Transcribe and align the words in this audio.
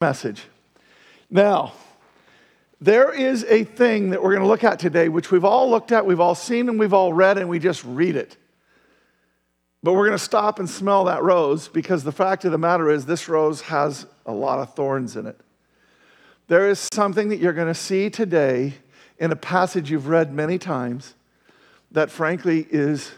message. 0.00 0.44
Now, 1.28 1.74
there 2.80 3.12
is 3.12 3.44
a 3.44 3.64
thing 3.64 4.10
that 4.10 4.22
we're 4.22 4.30
going 4.30 4.40
to 4.40 4.48
look 4.48 4.64
at 4.64 4.78
today, 4.78 5.10
which 5.10 5.30
we've 5.30 5.44
all 5.44 5.68
looked 5.68 5.92
at, 5.92 6.06
we've 6.06 6.20
all 6.20 6.34
seen, 6.34 6.70
and 6.70 6.80
we've 6.80 6.94
all 6.94 7.12
read, 7.12 7.36
and 7.36 7.50
we 7.50 7.58
just 7.58 7.84
read 7.84 8.16
it. 8.16 8.38
But 9.82 9.92
we're 9.92 10.06
going 10.06 10.16
to 10.16 10.24
stop 10.24 10.58
and 10.58 10.70
smell 10.70 11.04
that 11.04 11.22
rose 11.22 11.68
because 11.68 12.02
the 12.02 12.12
fact 12.12 12.46
of 12.46 12.50
the 12.52 12.56
matter 12.56 12.88
is, 12.88 13.04
this 13.04 13.28
rose 13.28 13.60
has 13.60 14.06
a 14.24 14.32
lot 14.32 14.58
of 14.58 14.72
thorns 14.74 15.16
in 15.16 15.26
it. 15.26 15.38
There 16.48 16.70
is 16.70 16.88
something 16.94 17.28
that 17.28 17.36
you're 17.36 17.52
going 17.52 17.68
to 17.68 17.74
see 17.74 18.08
today 18.08 18.72
in 19.18 19.32
a 19.32 19.36
passage 19.36 19.90
you've 19.90 20.08
read 20.08 20.32
many 20.32 20.56
times 20.56 21.12
that, 21.92 22.10
frankly, 22.10 22.66
is 22.70 23.12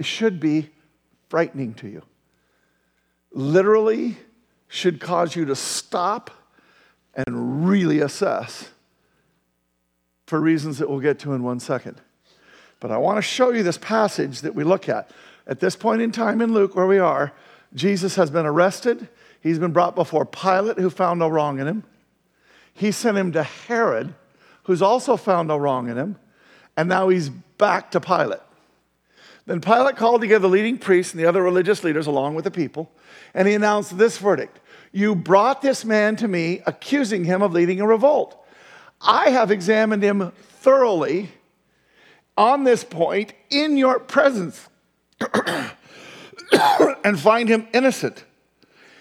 should 0.00 0.40
be 0.40 0.70
frightening 1.28 1.74
to 1.74 1.88
you. 1.88 2.02
Literally, 3.32 4.16
should 4.72 4.98
cause 5.00 5.36
you 5.36 5.44
to 5.44 5.54
stop 5.54 6.30
and 7.12 7.68
really 7.68 8.00
assess 8.00 8.70
for 10.26 10.40
reasons 10.40 10.78
that 10.78 10.88
we'll 10.88 10.98
get 10.98 11.18
to 11.18 11.34
in 11.34 11.42
one 11.42 11.60
second. 11.60 12.00
But 12.80 12.90
I 12.90 12.96
want 12.96 13.18
to 13.18 13.22
show 13.22 13.50
you 13.50 13.62
this 13.62 13.76
passage 13.76 14.40
that 14.40 14.54
we 14.54 14.64
look 14.64 14.88
at. 14.88 15.10
At 15.46 15.60
this 15.60 15.76
point 15.76 16.00
in 16.00 16.10
time 16.10 16.40
in 16.40 16.54
Luke, 16.54 16.74
where 16.74 16.86
we 16.86 16.98
are, 16.98 17.34
Jesus 17.74 18.16
has 18.16 18.30
been 18.30 18.46
arrested. 18.46 19.08
He's 19.42 19.58
been 19.58 19.72
brought 19.72 19.94
before 19.94 20.24
Pilate, 20.24 20.78
who 20.78 20.88
found 20.88 21.18
no 21.18 21.28
wrong 21.28 21.60
in 21.60 21.68
him. 21.68 21.84
He 22.72 22.92
sent 22.92 23.18
him 23.18 23.30
to 23.32 23.42
Herod, 23.42 24.14
who's 24.62 24.80
also 24.80 25.18
found 25.18 25.48
no 25.48 25.58
wrong 25.58 25.90
in 25.90 25.98
him. 25.98 26.16
And 26.78 26.88
now 26.88 27.10
he's 27.10 27.28
back 27.28 27.90
to 27.90 28.00
Pilate. 28.00 28.40
Then 29.44 29.60
Pilate 29.60 29.96
called 29.96 30.22
together 30.22 30.42
the 30.42 30.48
leading 30.48 30.78
priests 30.78 31.12
and 31.12 31.20
the 31.20 31.26
other 31.26 31.42
religious 31.42 31.84
leaders 31.84 32.06
along 32.06 32.36
with 32.36 32.44
the 32.44 32.50
people, 32.50 32.90
and 33.34 33.46
he 33.46 33.52
announced 33.54 33.98
this 33.98 34.16
verdict 34.16 34.60
You 34.92 35.14
brought 35.14 35.62
this 35.62 35.84
man 35.84 36.16
to 36.16 36.28
me, 36.28 36.60
accusing 36.66 37.24
him 37.24 37.42
of 37.42 37.52
leading 37.52 37.80
a 37.80 37.86
revolt. 37.86 38.38
I 39.00 39.30
have 39.30 39.50
examined 39.50 40.02
him 40.02 40.32
thoroughly 40.60 41.30
on 42.36 42.64
this 42.64 42.84
point 42.84 43.32
in 43.50 43.76
your 43.76 43.98
presence 43.98 44.68
and 47.04 47.18
find 47.18 47.48
him 47.48 47.66
innocent. 47.72 48.24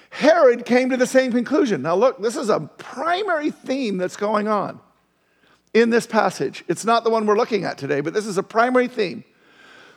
Herod 0.09 0.65
came 0.65 0.89
to 0.89 0.97
the 0.97 1.07
same 1.07 1.31
conclusion. 1.31 1.81
Now, 1.81 1.95
look, 1.95 2.21
this 2.21 2.35
is 2.35 2.49
a 2.49 2.59
primary 2.59 3.51
theme 3.51 3.97
that's 3.97 4.17
going 4.17 4.47
on 4.47 4.79
in 5.73 5.89
this 5.89 6.05
passage. 6.05 6.63
It's 6.67 6.83
not 6.83 7.03
the 7.03 7.09
one 7.09 7.25
we're 7.25 7.37
looking 7.37 7.63
at 7.63 7.77
today, 7.77 8.01
but 8.01 8.13
this 8.13 8.25
is 8.25 8.37
a 8.37 8.43
primary 8.43 8.87
theme. 8.87 9.23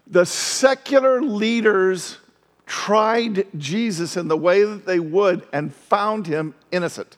The 0.06 0.26
secular 0.26 1.22
leaders 1.22 2.18
tried 2.66 3.46
Jesus 3.58 4.16
in 4.16 4.28
the 4.28 4.36
way 4.36 4.64
that 4.64 4.86
they 4.86 4.98
would 4.98 5.46
and 5.52 5.74
found 5.74 6.26
him 6.26 6.54
innocent. 6.70 7.16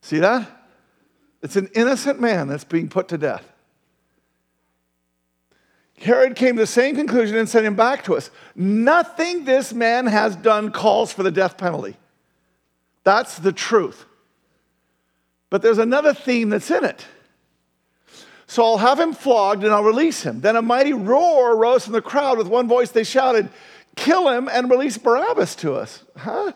See 0.00 0.18
that? 0.18 0.48
It's 1.42 1.56
an 1.56 1.68
innocent 1.74 2.20
man 2.20 2.48
that's 2.48 2.64
being 2.64 2.88
put 2.88 3.08
to 3.08 3.18
death. 3.18 3.44
Herod 6.00 6.36
came 6.36 6.54
to 6.56 6.62
the 6.62 6.66
same 6.66 6.94
conclusion 6.94 7.36
and 7.36 7.48
sent 7.48 7.66
him 7.66 7.74
back 7.74 8.04
to 8.04 8.16
us. 8.16 8.30
Nothing 8.54 9.44
this 9.44 9.72
man 9.72 10.06
has 10.06 10.36
done 10.36 10.70
calls 10.70 11.12
for 11.12 11.22
the 11.24 11.30
death 11.30 11.58
penalty. 11.58 11.96
That's 13.02 13.38
the 13.38 13.52
truth. 13.52 14.04
But 15.50 15.62
there's 15.62 15.78
another 15.78 16.14
theme 16.14 16.50
that's 16.50 16.70
in 16.70 16.84
it. 16.84 17.04
So 18.46 18.64
I'll 18.64 18.78
have 18.78 18.98
him 18.98 19.12
flogged 19.12 19.64
and 19.64 19.72
I'll 19.72 19.84
release 19.84 20.22
him. 20.22 20.40
Then 20.40 20.56
a 20.56 20.62
mighty 20.62 20.92
roar 20.92 21.54
arose 21.54 21.84
from 21.84 21.92
the 21.92 22.02
crowd. 22.02 22.38
With 22.38 22.48
one 22.48 22.68
voice 22.68 22.90
they 22.90 23.04
shouted, 23.04 23.50
Kill 23.98 24.28
him 24.28 24.48
and 24.48 24.70
release 24.70 24.96
Barabbas 24.96 25.56
to 25.56 25.74
us. 25.74 26.04
Huh? 26.16 26.52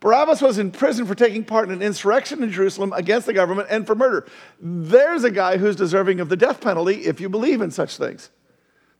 Barabbas 0.00 0.42
was 0.42 0.58
in 0.58 0.72
prison 0.72 1.06
for 1.06 1.14
taking 1.14 1.44
part 1.44 1.68
in 1.68 1.74
an 1.76 1.80
insurrection 1.80 2.42
in 2.42 2.50
Jerusalem 2.50 2.92
against 2.92 3.24
the 3.24 3.32
government 3.32 3.68
and 3.70 3.86
for 3.86 3.94
murder. 3.94 4.26
There's 4.60 5.22
a 5.22 5.30
guy 5.30 5.58
who's 5.58 5.76
deserving 5.76 6.18
of 6.18 6.28
the 6.28 6.36
death 6.36 6.60
penalty 6.60 7.06
if 7.06 7.20
you 7.20 7.28
believe 7.28 7.60
in 7.60 7.70
such 7.70 7.96
things. 7.96 8.30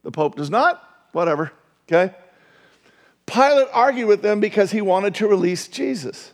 The 0.05 0.13
Pope 0.13 0.37
does 0.37 0.49
not, 0.49 0.81
whatever, 1.11 1.51
okay? 1.89 2.15
Pilate 3.27 3.67
argued 3.73 4.07
with 4.07 4.23
them 4.23 4.39
because 4.39 4.71
he 4.71 4.81
wanted 4.81 5.17
to 5.17 5.27
release 5.27 5.67
Jesus. 5.67 6.33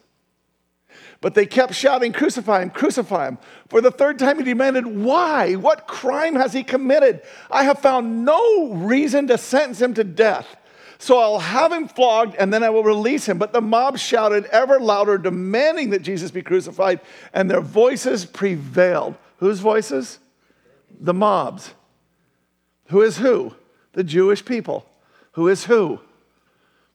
But 1.22 1.34
they 1.34 1.46
kept 1.46 1.72
shouting, 1.72 2.12
Crucify 2.12 2.60
him, 2.60 2.68
crucify 2.70 3.28
him. 3.28 3.38
For 3.70 3.80
the 3.80 3.90
third 3.90 4.18
time, 4.18 4.36
he 4.38 4.44
demanded, 4.44 4.86
Why? 4.86 5.54
What 5.54 5.88
crime 5.88 6.34
has 6.34 6.52
he 6.52 6.62
committed? 6.62 7.22
I 7.50 7.64
have 7.64 7.78
found 7.78 8.26
no 8.26 8.74
reason 8.74 9.28
to 9.28 9.38
sentence 9.38 9.80
him 9.80 9.94
to 9.94 10.04
death. 10.04 10.57
So 10.98 11.18
I'll 11.18 11.38
have 11.38 11.72
him 11.72 11.86
flogged 11.86 12.34
and 12.36 12.52
then 12.52 12.64
I 12.64 12.70
will 12.70 12.82
release 12.82 13.26
him. 13.26 13.38
But 13.38 13.52
the 13.52 13.60
mob 13.60 13.98
shouted 13.98 14.46
ever 14.46 14.80
louder, 14.80 15.16
demanding 15.16 15.90
that 15.90 16.02
Jesus 16.02 16.30
be 16.30 16.42
crucified, 16.42 17.00
and 17.32 17.50
their 17.50 17.60
voices 17.60 18.24
prevailed. 18.24 19.14
Whose 19.38 19.60
voices? 19.60 20.18
The 21.00 21.14
mob's. 21.14 21.72
Who 22.86 23.02
is 23.02 23.18
who? 23.18 23.54
The 23.92 24.02
Jewish 24.02 24.44
people. 24.44 24.86
Who 25.32 25.46
is 25.48 25.64
who? 25.64 26.00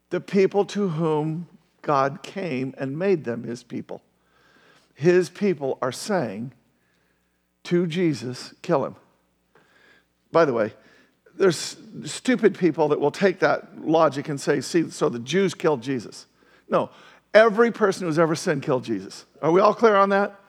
The 0.09 0.19
people 0.19 0.65
to 0.65 0.89
whom 0.89 1.47
God 1.81 2.23
came 2.23 2.75
and 2.77 2.99
made 2.99 3.23
them 3.23 3.43
his 3.43 3.63
people. 3.63 4.01
His 4.95 5.29
people 5.29 5.77
are 5.81 5.91
saying 5.91 6.53
to 7.63 7.87
Jesus, 7.87 8.53
kill 8.61 8.85
him. 8.85 8.95
By 10.31 10.45
the 10.45 10.53
way, 10.53 10.73
there's 11.37 11.77
stupid 12.05 12.57
people 12.57 12.87
that 12.89 12.99
will 12.99 13.11
take 13.11 13.39
that 13.39 13.85
logic 13.85 14.29
and 14.29 14.39
say, 14.39 14.61
see, 14.61 14.89
so 14.89 15.09
the 15.09 15.19
Jews 15.19 15.53
killed 15.53 15.81
Jesus. 15.81 16.27
No, 16.69 16.89
every 17.33 17.71
person 17.71 18.05
who's 18.05 18.19
ever 18.19 18.35
sinned 18.35 18.63
killed 18.63 18.83
Jesus. 18.83 19.25
Are 19.41 19.51
we 19.51 19.61
all 19.61 19.73
clear 19.73 19.95
on 19.95 20.09
that? 20.09 20.39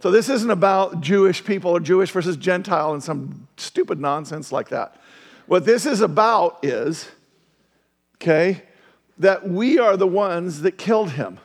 So 0.00 0.10
this 0.10 0.28
isn't 0.28 0.50
about 0.50 1.00
Jewish 1.00 1.44
people 1.44 1.70
or 1.70 1.80
Jewish 1.80 2.10
versus 2.10 2.36
Gentile 2.36 2.92
and 2.92 3.02
some 3.02 3.46
stupid 3.56 4.00
nonsense 4.00 4.50
like 4.50 4.68
that. 4.70 4.96
What 5.46 5.64
this 5.64 5.86
is 5.86 6.00
about 6.00 6.58
is, 6.64 7.08
okay, 8.16 8.62
that 9.18 9.48
we 9.48 9.78
are 9.78 9.96
the 9.96 10.06
ones 10.06 10.62
that 10.62 10.78
killed 10.78 11.12
him. 11.12 11.38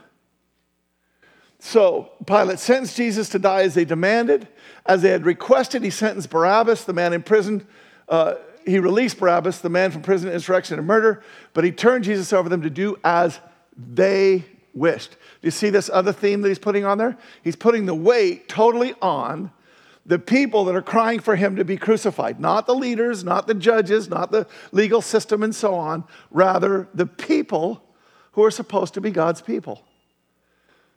So 1.59 2.11
Pilate 2.25 2.59
sentenced 2.59 2.97
Jesus 2.97 3.29
to 3.29 3.39
die 3.39 3.63
as 3.63 3.73
they 3.73 3.85
demanded. 3.85 4.47
As 4.85 5.01
they 5.01 5.09
had 5.09 5.25
requested, 5.25 5.83
he 5.83 5.89
sentenced 5.89 6.29
Barabbas, 6.29 6.85
the 6.85 6.93
man 6.93 7.13
imprisoned, 7.13 7.66
uh, 8.09 8.35
he 8.67 8.79
released 8.79 9.17
Barabbas, 9.17 9.59
the 9.59 9.69
man 9.69 9.91
from 9.91 10.01
prison, 10.01 10.29
insurrection, 10.31 10.78
and 10.78 10.85
murder, 10.85 11.23
but 11.53 11.63
he 11.63 11.72
turned 11.72 12.03
Jesus 12.03 12.33
over 12.33 12.50
them 12.50 12.61
to 12.61 12.69
do 12.69 12.97
as 13.03 13.39
they 13.75 14.44
wished. 14.73 15.11
Do 15.11 15.17
you 15.47 15.51
see 15.51 15.69
this 15.69 15.89
other 15.91 16.11
theme 16.11 16.41
that 16.41 16.50
he's 16.50 16.59
putting 16.59 16.85
on 16.85 16.97
there? 16.97 17.17
He's 17.44 17.55
putting 17.55 17.85
the 17.85 17.95
weight 17.95 18.50
totally 18.50 18.94
on 19.01 19.51
the 20.05 20.19
people 20.19 20.66
that 20.66 20.75
are 20.75 20.81
crying 20.81 21.19
for 21.19 21.35
him 21.35 21.57
to 21.57 21.66
be 21.66 21.78
crucified. 21.78 22.39
Not 22.39 22.66
the 22.66 22.75
leaders, 22.75 23.23
not 23.23 23.47
the 23.47 23.53
judges, 23.53 24.09
not 24.09 24.31
the 24.31 24.47
legal 24.72 25.01
system, 25.01 25.44
and 25.44 25.53
so 25.53 25.75
on. 25.75 26.03
Rather, 26.31 26.88
the 26.94 27.05
people 27.05 27.84
who 28.34 28.44
are 28.44 28.51
supposed 28.51 28.94
to 28.94 29.01
be 29.01 29.11
God's 29.11 29.41
people. 29.41 29.84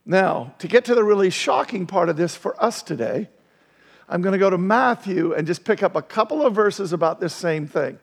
Now, 0.05 0.55
to 0.59 0.69
get 0.69 0.85
to 0.87 0.95
the 0.95 1.05
really 1.05 1.31
shocking 1.31 1.87
part 1.87 2.09
of 2.09 2.17
this 2.17 2.37
for 2.37 2.61
us 2.63 2.83
today, 2.83 3.29
I'm 4.11 4.23
going 4.23 4.33
to 4.33 4.39
go 4.39 4.51
to 4.51 4.59
Matthew 4.59 5.33
and 5.33 5.47
just 5.47 5.65
pick 5.65 5.85
up 5.85 5.95
a 5.95 6.03
couple 6.03 6.45
of 6.45 6.53
verses 6.53 6.93
about 6.93 7.21
this 7.21 7.33
same 7.33 7.69
thing. 7.69 7.99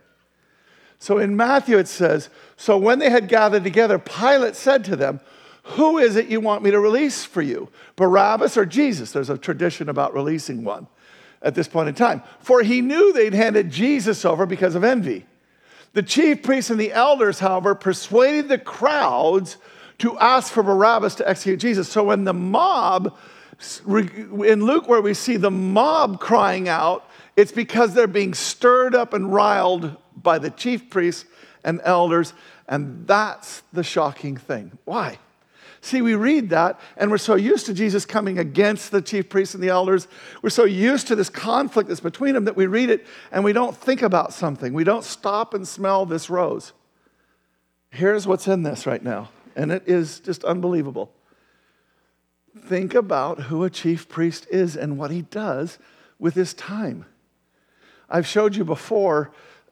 So 1.00 1.20
in 1.20 1.36
Matthew, 1.36 1.78
it 1.78 1.90
says, 1.90 2.30
So 2.56 2.78
when 2.78 3.00
they 3.00 3.10
had 3.10 3.28
gathered 3.28 3.66
together, 3.66 4.00
Pilate 4.00 4.56
said 4.56 4.86
to 4.86 4.96
them, 4.96 5.20
Who 5.64 5.98
is 5.98 6.16
it 6.16 6.28
you 6.28 6.40
want 6.40 6.64
me 6.64 6.72
to 6.72 6.80
release 6.80 7.26
for 7.26 7.42
you, 7.42 7.70
Barabbas 7.98 8.56
or 8.56 8.66
Jesus? 8.66 9.12
There's 9.12 9.30
a 9.30 9.38
tradition 9.38 9.90
about 9.90 10.14
releasing 10.14 10.64
one 10.64 10.88
at 11.42 11.56
this 11.56 11.68
point 11.68 11.90
in 11.90 11.94
time. 11.96 12.24
For 12.40 12.64
he 12.64 12.82
knew 12.82 13.12
they'd 13.12 13.34
handed 13.34 13.70
Jesus 13.70 14.24
over 14.24 14.46
because 14.46 14.76
of 14.76 14.86
envy. 14.86 15.26
The 15.92 16.04
chief 16.04 16.42
priests 16.42 16.72
and 16.72 16.80
the 16.80 16.94
elders, 16.94 17.40
however, 17.40 17.76
persuaded 17.76 18.48
the 18.48 18.58
crowds 18.58 19.58
to 20.00 20.18
ask 20.20 20.54
for 20.54 20.64
Barabbas 20.64 21.16
to 21.16 21.28
execute 21.28 21.60
Jesus. 21.60 21.90
So 21.90 22.06
when 22.06 22.24
the 22.24 22.34
mob 22.34 23.18
in 23.60 24.66
Luke, 24.66 24.88
where 24.88 25.02
we 25.02 25.14
see 25.14 25.38
the 25.38 25.52
mob 25.52 26.20
crying 26.20 26.70
out, 26.70 27.10
it's 27.36 27.52
because 27.52 27.94
they're 27.94 28.08
being 28.08 28.34
stirred 28.34 28.96
up 28.96 29.14
and 29.14 29.34
riled 29.34 29.96
by 30.16 30.40
the 30.40 30.50
chief 30.50 30.90
priests 30.90 31.26
and 31.64 31.82
elders. 31.84 32.34
And 32.68 33.08
that's 33.08 33.64
the 33.74 33.84
shocking 33.84 34.38
thing. 34.38 34.78
Why? 34.86 35.18
See, 35.82 36.02
we 36.02 36.16
read 36.16 36.50
that, 36.50 36.80
and 36.98 37.12
we're 37.12 37.18
so 37.18 37.36
used 37.36 37.68
to 37.68 37.74
Jesus 37.74 38.06
coming 38.06 38.40
against 38.40 38.92
the 38.92 39.02
chief 39.02 39.30
priests 39.30 39.54
and 39.54 39.64
the 39.64 39.70
elders. 39.70 40.08
We're 40.42 40.50
so 40.50 40.66
used 40.66 41.08
to 41.08 41.16
this 41.16 41.30
conflict 41.30 41.88
that's 41.88 42.02
between 42.02 42.34
them 42.34 42.46
that 42.46 42.58
we 42.58 42.66
read 42.66 42.90
it 42.90 43.06
and 43.32 43.44
we 43.44 43.54
don't 43.54 43.78
think 43.78 44.02
about 44.02 44.34
something. 44.34 44.74
We 44.74 44.84
don't 44.84 45.04
stop 45.04 45.54
and 45.54 45.68
smell 45.68 46.06
this 46.06 46.30
rose. 46.30 46.74
Here's 47.90 48.28
what's 48.28 48.48
in 48.48 48.64
this 48.64 48.86
right 48.86 49.02
now, 49.02 49.30
and 49.56 49.72
it 49.72 49.84
is 49.88 50.20
just 50.20 50.44
unbelievable 50.44 51.12
think 52.64 52.94
about 52.94 53.44
who 53.44 53.64
a 53.64 53.70
chief 53.70 54.08
priest 54.10 54.48
is 54.50 54.76
and 54.76 54.98
what 54.98 55.12
he 55.12 55.24
does 55.24 55.78
with 56.20 56.36
his 56.36 56.54
time. 56.54 57.06
I've 58.10 58.28
showed 58.28 58.56
you 58.56 58.64
before 58.64 59.32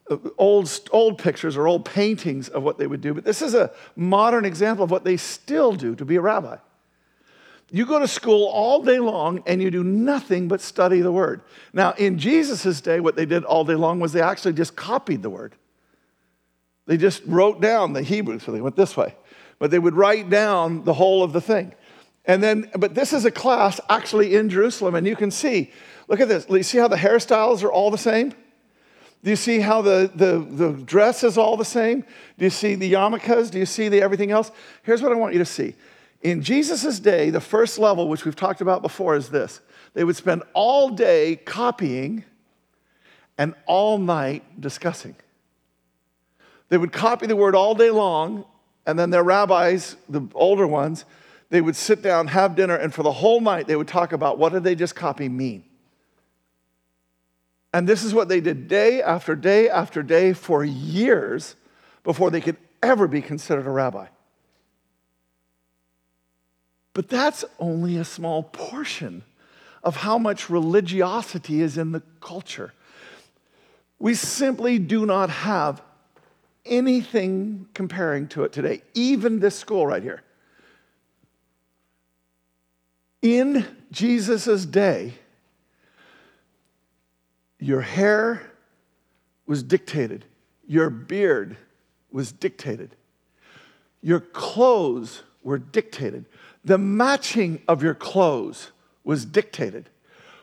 uh, 0.10 0.18
old, 0.38 0.70
old 0.92 1.18
pictures 1.18 1.58
or 1.58 1.68
old 1.68 1.86
paintings 1.86 2.50
of 2.50 2.64
what 2.64 2.78
they 2.78 2.88
would 2.88 3.02
do, 3.02 3.14
but 3.14 3.24
this 3.24 3.42
is 3.42 3.54
a 3.54 3.72
modern 3.96 4.46
example 4.46 4.84
of 4.84 4.92
what 4.92 5.04
they 5.04 5.18
still 5.18 5.74
do 5.74 5.96
to 5.96 6.06
be 6.06 6.16
a 6.16 6.22
rabbi. 6.22 6.58
You 7.72 7.86
go 7.86 8.00
to 8.00 8.08
school 8.08 8.46
all 8.48 8.84
day 8.84 9.00
long 9.00 9.42
and 9.48 9.62
you 9.62 9.72
do 9.72 9.84
nothing 9.84 10.48
but 10.48 10.62
study 10.62 11.02
the 11.02 11.12
word. 11.12 11.42
Now, 11.74 11.94
in 11.94 12.20
Jesus' 12.20 12.80
day, 12.80 13.00
what 13.00 13.16
they 13.16 13.26
did 13.26 13.44
all 13.44 13.66
day 13.66 13.76
long 13.76 14.00
was 14.00 14.14
they 14.14 14.22
actually 14.22 14.54
just 14.54 14.76
copied 14.76 15.24
the 15.24 15.30
word. 15.30 15.56
They 16.86 16.98
just 16.98 17.24
wrote 17.26 17.62
down 17.62 17.94
the 17.94 18.04
Hebrew, 18.04 18.38
so 18.38 18.52
they 18.52 18.62
went 18.62 18.76
this 18.76 18.96
way. 18.96 19.16
But 19.58 19.72
they 19.72 19.80
would 19.80 19.96
write 19.96 20.30
down 20.30 20.84
the 20.84 20.94
whole 20.94 21.24
of 21.24 21.34
the 21.34 21.42
thing. 21.42 21.74
And 22.28 22.42
then, 22.42 22.70
but 22.76 22.96
this 22.96 23.14
is 23.14 23.26
a 23.26 23.32
class 23.32 23.80
actually 23.90 24.36
in 24.36 24.50
Jerusalem, 24.50 24.96
and 24.96 25.06
you 25.06 25.16
can 25.16 25.32
see, 25.32 25.72
look 26.08 26.20
at 26.20 26.28
this. 26.28 26.48
You 26.50 26.64
see 26.64 26.78
how 26.78 26.88
the 26.88 26.96
hairstyles 26.96 27.64
are 27.64 27.72
all 27.72 27.92
the 27.92 27.98
same? 27.98 28.34
Do 29.24 29.30
you 29.30 29.36
see 29.36 29.60
how 29.60 29.82
the, 29.82 30.12
the, 30.14 30.40
the 30.40 30.74
dress 30.84 31.24
is 31.24 31.38
all 31.38 31.58
the 31.58 31.66
same? 31.66 32.04
Do 32.38 32.46
you 32.46 32.52
see 32.52 32.76
the 32.76 32.92
yarmulkes? 32.94 33.50
Do 33.50 33.58
you 33.58 33.66
see 33.66 33.90
the 33.90 34.02
everything 34.02 34.32
else? 34.32 34.52
Here's 34.84 35.02
what 35.02 35.12
I 35.12 35.16
want 35.16 35.34
you 35.34 35.40
to 35.40 35.46
see. 35.46 35.76
In 36.22 36.42
Jesus' 36.42 37.00
day, 37.00 37.30
the 37.30 37.42
first 37.42 37.78
level, 37.78 38.08
which 38.08 38.26
we've 38.26 38.36
talked 38.36 38.62
about 38.62 38.82
before, 38.82 39.16
is 39.16 39.30
this 39.30 39.62
they 39.94 40.04
would 40.04 40.16
spend 40.16 40.44
all 40.54 40.90
day 40.90 41.38
copying 41.38 42.24
and 43.38 43.54
all 43.66 43.98
night 43.98 44.44
discussing. 44.60 45.16
They 46.70 46.78
would 46.78 46.92
copy 46.92 47.28
the 47.28 47.36
word 47.36 47.56
all 47.56 47.76
day 47.76 47.92
long, 47.92 48.46
and 48.86 48.98
then 48.98 49.10
their 49.10 49.24
rabbis, 49.24 49.96
the 50.10 50.22
older 50.34 50.68
ones, 50.68 51.06
they 51.56 51.62
would 51.62 51.78
sit 51.78 52.02
down, 52.02 52.28
have 52.28 52.54
dinner, 52.58 52.76
and 52.76 52.94
for 52.94 53.02
the 53.02 53.14
whole 53.14 53.40
night 53.40 53.66
they 53.66 53.78
would 53.78 53.88
talk 53.88 54.12
about 54.12 54.38
what 54.38 54.52
did 54.52 54.66
they 54.66 54.76
just 54.76 54.94
copy 54.94 55.30
mean. 55.30 55.64
And 57.74 57.88
this 57.88 58.04
is 58.04 58.14
what 58.14 58.28
they 58.28 58.42
did 58.42 58.68
day 58.68 59.02
after 59.02 59.38
day 59.38 59.70
after 59.70 60.04
day 60.04 60.34
for 60.34 60.66
years 60.66 61.56
before 62.04 62.30
they 62.30 62.42
could 62.42 62.58
ever 62.84 63.08
be 63.08 63.22
considered 63.22 63.66
a 63.68 63.70
rabbi. 63.70 64.08
But 66.94 67.08
that's 67.08 67.46
only 67.58 67.96
a 67.96 68.04
small 68.04 68.44
portion 68.44 69.24
of 69.82 69.96
how 69.96 70.18
much 70.18 70.50
religiosity 70.50 71.62
is 71.62 71.78
in 71.78 71.94
the 71.94 72.04
culture. 72.20 72.74
We 73.98 74.14
simply 74.14 74.78
do 74.78 75.06
not 75.06 75.30
have 75.30 75.82
anything 76.66 77.68
comparing 77.74 78.28
to 78.28 78.44
it 78.44 78.52
today, 78.52 78.82
even 78.94 79.40
this 79.40 79.58
school 79.58 79.88
right 79.88 80.04
here. 80.04 80.22
In 83.26 83.66
Jesus' 83.92 84.68
day, 84.68 85.16
your 87.58 87.82
hair 87.82 88.52
was 89.48 89.64
dictated, 89.64 90.26
your 90.68 90.92
beard 90.92 91.58
was 92.12 92.32
dictated, 92.32 92.96
your 94.04 94.20
clothes 94.20 95.24
were 95.42 95.58
dictated. 95.58 96.26
The 96.64 96.78
matching 96.78 97.64
of 97.68 97.82
your 97.82 97.96
clothes 97.96 98.70
was 99.04 99.26
dictated. 99.26 99.90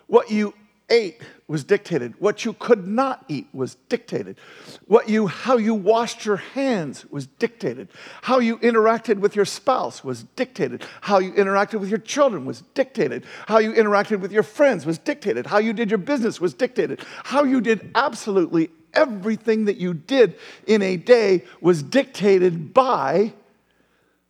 What 0.09 0.33
you 0.33 0.53
ate 0.89 1.21
was 1.49 1.65
dictated. 1.65 2.15
What 2.19 2.45
you 2.45 2.53
could 2.55 2.87
not 2.87 3.25
eat 3.29 3.49
was 3.53 3.77
dictated. 3.89 4.39
What 4.87 5.09
you, 5.09 5.27
how 5.27 5.57
you 5.57 5.75
washed 5.75 6.25
your 6.25 6.37
hands 6.37 7.05
was 7.11 7.27
dictated. 7.27 7.89
How 8.23 8.39
you 8.39 8.59
interacted 8.59 9.19
with 9.19 9.37
your 9.37 9.45
spouse 9.45 10.03
was 10.03 10.25
dictated. 10.37 10.85
How 11.01 11.19
you 11.19 11.33
interacted 11.33 11.81
with 11.81 11.89
your 11.89 11.99
children 11.99 12.45
was 12.45 12.63
dictated. 12.75 13.25
How 13.47 13.59
you 13.59 13.73
interacted 13.73 14.21
with 14.21 14.33
your 14.33 14.43
friends 14.43 14.87
was 14.87 14.99
dictated. 14.99 15.47
How 15.47 15.59
you 15.59 15.73
did 15.73 15.91
your 15.91 15.99
business 15.99 16.41
was 16.41 16.55
dictated. 16.55 17.01
How 17.25 17.45
you 17.45 17.61
did 17.61 17.91
absolutely 17.95 18.71
everything 18.95 19.65
that 19.67 19.77
you 19.77 19.95
did 19.95 20.37
in 20.67 20.83
a 20.83 20.97
day 20.97 21.45
was 21.61 21.83
dictated 21.83 22.75
by 22.75 23.33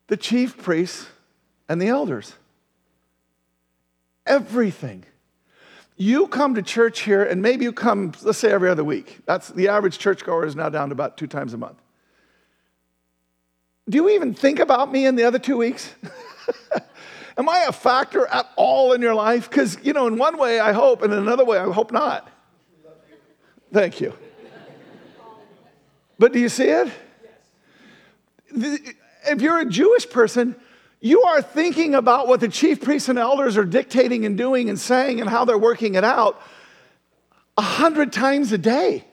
the 0.07 0.17
chief 0.17 0.57
priests 0.57 1.07
and 1.67 1.81
the 1.81 1.87
elders. 1.87 2.33
Everything. 4.25 5.05
You 6.03 6.27
come 6.27 6.55
to 6.55 6.61
church 6.61 6.99
here, 6.99 7.23
and 7.23 7.41
maybe 7.41 7.63
you 7.63 7.71
come, 7.71 8.11
let's 8.23 8.37
say, 8.37 8.51
every 8.51 8.69
other 8.69 8.83
week. 8.83 9.19
That's 9.25 9.47
the 9.47 9.69
average 9.69 9.99
churchgoer 9.99 10.45
is 10.45 10.53
now 10.53 10.67
down 10.67 10.89
to 10.89 10.93
about 10.93 11.15
two 11.15 11.27
times 11.27 11.53
a 11.53 11.57
month. 11.57 11.81
Do 13.87 13.99
you 13.99 14.09
even 14.09 14.33
think 14.33 14.59
about 14.59 14.91
me 14.91 15.05
in 15.05 15.15
the 15.15 15.23
other 15.23 15.39
two 15.39 15.55
weeks? 15.55 15.95
Am 17.37 17.47
I 17.47 17.67
a 17.69 17.71
factor 17.71 18.27
at 18.27 18.49
all 18.57 18.91
in 18.91 19.01
your 19.01 19.15
life? 19.15 19.49
Because, 19.49 19.77
you 19.81 19.93
know, 19.93 20.07
in 20.07 20.17
one 20.17 20.37
way 20.37 20.59
I 20.59 20.73
hope, 20.73 21.03
and 21.03 21.13
in 21.13 21.19
another 21.19 21.45
way 21.45 21.57
I 21.57 21.71
hope 21.71 21.93
not. 21.93 22.29
Thank 23.71 24.01
you. 24.01 24.13
But 26.19 26.33
do 26.33 26.39
you 26.39 26.49
see 26.49 26.67
it? 26.67 26.91
If 28.51 29.41
you're 29.41 29.59
a 29.59 29.65
Jewish 29.65 30.09
person, 30.09 30.57
you 31.03 31.23
are 31.23 31.41
thinking 31.41 31.95
about 31.95 32.29
what 32.29 32.39
the 32.39 32.47
chief 32.47 32.79
priests 32.79 33.09
and 33.09 33.19
elders 33.19 33.57
are 33.57 33.65
dictating 33.65 34.25
and 34.25 34.37
doing 34.37 34.69
and 34.69 34.79
saying 34.79 35.19
and 35.19 35.29
how 35.29 35.43
they're 35.43 35.57
working 35.57 35.95
it 35.95 36.05
out 36.05 36.41
a 37.57 37.61
hundred 37.61 38.13
times 38.13 38.53
a 38.53 38.57
day. 38.57 39.03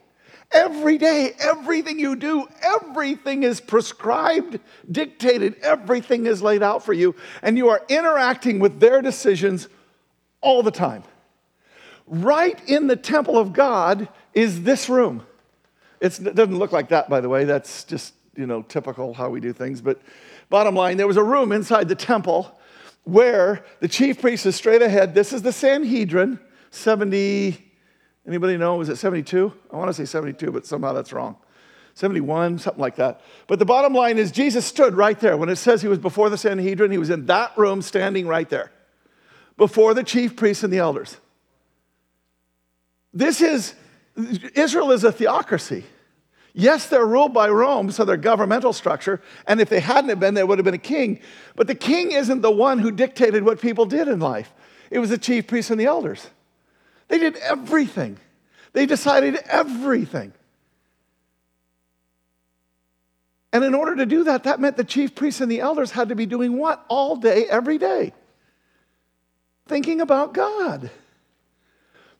Every 0.53 0.99
day, 0.99 1.33
everything 1.41 1.99
you 1.99 2.15
do, 2.15 2.47
everything 2.63 3.43
is 3.43 3.61
prescribed, 3.61 4.61
dictated, 4.89 5.57
everything 5.63 6.27
is 6.27 6.41
laid 6.41 6.63
out 6.63 6.85
for 6.85 6.93
you, 6.93 7.17
and 7.43 7.59
you 7.59 7.71
are 7.71 7.83
interacting 7.89 8.61
with 8.61 8.79
their 8.79 9.03
decisions 9.03 9.67
all 10.41 10.63
the 10.63 10.71
time. 10.71 11.03
Right 12.07 12.61
in 12.69 12.87
the 12.87 12.97
temple 12.97 13.37
of 13.37 13.53
God 13.53 14.09
is 14.33 14.63
this 14.63 14.89
room. 14.89 15.27
It's, 16.01 16.21
it 16.21 16.37
doesn't 16.37 16.57
look 16.57 16.71
like 16.71 16.91
that, 16.91 17.11
by 17.11 17.21
the 17.21 17.29
way. 17.29 17.47
That's 17.47 17.83
just, 17.83 18.15
you 18.37 18.47
know, 18.47 18.63
typical 18.63 19.13
how 19.13 19.29
we 19.29 19.41
do 19.41 19.53
things, 19.53 19.81
but 19.81 20.01
Bottom 20.51 20.75
line, 20.75 20.97
there 20.97 21.07
was 21.07 21.17
a 21.17 21.23
room 21.23 21.53
inside 21.53 21.89
the 21.89 21.95
temple 21.95 22.59
where 23.05 23.65
the 23.79 23.89
chief 23.89 24.21
priest 24.21 24.45
is 24.45 24.57
straight 24.57 24.83
ahead. 24.83 25.15
This 25.15 25.33
is 25.33 25.43
the 25.43 25.53
Sanhedrin, 25.53 26.39
70, 26.71 27.73
anybody 28.27 28.57
know? 28.57 28.77
Was 28.77 28.89
it 28.89 28.97
72? 28.97 29.53
I 29.73 29.77
want 29.77 29.89
to 29.89 29.95
say 29.95 30.05
72, 30.05 30.51
but 30.51 30.67
somehow 30.67 30.93
that's 30.93 31.13
wrong. 31.13 31.37
71, 31.95 32.59
something 32.59 32.81
like 32.81 32.97
that. 32.97 33.21
But 33.47 33.59
the 33.59 33.65
bottom 33.65 33.95
line 33.95 34.19
is 34.19 34.33
Jesus 34.33 34.67
stood 34.67 34.95
right 34.95 35.19
there. 35.19 35.37
When 35.37 35.49
it 35.49 35.57
says 35.57 35.83
he 35.83 35.89
was 35.89 35.99
before 35.99 36.31
the 36.31 36.39
Sanhedrin, 36.39 36.91
he 36.91 36.99
was 36.99 37.11
in 37.11 37.27
that 37.27 37.57
room 37.57 37.81
standing 37.81 38.27
right 38.27 38.49
there 38.49 38.73
before 39.57 39.95
the 39.95 40.03
chief 40.03 40.37
priests 40.37 40.65
and 40.65 40.73
the 40.73 40.79
elders. 40.79 41.17
This 43.13 43.41
is, 43.41 43.75
Israel 44.55 44.91
is 44.91 45.05
a 45.05 45.13
theocracy. 45.13 45.85
Yes, 46.53 46.87
they're 46.87 47.07
ruled 47.07 47.33
by 47.33 47.49
Rome, 47.49 47.91
so 47.91 48.05
they're 48.05 48.17
governmental 48.17 48.73
structure. 48.73 49.21
And 49.47 49.61
if 49.61 49.69
they 49.69 49.81
hadn't 49.81 50.19
been, 50.19 50.35
there 50.35 50.47
would 50.47 50.59
have 50.59 50.65
been 50.65 50.75
a 50.75 50.79
king. 50.79 51.21
But 51.55 51.67
the 51.67 51.75
king 51.75 52.13
isn't 52.13 52.41
the 52.41 52.51
one 52.51 52.79
who 52.79 52.91
dictated 52.91 53.45
what 53.45 53.61
people 53.61 53.87
did 53.87 54.09
in 54.09 54.19
life. 54.19 54.53
It 54.91 54.99
was 54.99 55.11
the 55.11 55.19
chief 55.19 55.47
priests 55.47 55.71
and 55.71 55.79
the 55.79 55.87
elders. 55.87 56.27
They 57.09 57.19
did 57.19 57.37
everything. 57.37 58.19
They 58.73 58.87
decided 58.87 59.37
everything. 59.47 60.33
And 63.53 63.65
in 63.65 63.75
order 63.75 63.97
to 63.97 64.07
do 64.07 64.25
that, 64.25 64.45
that 64.45 64.61
meant 64.61 64.77
the 64.77 64.85
chief 64.85 65.15
priests 65.15 65.41
and 65.41 65.51
the 65.51 65.61
elders 65.61 65.91
had 65.91 66.11
to 66.11 66.15
be 66.15 66.27
doing 66.27 66.57
what? 66.57 66.85
All 66.89 67.17
day, 67.17 67.47
every 67.47 67.79
day. 67.79 68.13
Thinking 69.67 70.01
about 70.01 70.35
God. 70.35 70.91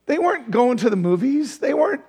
They 0.07 0.19
weren't 0.19 0.51
going 0.51 0.79
to 0.79 0.91
the 0.91 0.97
movies. 0.97 1.59
They 1.59 1.75
weren't 1.75 2.03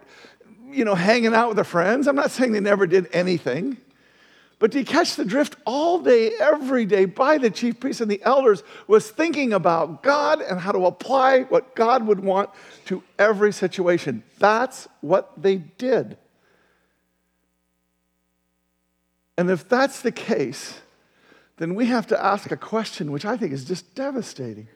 you 0.72 0.86
know, 0.86 0.96
hanging 0.96 1.34
out 1.34 1.50
with 1.50 1.56
their 1.56 1.64
friends. 1.64 2.08
I'm 2.08 2.16
not 2.16 2.32
saying 2.32 2.52
they 2.52 2.60
never 2.60 2.88
did 2.88 3.08
anything. 3.14 3.78
But 4.62 4.72
to 4.74 4.84
catch 4.84 5.16
the 5.16 5.26
drift 5.26 5.56
all 5.66 6.00
day, 6.00 6.34
every 6.40 6.86
day 6.86 7.06
by 7.06 7.40
the 7.40 7.50
chief 7.50 7.80
priests 7.80 8.00
and 8.00 8.12
the 8.12 8.22
elders 8.22 8.62
was 8.88 9.10
thinking 9.10 9.54
about 9.54 10.04
God 10.04 10.40
and 10.40 10.60
how 10.60 10.72
to 10.72 10.86
apply 10.86 11.42
what 11.44 11.76
God 11.76 12.06
would 12.06 12.20
want 12.20 12.52
to 12.86 13.02
every 13.18 13.54
situation. 13.54 14.22
That's 14.38 14.88
what 15.02 15.32
they 15.42 15.56
did. 15.56 16.16
And 19.36 19.50
if 19.50 19.68
that's 19.68 20.02
the 20.02 20.12
case, 20.12 20.80
then 21.58 21.74
we 21.74 21.88
have 21.88 22.06
to 22.08 22.24
ask 22.24 22.52
a 22.52 22.58
question 22.58 23.12
which 23.12 23.26
I 23.26 23.38
think 23.38 23.54
is 23.54 23.66
just 23.66 23.96
devastating. 23.96 24.68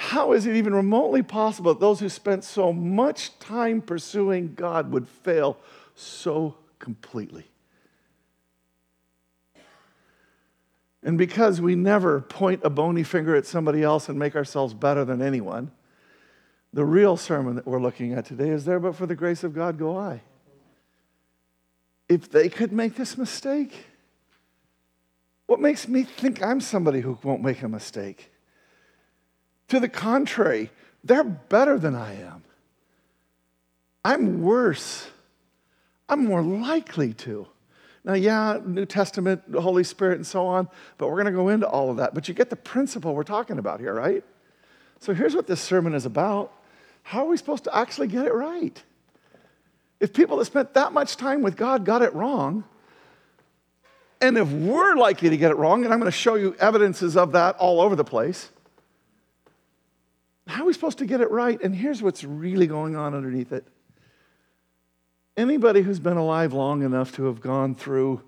How 0.00 0.30
is 0.30 0.46
it 0.46 0.54
even 0.54 0.72
remotely 0.72 1.24
possible 1.24 1.74
that 1.74 1.80
those 1.80 1.98
who 1.98 2.08
spent 2.08 2.44
so 2.44 2.72
much 2.72 3.36
time 3.40 3.82
pursuing 3.82 4.54
God 4.54 4.92
would 4.92 5.08
fail 5.08 5.58
so 5.96 6.54
completely? 6.78 7.50
And 11.02 11.18
because 11.18 11.60
we 11.60 11.74
never 11.74 12.20
point 12.20 12.60
a 12.62 12.70
bony 12.70 13.02
finger 13.02 13.34
at 13.34 13.44
somebody 13.44 13.82
else 13.82 14.08
and 14.08 14.16
make 14.16 14.36
ourselves 14.36 14.72
better 14.72 15.04
than 15.04 15.20
anyone, 15.20 15.72
the 16.72 16.84
real 16.84 17.16
sermon 17.16 17.56
that 17.56 17.66
we're 17.66 17.82
looking 17.82 18.12
at 18.12 18.24
today 18.24 18.50
is 18.50 18.64
there, 18.64 18.78
but 18.78 18.94
for 18.94 19.04
the 19.04 19.16
grace 19.16 19.42
of 19.42 19.52
God 19.52 19.80
go 19.80 19.98
I. 19.98 20.20
If 22.08 22.30
they 22.30 22.48
could 22.48 22.70
make 22.70 22.94
this 22.94 23.18
mistake, 23.18 23.84
what 25.46 25.58
makes 25.58 25.88
me 25.88 26.04
think 26.04 26.40
I'm 26.40 26.60
somebody 26.60 27.00
who 27.00 27.18
won't 27.24 27.42
make 27.42 27.64
a 27.64 27.68
mistake? 27.68 28.30
To 29.68 29.80
the 29.80 29.88
contrary, 29.88 30.70
they're 31.04 31.24
better 31.24 31.78
than 31.78 31.94
I 31.94 32.14
am. 32.20 32.42
I'm 34.04 34.42
worse. 34.42 35.08
I'm 36.08 36.24
more 36.24 36.42
likely 36.42 37.12
to. 37.14 37.46
Now, 38.04 38.14
yeah, 38.14 38.58
New 38.64 38.86
Testament, 38.86 39.42
Holy 39.54 39.84
Spirit, 39.84 40.14
and 40.16 40.26
so 40.26 40.46
on, 40.46 40.68
but 40.96 41.08
we're 41.08 41.16
going 41.22 41.26
to 41.26 41.32
go 41.32 41.48
into 41.48 41.68
all 41.68 41.90
of 41.90 41.98
that. 41.98 42.14
But 42.14 42.28
you 42.28 42.34
get 42.34 42.48
the 42.48 42.56
principle 42.56 43.14
we're 43.14 43.22
talking 43.22 43.58
about 43.58 43.80
here, 43.80 43.92
right? 43.92 44.24
So 45.00 45.12
here's 45.12 45.34
what 45.34 45.46
this 45.46 45.60
sermon 45.60 45.94
is 45.94 46.06
about. 46.06 46.52
How 47.02 47.24
are 47.24 47.28
we 47.28 47.36
supposed 47.36 47.64
to 47.64 47.76
actually 47.76 48.08
get 48.08 48.24
it 48.24 48.32
right? 48.32 48.82
If 50.00 50.12
people 50.12 50.38
that 50.38 50.46
spent 50.46 50.74
that 50.74 50.92
much 50.92 51.16
time 51.16 51.42
with 51.42 51.56
God 51.56 51.84
got 51.84 52.02
it 52.02 52.14
wrong, 52.14 52.64
and 54.20 54.38
if 54.38 54.48
we're 54.50 54.96
likely 54.96 55.28
to 55.28 55.36
get 55.36 55.50
it 55.50 55.56
wrong, 55.56 55.84
and 55.84 55.92
I'm 55.92 56.00
going 56.00 56.10
to 56.10 56.16
show 56.16 56.36
you 56.36 56.56
evidences 56.58 57.16
of 57.16 57.32
that 57.32 57.56
all 57.56 57.80
over 57.80 57.94
the 57.94 58.04
place, 58.04 58.50
how 60.48 60.62
are 60.62 60.66
we 60.66 60.72
supposed 60.72 60.98
to 60.98 61.06
get 61.06 61.20
it 61.20 61.30
right? 61.30 61.60
And 61.62 61.74
here's 61.74 62.02
what's 62.02 62.24
really 62.24 62.66
going 62.66 62.96
on 62.96 63.14
underneath 63.14 63.52
it. 63.52 63.66
Anybody 65.36 65.82
who's 65.82 66.00
been 66.00 66.16
alive 66.16 66.52
long 66.52 66.82
enough 66.82 67.12
to 67.16 67.24
have 67.26 67.40
gone 67.40 67.74
through 67.74 68.22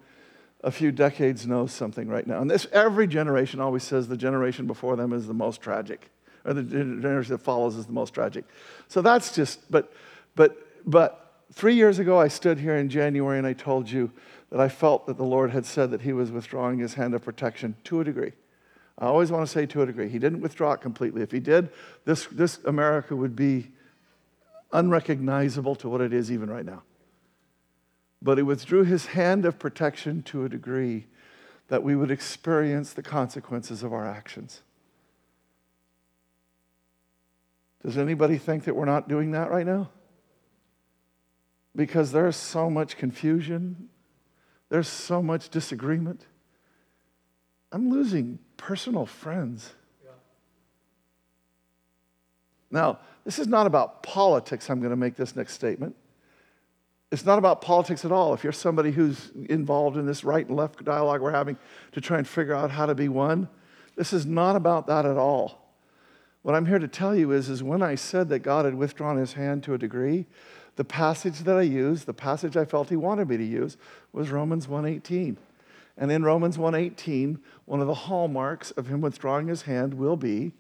a 0.62 0.70
few 0.70 0.92
decades 0.92 1.46
knows 1.46 1.72
something 1.72 2.08
right 2.08 2.26
now. 2.26 2.40
And 2.40 2.50
this 2.50 2.66
every 2.72 3.06
generation 3.06 3.58
always 3.58 3.82
says 3.82 4.06
the 4.06 4.16
generation 4.16 4.66
before 4.66 4.96
them 4.96 5.12
is 5.14 5.26
the 5.26 5.34
most 5.34 5.62
tragic, 5.62 6.10
or 6.44 6.52
the 6.52 6.62
generation 6.62 7.32
that 7.32 7.42
follows 7.42 7.76
is 7.76 7.86
the 7.86 7.92
most 7.92 8.12
tragic. 8.12 8.44
So 8.88 9.00
that's 9.00 9.34
just, 9.34 9.70
but 9.70 9.92
but 10.36 10.58
but 10.84 11.42
three 11.52 11.74
years 11.74 11.98
ago 11.98 12.20
I 12.20 12.28
stood 12.28 12.58
here 12.58 12.76
in 12.76 12.90
January 12.90 13.38
and 13.38 13.46
I 13.46 13.54
told 13.54 13.90
you 13.90 14.12
that 14.50 14.60
I 14.60 14.68
felt 14.68 15.06
that 15.06 15.16
the 15.16 15.24
Lord 15.24 15.52
had 15.52 15.64
said 15.64 15.90
that 15.92 16.02
He 16.02 16.12
was 16.12 16.30
withdrawing 16.30 16.78
His 16.78 16.94
hand 16.94 17.14
of 17.14 17.24
protection 17.24 17.76
to 17.84 18.00
a 18.00 18.04
degree. 18.04 18.32
I 19.00 19.06
always 19.06 19.30
want 19.30 19.46
to 19.46 19.52
say 19.52 19.66
to 19.66 19.82
a 19.82 19.86
degree. 19.86 20.08
He 20.08 20.18
didn't 20.18 20.40
withdraw 20.40 20.72
it 20.72 20.80
completely. 20.80 21.22
If 21.22 21.30
He 21.30 21.40
did, 21.40 21.70
this, 22.04 22.26
this 22.26 22.58
America 22.64 23.16
would 23.16 23.34
be 23.34 23.70
unrecognizable 24.72 25.74
to 25.76 25.88
what 25.88 26.00
it 26.00 26.12
is 26.12 26.30
even 26.30 26.50
right 26.50 26.64
now. 26.64 26.82
But 28.20 28.38
He 28.38 28.42
withdrew 28.42 28.84
His 28.84 29.06
hand 29.06 29.44
of 29.44 29.58
protection 29.58 30.22
to 30.24 30.44
a 30.44 30.48
degree 30.48 31.06
that 31.68 31.82
we 31.82 31.96
would 31.96 32.10
experience 32.10 32.92
the 32.92 33.02
consequences 33.02 33.82
of 33.82 33.92
our 33.92 34.06
actions. 34.06 34.60
Does 37.84 37.96
anybody 37.96 38.36
think 38.36 38.64
that 38.64 38.76
we're 38.76 38.84
not 38.84 39.08
doing 39.08 39.30
that 39.30 39.50
right 39.50 39.64
now? 39.64 39.88
Because 41.74 42.12
there's 42.12 42.36
so 42.36 42.68
much 42.68 42.96
confusion 42.96 43.88
there's 44.70 44.88
so 44.88 45.20
much 45.20 45.50
disagreement. 45.50 46.24
I'm 47.72 47.90
losing 47.90 48.38
personal 48.60 49.06
friends. 49.06 49.72
Yeah. 50.04 50.10
Now, 52.70 52.98
this 53.24 53.38
is 53.38 53.46
not 53.46 53.66
about 53.66 54.02
politics. 54.02 54.68
I'm 54.68 54.80
going 54.80 54.90
to 54.90 54.96
make 54.96 55.16
this 55.16 55.34
next 55.34 55.54
statement. 55.54 55.96
It's 57.10 57.24
not 57.24 57.38
about 57.38 57.62
politics 57.62 58.04
at 58.04 58.12
all. 58.12 58.34
If 58.34 58.44
you're 58.44 58.52
somebody 58.52 58.92
who's 58.92 59.30
involved 59.48 59.96
in 59.96 60.04
this 60.04 60.24
right 60.24 60.46
and 60.46 60.56
left 60.56 60.84
dialogue 60.84 61.22
we're 61.22 61.32
having 61.32 61.56
to 61.92 62.00
try 62.00 62.18
and 62.18 62.28
figure 62.28 62.54
out 62.54 62.70
how 62.70 62.84
to 62.84 62.94
be 62.94 63.08
one, 63.08 63.48
this 63.96 64.12
is 64.12 64.26
not 64.26 64.56
about 64.56 64.86
that 64.88 65.06
at 65.06 65.16
all. 65.16 65.74
What 66.42 66.54
I'm 66.54 66.66
here 66.66 66.78
to 66.78 66.88
tell 66.88 67.16
you 67.16 67.32
is, 67.32 67.48
is 67.48 67.62
when 67.62 67.82
I 67.82 67.94
said 67.94 68.28
that 68.28 68.40
God 68.40 68.66
had 68.66 68.74
withdrawn 68.74 69.16
his 69.16 69.32
hand 69.32 69.62
to 69.64 69.74
a 69.74 69.78
degree, 69.78 70.26
the 70.76 70.84
passage 70.84 71.40
that 71.40 71.56
I 71.56 71.62
used, 71.62 72.06
the 72.06 72.14
passage 72.14 72.56
I 72.56 72.66
felt 72.66 72.90
he 72.90 72.96
wanted 72.96 73.28
me 73.28 73.38
to 73.38 73.44
use, 73.44 73.76
was 74.12 74.30
Romans 74.30 74.66
1:18. 74.66 75.36
And 76.00 76.10
in 76.10 76.24
Romans 76.24 76.58
1:18, 76.58 77.38
one 77.66 77.80
of 77.80 77.86
the 77.86 77.94
hallmarks 77.94 78.72
of 78.72 78.88
him 78.88 79.00
withdrawing 79.00 79.46
his 79.46 79.62
hand 79.62 79.94
will 79.94 80.16
be 80.16 80.52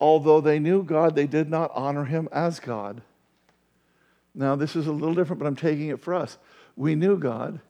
although 0.00 0.40
they 0.40 0.58
knew 0.58 0.82
God, 0.82 1.14
they 1.14 1.26
did 1.26 1.50
not 1.50 1.70
honor 1.74 2.06
him 2.06 2.26
as 2.32 2.58
God. 2.58 3.02
Now, 4.34 4.56
this 4.56 4.74
is 4.74 4.86
a 4.86 4.92
little 4.92 5.14
different, 5.14 5.38
but 5.38 5.46
I'm 5.46 5.56
taking 5.56 5.88
it 5.88 6.00
for 6.00 6.14
us. 6.14 6.38
We 6.74 6.94
knew 6.94 7.18
God, 7.18 7.60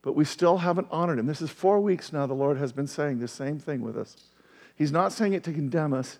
but 0.00 0.12
we 0.12 0.24
still 0.24 0.58
haven't 0.58 0.86
honored 0.92 1.18
him. 1.18 1.26
This 1.26 1.42
is 1.42 1.50
four 1.50 1.80
weeks 1.80 2.12
now 2.12 2.26
the 2.26 2.34
Lord 2.34 2.58
has 2.58 2.70
been 2.70 2.86
saying 2.86 3.18
the 3.18 3.26
same 3.26 3.58
thing 3.58 3.80
with 3.82 3.96
us. 3.96 4.16
He's 4.76 4.92
not 4.92 5.12
saying 5.12 5.32
it 5.32 5.42
to 5.44 5.52
condemn 5.52 5.92
us, 5.92 6.18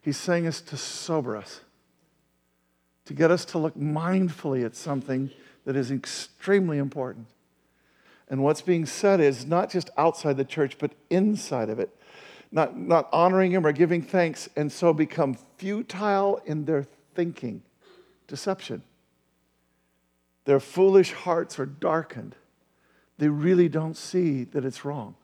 He's 0.00 0.18
saying 0.18 0.44
it 0.44 0.54
to 0.66 0.76
sober 0.76 1.36
us 1.36 1.62
to 3.06 3.14
get 3.14 3.30
us 3.30 3.44
to 3.46 3.58
look 3.58 3.76
mindfully 3.76 4.64
at 4.64 4.74
something 4.74 5.30
that 5.64 5.76
is 5.76 5.90
extremely 5.90 6.78
important. 6.78 7.26
And 8.28 8.42
what's 8.42 8.62
being 8.62 8.86
said 8.86 9.20
is 9.20 9.46
not 9.46 9.70
just 9.70 9.90
outside 9.96 10.36
the 10.36 10.44
church, 10.44 10.78
but 10.78 10.92
inside 11.10 11.68
of 11.68 11.78
it. 11.78 11.94
Not, 12.50 12.76
not 12.78 13.08
honoring 13.12 13.52
Him 13.52 13.66
or 13.66 13.72
giving 13.72 14.02
thanks, 14.02 14.48
and 14.56 14.70
so 14.70 14.92
become 14.92 15.36
futile 15.58 16.40
in 16.46 16.64
their 16.64 16.86
thinking. 17.14 17.62
Deception. 18.26 18.82
Their 20.44 20.60
foolish 20.60 21.12
hearts 21.12 21.58
are 21.58 21.66
darkened. 21.66 22.36
They 23.18 23.28
really 23.28 23.68
don't 23.68 23.96
see 23.96 24.44
that 24.44 24.64
it's 24.64 24.84
wrong. 24.84 25.14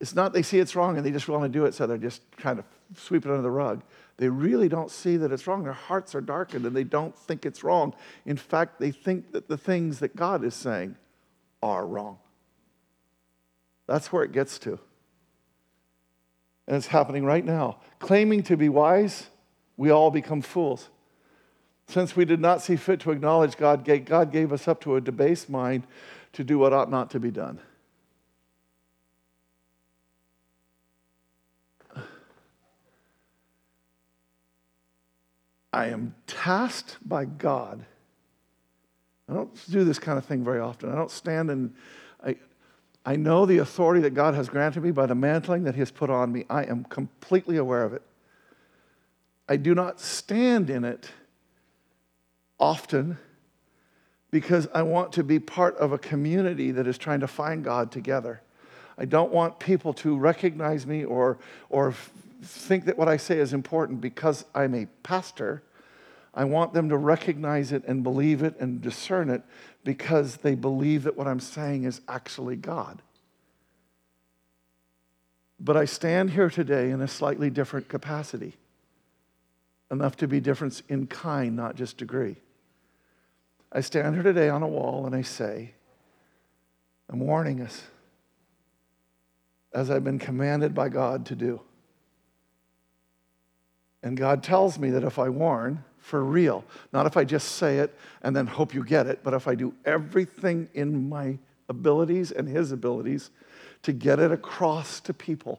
It's 0.00 0.14
not 0.14 0.32
they 0.32 0.42
see 0.42 0.58
it's 0.58 0.76
wrong 0.76 0.96
and 0.96 1.06
they 1.06 1.10
just 1.10 1.28
want 1.28 1.44
to 1.44 1.48
do 1.48 1.64
it, 1.64 1.74
so 1.74 1.86
they're 1.86 1.96
just 1.96 2.20
trying 2.36 2.56
to 2.56 2.64
sweep 2.96 3.24
it 3.24 3.30
under 3.30 3.42
the 3.42 3.50
rug. 3.50 3.82
They 4.16 4.28
really 4.28 4.68
don't 4.68 4.90
see 4.90 5.16
that 5.16 5.32
it's 5.32 5.46
wrong. 5.46 5.64
Their 5.64 5.72
hearts 5.72 6.14
are 6.14 6.20
darkened 6.20 6.66
and 6.66 6.74
they 6.74 6.84
don't 6.84 7.16
think 7.16 7.44
it's 7.44 7.64
wrong. 7.64 7.94
In 8.24 8.36
fact, 8.36 8.78
they 8.78 8.92
think 8.92 9.32
that 9.32 9.48
the 9.48 9.58
things 9.58 9.98
that 9.98 10.14
God 10.14 10.44
is 10.44 10.54
saying 10.54 10.96
are 11.62 11.86
wrong. 11.86 12.18
That's 13.86 14.12
where 14.12 14.22
it 14.22 14.32
gets 14.32 14.58
to. 14.60 14.78
And 16.66 16.76
it's 16.76 16.86
happening 16.86 17.24
right 17.24 17.44
now. 17.44 17.80
Claiming 17.98 18.42
to 18.44 18.56
be 18.56 18.68
wise, 18.68 19.26
we 19.76 19.90
all 19.90 20.10
become 20.10 20.40
fools. 20.40 20.88
Since 21.88 22.16
we 22.16 22.24
did 22.24 22.40
not 22.40 22.62
see 22.62 22.76
fit 22.76 23.00
to 23.00 23.10
acknowledge 23.10 23.56
God, 23.56 23.84
God 24.06 24.32
gave 24.32 24.52
us 24.52 24.68
up 24.68 24.80
to 24.82 24.96
a 24.96 25.00
debased 25.00 25.50
mind 25.50 25.86
to 26.32 26.44
do 26.44 26.58
what 26.58 26.72
ought 26.72 26.90
not 26.90 27.10
to 27.10 27.20
be 27.20 27.30
done. 27.30 27.60
I 35.74 35.86
am 35.86 36.14
tasked 36.28 36.98
by 37.04 37.24
God. 37.24 37.84
I 39.28 39.34
don't 39.34 39.50
do 39.68 39.82
this 39.82 39.98
kind 39.98 40.16
of 40.16 40.24
thing 40.24 40.44
very 40.44 40.60
often. 40.60 40.88
I 40.88 40.94
don't 40.94 41.10
stand 41.10 41.50
and 41.50 41.74
I, 42.24 42.36
I 43.04 43.16
know 43.16 43.44
the 43.44 43.58
authority 43.58 44.00
that 44.02 44.14
God 44.14 44.34
has 44.34 44.48
granted 44.48 44.84
me 44.84 44.92
by 44.92 45.06
the 45.06 45.16
mantling 45.16 45.64
that 45.64 45.74
He 45.74 45.80
has 45.80 45.90
put 45.90 46.10
on 46.10 46.30
me. 46.30 46.44
I 46.48 46.62
am 46.62 46.84
completely 46.84 47.56
aware 47.56 47.82
of 47.82 47.92
it. 47.92 48.02
I 49.48 49.56
do 49.56 49.74
not 49.74 50.00
stand 50.00 50.70
in 50.70 50.84
it 50.84 51.10
often 52.60 53.18
because 54.30 54.68
I 54.72 54.82
want 54.82 55.12
to 55.14 55.24
be 55.24 55.40
part 55.40 55.76
of 55.78 55.90
a 55.90 55.98
community 55.98 56.70
that 56.70 56.86
is 56.86 56.96
trying 56.98 57.18
to 57.18 57.26
find 57.26 57.64
God 57.64 57.90
together. 57.90 58.42
I 58.96 59.06
don't 59.06 59.32
want 59.32 59.58
people 59.58 59.92
to 59.94 60.16
recognize 60.16 60.86
me 60.86 61.04
or, 61.04 61.38
or 61.68 61.94
think 62.44 62.84
that 62.84 62.98
what 62.98 63.08
I 63.08 63.16
say 63.16 63.38
is 63.38 63.52
important 63.52 64.00
because 64.00 64.44
I'm 64.54 64.74
a 64.74 64.86
pastor. 65.02 65.62
I 66.32 66.44
want 66.44 66.72
them 66.72 66.88
to 66.88 66.96
recognize 66.96 67.72
it 67.72 67.84
and 67.86 68.02
believe 68.02 68.42
it 68.42 68.58
and 68.60 68.80
discern 68.80 69.30
it 69.30 69.42
because 69.84 70.38
they 70.38 70.54
believe 70.54 71.04
that 71.04 71.16
what 71.16 71.26
I'm 71.26 71.40
saying 71.40 71.84
is 71.84 72.00
actually 72.08 72.56
God. 72.56 73.02
But 75.60 75.76
I 75.76 75.84
stand 75.84 76.30
here 76.30 76.50
today 76.50 76.90
in 76.90 77.00
a 77.00 77.08
slightly 77.08 77.50
different 77.50 77.88
capacity, 77.88 78.54
enough 79.90 80.16
to 80.16 80.28
be 80.28 80.40
difference 80.40 80.82
in 80.88 81.06
kind, 81.06 81.56
not 81.56 81.76
just 81.76 81.96
degree. 81.96 82.36
I 83.72 83.80
stand 83.80 84.14
here 84.14 84.22
today 84.22 84.48
on 84.48 84.62
a 84.62 84.68
wall 84.68 85.06
and 85.06 85.14
I 85.14 85.22
say, 85.22 85.74
I'm 87.08 87.20
warning 87.20 87.60
us, 87.60 87.82
as 89.72 89.90
I've 89.90 90.04
been 90.04 90.18
commanded 90.18 90.74
by 90.74 90.88
God 90.88 91.26
to 91.26 91.34
do. 91.34 91.60
And 94.04 94.18
God 94.18 94.42
tells 94.42 94.78
me 94.78 94.90
that 94.90 95.02
if 95.02 95.18
I 95.18 95.30
warn 95.30 95.82
for 95.98 96.22
real, 96.22 96.62
not 96.92 97.06
if 97.06 97.16
I 97.16 97.24
just 97.24 97.52
say 97.52 97.78
it 97.78 97.98
and 98.20 98.36
then 98.36 98.46
hope 98.46 98.74
you 98.74 98.84
get 98.84 99.06
it, 99.06 99.20
but 99.24 99.32
if 99.32 99.48
I 99.48 99.54
do 99.54 99.72
everything 99.86 100.68
in 100.74 101.08
my 101.08 101.38
abilities 101.70 102.30
and 102.30 102.46
His 102.46 102.70
abilities 102.70 103.30
to 103.82 103.92
get 103.94 104.18
it 104.20 104.30
across 104.30 105.00
to 105.00 105.14
people, 105.14 105.58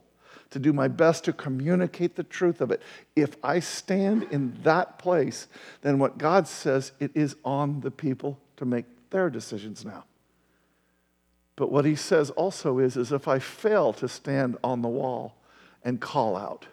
to 0.52 0.60
do 0.60 0.72
my 0.72 0.88
best 0.88 1.24
to 1.24 1.34
communicate 1.34 2.16
the 2.16 2.24
truth 2.24 2.62
of 2.62 2.70
it. 2.70 2.84
If 3.16 3.36
I 3.44 3.60
stand 3.60 4.28
in 4.30 4.56
that 4.62 5.00
place, 5.00 5.48
then 5.82 5.98
what 5.98 6.20
God 6.20 6.48
says, 6.48 6.92
it 7.00 7.10
is 7.16 7.36
on 7.44 7.82
the 7.82 7.90
people 7.90 8.38
to 8.58 8.66
make 8.66 8.86
their 9.10 9.32
decisions 9.32 9.84
now. 9.84 10.06
But 11.56 11.72
what 11.72 11.84
he 11.84 11.96
says 11.96 12.30
also 12.30 12.78
is, 12.78 12.96
is 12.96 13.12
if 13.12 13.28
I 13.28 13.40
fail 13.40 13.92
to 13.94 14.08
stand 14.08 14.58
on 14.64 14.84
the 14.84 14.88
wall 14.88 15.36
and 15.84 16.00
call 16.00 16.38
out, 16.38 16.68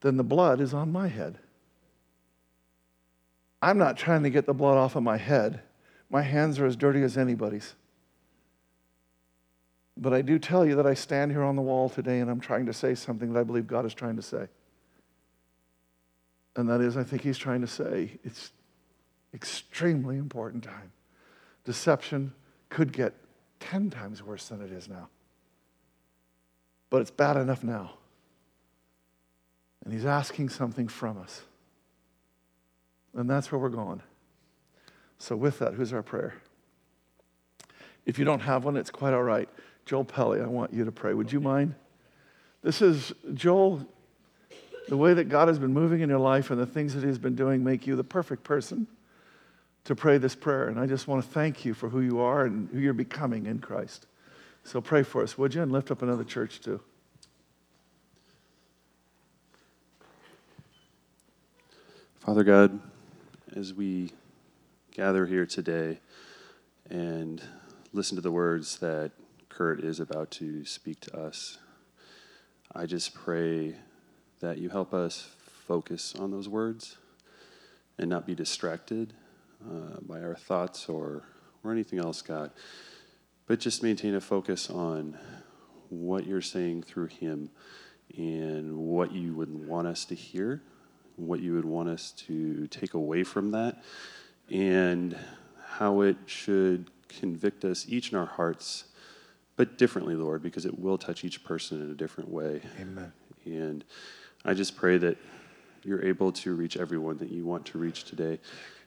then 0.00 0.16
the 0.16 0.24
blood 0.24 0.60
is 0.60 0.74
on 0.74 0.92
my 0.92 1.08
head. 1.08 1.38
I'm 3.62 3.78
not 3.78 3.96
trying 3.96 4.22
to 4.22 4.30
get 4.30 4.46
the 4.46 4.54
blood 4.54 4.76
off 4.76 4.96
of 4.96 5.02
my 5.02 5.18
head. 5.18 5.60
My 6.08 6.22
hands 6.22 6.58
are 6.58 6.66
as 6.66 6.76
dirty 6.76 7.02
as 7.02 7.18
anybody's. 7.18 7.74
But 9.96 10.14
I 10.14 10.22
do 10.22 10.38
tell 10.38 10.64
you 10.64 10.76
that 10.76 10.86
I 10.86 10.94
stand 10.94 11.30
here 11.30 11.42
on 11.42 11.56
the 11.56 11.62
wall 11.62 11.90
today 11.90 12.20
and 12.20 12.30
I'm 12.30 12.40
trying 12.40 12.66
to 12.66 12.72
say 12.72 12.94
something 12.94 13.32
that 13.32 13.40
I 13.40 13.42
believe 13.44 13.66
God 13.66 13.84
is 13.84 13.92
trying 13.92 14.16
to 14.16 14.22
say. 14.22 14.48
And 16.56 16.68
that 16.70 16.80
is, 16.80 16.96
I 16.96 17.04
think 17.04 17.22
He's 17.22 17.38
trying 17.38 17.60
to 17.60 17.66
say, 17.66 18.18
it's, 18.24 18.52
Extremely 19.32 20.16
important 20.16 20.64
time. 20.64 20.92
Deception 21.64 22.32
could 22.68 22.92
get 22.92 23.14
10 23.60 23.90
times 23.90 24.22
worse 24.22 24.48
than 24.48 24.60
it 24.60 24.72
is 24.72 24.88
now. 24.88 25.08
But 26.88 27.02
it's 27.02 27.10
bad 27.10 27.36
enough 27.36 27.62
now. 27.62 27.92
And 29.84 29.92
he's 29.92 30.06
asking 30.06 30.50
something 30.50 30.88
from 30.88 31.18
us. 31.18 31.42
And 33.14 33.28
that's 33.28 33.50
where 33.50 33.58
we're 33.58 33.68
going. 33.70 34.02
So, 35.18 35.36
with 35.36 35.58
that, 35.58 35.74
who's 35.74 35.92
our 35.92 36.02
prayer? 36.02 36.34
If 38.06 38.18
you 38.18 38.24
don't 38.24 38.40
have 38.40 38.64
one, 38.64 38.76
it's 38.76 38.90
quite 38.90 39.12
all 39.12 39.22
right. 39.22 39.48
Joel 39.84 40.04
Pelly, 40.04 40.40
I 40.40 40.46
want 40.46 40.72
you 40.72 40.84
to 40.84 40.92
pray. 40.92 41.14
Would 41.14 41.32
you 41.32 41.40
mind? 41.40 41.74
This 42.62 42.82
is, 42.82 43.12
Joel, 43.34 43.86
the 44.88 44.96
way 44.96 45.14
that 45.14 45.28
God 45.28 45.48
has 45.48 45.58
been 45.58 45.72
moving 45.72 46.00
in 46.00 46.08
your 46.08 46.18
life 46.18 46.50
and 46.50 46.60
the 46.60 46.66
things 46.66 46.94
that 46.94 47.04
He's 47.04 47.18
been 47.18 47.34
doing 47.34 47.64
make 47.64 47.86
you 47.86 47.96
the 47.96 48.04
perfect 48.04 48.44
person 48.44 48.86
to 49.84 49.94
pray 49.94 50.18
this 50.18 50.34
prayer. 50.34 50.68
And 50.68 50.78
I 50.78 50.86
just 50.86 51.08
want 51.08 51.24
to 51.24 51.30
thank 51.30 51.64
you 51.64 51.74
for 51.74 51.88
who 51.88 52.00
you 52.00 52.20
are 52.20 52.44
and 52.44 52.68
who 52.70 52.78
you're 52.78 52.92
becoming 52.92 53.46
in 53.46 53.58
Christ. 53.58 54.06
So 54.64 54.80
pray 54.80 55.02
for 55.02 55.22
us, 55.22 55.38
would 55.38 55.54
you? 55.54 55.62
And 55.62 55.72
lift 55.72 55.90
up 55.90 56.02
another 56.02 56.24
church 56.24 56.60
too. 56.60 56.80
Father 62.30 62.44
God, 62.44 62.78
as 63.56 63.74
we 63.74 64.12
gather 64.92 65.26
here 65.26 65.44
today 65.44 65.98
and 66.88 67.42
listen 67.92 68.14
to 68.14 68.22
the 68.22 68.30
words 68.30 68.78
that 68.78 69.10
Kurt 69.48 69.80
is 69.80 69.98
about 69.98 70.30
to 70.30 70.64
speak 70.64 71.00
to 71.00 71.18
us, 71.18 71.58
I 72.72 72.86
just 72.86 73.14
pray 73.14 73.74
that 74.38 74.58
you 74.58 74.68
help 74.68 74.94
us 74.94 75.28
focus 75.66 76.14
on 76.14 76.30
those 76.30 76.48
words 76.48 76.98
and 77.98 78.08
not 78.08 78.28
be 78.28 78.36
distracted 78.36 79.12
uh, 79.68 79.98
by 80.00 80.20
our 80.22 80.36
thoughts 80.36 80.88
or, 80.88 81.24
or 81.64 81.72
anything 81.72 81.98
else, 81.98 82.22
God, 82.22 82.52
but 83.48 83.58
just 83.58 83.82
maintain 83.82 84.14
a 84.14 84.20
focus 84.20 84.70
on 84.70 85.18
what 85.88 86.28
you're 86.28 86.40
saying 86.40 86.84
through 86.84 87.08
Him 87.08 87.50
and 88.16 88.76
what 88.76 89.10
you 89.10 89.34
would 89.34 89.66
want 89.66 89.88
us 89.88 90.04
to 90.04 90.14
hear, 90.14 90.62
what 91.16 91.40
you 91.40 91.54
would 91.54 91.64
want 91.64 91.88
us 91.88 92.12
to 92.12 92.66
take 92.68 92.94
away 92.94 93.22
from 93.24 93.50
that, 93.52 93.82
and 94.50 95.16
how 95.66 96.00
it 96.00 96.16
should 96.26 96.90
convict 97.08 97.64
us 97.64 97.86
each 97.88 98.12
in 98.12 98.18
our 98.18 98.26
hearts, 98.26 98.84
but 99.56 99.78
differently, 99.78 100.14
Lord, 100.14 100.42
because 100.42 100.64
it 100.66 100.78
will 100.78 100.98
touch 100.98 101.24
each 101.24 101.44
person 101.44 101.82
in 101.82 101.90
a 101.90 101.94
different 101.94 102.30
way. 102.30 102.62
Amen. 102.80 103.12
And 103.44 103.84
I 104.44 104.54
just 104.54 104.76
pray 104.76 104.98
that 104.98 105.16
you're 105.82 106.04
able 106.04 106.32
to 106.32 106.54
reach 106.54 106.76
everyone 106.76 107.18
that 107.18 107.30
you 107.30 107.44
want 107.44 107.66
to 107.66 107.78
reach 107.78 108.04
today. 108.04 108.38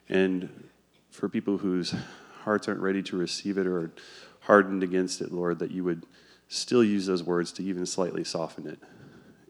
And 0.08 0.68
for 1.10 1.28
people 1.28 1.58
whose 1.58 1.94
hearts 2.42 2.68
aren't 2.68 2.80
ready 2.80 3.02
to 3.04 3.16
receive 3.16 3.58
it 3.58 3.66
or 3.66 3.92
hardened 4.40 4.82
against 4.82 5.20
it, 5.20 5.32
Lord, 5.32 5.58
that 5.60 5.70
you 5.70 5.84
would 5.84 6.06
still 6.48 6.84
use 6.84 7.06
those 7.06 7.22
words 7.22 7.52
to 7.52 7.62
even 7.62 7.86
slightly 7.86 8.22
soften 8.24 8.66
it 8.66 8.78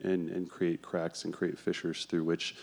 and, 0.04 0.30
and 0.30 0.50
create 0.50 0.82
cracks 0.82 1.24
and 1.24 1.32
create 1.32 1.58
fissures 1.58 2.04
through 2.04 2.24
which 2.24 2.56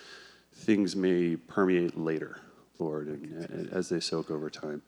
things 0.53 0.95
may 0.95 1.35
permeate 1.35 1.97
later, 1.97 2.41
Lord, 2.79 3.07
and, 3.07 3.49
and 3.49 3.69
as 3.73 3.89
they 3.89 3.99
soak 3.99 4.31
over 4.31 4.49
time. 4.49 4.81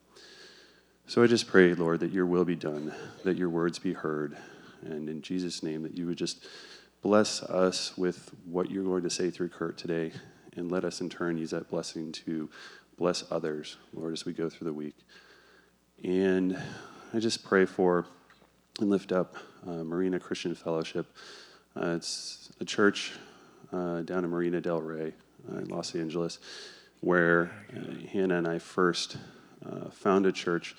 So 1.07 1.22
I 1.22 1.27
just 1.27 1.48
pray, 1.48 1.74
Lord, 1.74 2.00
that 2.00 2.12
your 2.12 2.25
will 2.25 2.45
be 2.45 2.55
done, 2.55 2.93
that 3.24 3.38
your 3.38 3.50
words 3.50 3.79
be 3.79 3.93
heard, 3.93 4.38
and 4.83 5.10
in 5.10 5.22
Jesus' 5.22 5.62
name, 5.62 5.83
that 5.83 5.98
you 5.98 6.05
would 6.07 6.17
just 6.17 6.45
bless 7.01 7.43
us 7.43 7.98
with 7.98 8.31
what 8.45 8.72
you're 8.72 8.83
going 8.83 9.03
to 9.03 9.10
say 9.10 9.29
through 9.29 9.50
Kurt 9.50 9.77
today, 9.77 10.12
and 10.55 10.72
let 10.72 10.86
us 10.86 11.01
in 11.01 11.10
turn 11.10 11.38
use 11.38 11.51
that 11.51 11.69
blessing 11.69 12.12
to 12.12 12.50
bless 12.98 13.25
others, 13.31 13.77
Lord, 13.93 14.13
as 14.13 14.25
we 14.25 14.33
go 14.33 14.50
through 14.50 14.65
the 14.65 14.74
week. 14.74 14.95
And 16.03 16.57
I 17.13 17.19
just 17.19 17.43
pray 17.43 17.65
for 17.65 18.05
and 18.79 18.89
lift 18.89 19.12
up 19.12 19.36
uh, 19.67 19.83
Marina 19.83 20.19
Christian 20.19 20.55
Fellowship. 20.55 21.07
Uh, 21.75 21.96
it's 21.96 22.51
a 22.60 22.65
church 22.65 23.13
uh, 23.72 24.01
down 24.01 24.24
in 24.24 24.29
Marina 24.29 24.62
Del 24.62 24.81
Rey 24.81 25.14
uh, 25.51 25.57
in 25.57 25.70
Los 25.70 25.96
Angeles 25.96 26.40
where 27.01 27.51
uh, 27.75 28.07
Hannah 28.12 28.38
and 28.38 28.48
I 28.48 28.59
first 28.59 29.18
uh, 29.66 29.90
found 29.90 30.25
a 30.25 30.31
church 30.31 30.75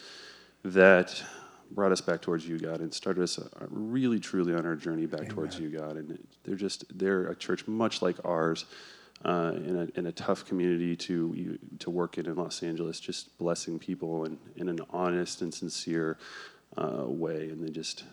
that 0.64 1.22
brought 1.70 1.92
us 1.92 2.00
back 2.00 2.22
towards 2.22 2.46
you, 2.46 2.58
God, 2.58 2.80
and 2.80 2.94
started 2.94 3.22
us 3.22 3.38
really, 3.68 4.18
truly 4.18 4.54
on 4.54 4.64
our 4.64 4.76
journey 4.76 5.06
back 5.06 5.20
Amen. 5.20 5.34
towards 5.34 5.58
you, 5.58 5.68
God. 5.68 5.96
And 5.96 6.18
they're 6.44 6.54
just, 6.54 6.84
they're 6.96 7.26
a 7.26 7.36
church 7.36 7.66
much 7.66 8.00
like 8.00 8.16
ours. 8.24 8.64
Uh, 9.24 9.52
in, 9.56 9.76
a, 9.78 9.98
in 9.98 10.06
a 10.06 10.12
tough 10.12 10.44
community 10.44 10.94
to 10.94 11.58
to 11.78 11.88
work 11.88 12.18
in 12.18 12.26
in 12.26 12.34
Los 12.34 12.62
Angeles, 12.62 13.00
just 13.00 13.38
blessing 13.38 13.78
people 13.78 14.24
in, 14.24 14.36
in 14.56 14.68
an 14.68 14.80
honest 14.90 15.40
and 15.40 15.54
sincere 15.54 16.18
uh, 16.76 17.04
way, 17.06 17.48
and 17.48 17.66
they 17.66 17.70
just 17.70 18.04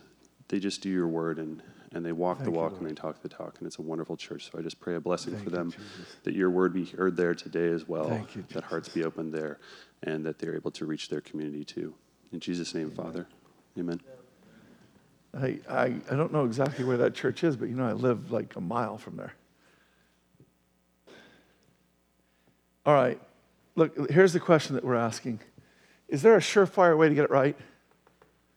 they 0.48 0.58
just 0.58 0.82
do 0.82 0.90
your 0.90 1.08
word 1.08 1.38
and 1.38 1.62
and 1.94 2.06
they 2.06 2.12
walk 2.12 2.38
Thank 2.38 2.46
the 2.46 2.52
walk 2.52 2.74
you, 2.74 2.78
and 2.80 2.90
they 2.90 2.94
talk 2.94 3.22
the 3.22 3.30
talk, 3.30 3.58
and 3.60 3.68
it's 3.68 3.78
a 3.78 3.82
wonderful 3.82 4.16
church. 4.16 4.50
So 4.52 4.60
I 4.60 4.62
just 4.62 4.80
pray 4.80 4.96
a 4.96 5.00
blessing 5.00 5.34
Thank 5.34 5.44
for 5.44 5.50
them, 5.50 5.74
you, 5.78 5.84
that 6.24 6.34
your 6.34 6.50
word 6.50 6.74
be 6.74 6.86
heard 6.86 7.18
there 7.18 7.36
today 7.36 7.68
as 7.68 7.88
well, 7.88 8.26
you, 8.34 8.46
that 8.54 8.64
hearts 8.64 8.90
be 8.90 9.04
opened 9.04 9.34
there, 9.34 9.60
and 10.04 10.26
that 10.26 10.40
they're 10.40 10.56
able 10.56 10.72
to 10.72 10.86
reach 10.86 11.10
their 11.10 11.22
community 11.22 11.66
too. 11.66 11.94
In 12.32 12.40
Jesus' 12.40 12.74
name, 12.74 12.92
Amen. 12.94 12.96
Father. 12.96 13.28
Amen. 13.78 14.02
I, 15.34 15.60
I, 15.70 15.86
I 16.10 16.16
don't 16.16 16.34
know 16.34 16.46
exactly 16.46 16.84
where 16.84 16.98
that 16.98 17.14
church 17.14 17.44
is, 17.44 17.56
but 17.56 17.70
you 17.70 17.76
know, 17.76 17.86
I 17.86 17.94
live 17.94 18.32
like 18.32 18.56
a 18.56 18.62
mile 18.62 18.98
from 18.98 19.18
there. 19.18 19.34
All 22.86 22.94
right. 22.94 23.20
Look, 23.76 24.10
here's 24.10 24.34
the 24.34 24.40
question 24.40 24.76
that 24.76 24.84
we're 24.84 24.96
asking 24.96 25.40
Is 26.08 26.22
there 26.22 26.36
a 26.36 26.40
surefire 26.40 26.98
way 26.98 27.10
to 27.10 27.16
get 27.16 27.26
it 27.26 27.30
right? 27.30 27.58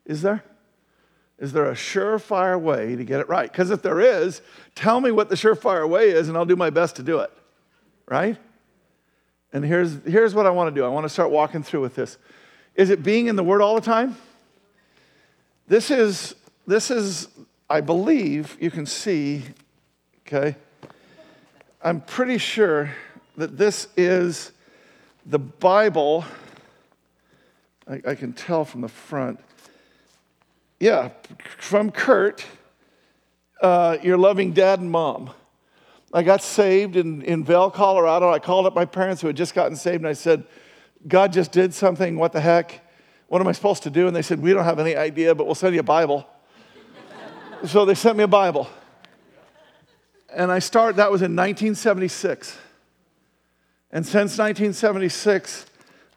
Is 0.05 0.23
there? 0.23 0.45
Is 1.39 1.53
there 1.53 1.69
a 1.69 1.75
surefire 1.75 2.61
way 2.61 2.95
to 2.97 3.05
get 3.05 3.21
it 3.21 3.29
right? 3.29 3.51
Because 3.51 3.71
if 3.71 3.83
there 3.83 4.01
is, 4.01 4.41
tell 4.75 5.01
me 5.01 5.11
what 5.11 5.29
the 5.29 5.35
surefire 5.35 5.89
way 5.89 6.11
is, 6.11 6.29
and 6.29 6.37
I'll 6.37 6.45
do 6.45 6.57
my 6.57 6.71
best 6.71 6.97
to 6.97 7.03
do 7.03 7.19
it. 7.19 7.31
Right? 8.07 8.37
And 9.53 9.65
here's, 9.65 10.05
here's 10.05 10.35
what 10.35 10.47
I 10.47 10.51
want 10.51 10.75
to 10.75 10.81
do 10.81 10.85
I 10.85 10.89
want 10.89 11.05
to 11.05 11.09
start 11.09 11.31
walking 11.31 11.63
through 11.63 11.81
with 11.81 11.95
this. 11.95 12.19
Is 12.75 12.91
it 12.91 13.03
being 13.03 13.27
in 13.27 13.37
the 13.37 13.45
Word 13.45 13.63
all 13.63 13.75
the 13.75 13.81
time? 13.81 14.17
This 15.67 15.91
is, 15.91 16.35
this 16.67 16.91
is, 16.91 17.29
I 17.71 17.81
believe, 17.81 18.57
you 18.61 18.71
can 18.71 18.85
see, 18.85 19.43
okay? 20.27 20.57
I'm 21.83 22.01
pretty 22.01 22.39
sure 22.39 22.95
that 23.37 23.57
this 23.57 23.89
is 23.97 24.53
the 25.27 25.39
Bible. 25.39 26.25
I, 27.89 28.01
I 28.07 28.15
can 28.15 28.33
tell 28.33 28.65
from 28.65 28.81
the 28.81 28.89
front. 28.89 29.41
Yeah, 30.85 31.13
from 31.57 31.91
Kurt, 31.91 32.45
uh, 33.63 33.97
your 34.03 34.19
loving 34.19 34.53
dad 34.53 34.81
and 34.81 34.91
mom. 34.91 35.31
I 36.13 36.23
got 36.23 36.43
saved 36.43 36.97
in, 36.97 37.23
in 37.23 37.43
Vail, 37.43 37.71
Colorado. 37.71 38.31
I 38.31 38.39
called 38.39 38.67
up 38.67 38.75
my 38.75 38.85
parents 38.85 39.23
who 39.23 39.29
had 39.29 39.35
just 39.35 39.55
gotten 39.55 39.77
saved 39.77 40.03
and 40.03 40.07
I 40.07 40.13
said, 40.13 40.45
God 41.09 41.33
just 41.33 41.53
did 41.53 41.73
something. 41.73 42.19
What 42.19 42.33
the 42.33 42.41
heck? 42.43 42.83
What 43.29 43.41
am 43.41 43.49
I 43.49 43.53
supposed 43.53 43.85
to 43.85 43.91
do? 43.91 44.07
And 44.09 44.15
they 44.15 44.21
said, 44.21 44.43
We 44.43 44.53
don't 44.53 44.65
have 44.65 44.79
any 44.79 44.95
idea, 44.95 45.35
but 45.35 45.47
we'll 45.47 45.55
send 45.55 45.73
you 45.73 45.81
a 45.81 45.83
Bible. 45.83 46.29
so 47.65 47.87
they 47.87 47.95
sent 47.95 48.19
me 48.19 48.25
a 48.25 48.29
Bible. 48.29 48.69
And 50.35 50.53
I 50.53 50.59
started, 50.59 50.99
that 50.99 51.11
was 51.11 51.23
in 51.23 51.35
1976. 51.35 52.59
And 53.91 54.05
since 54.05 54.37
1976, 54.37 55.65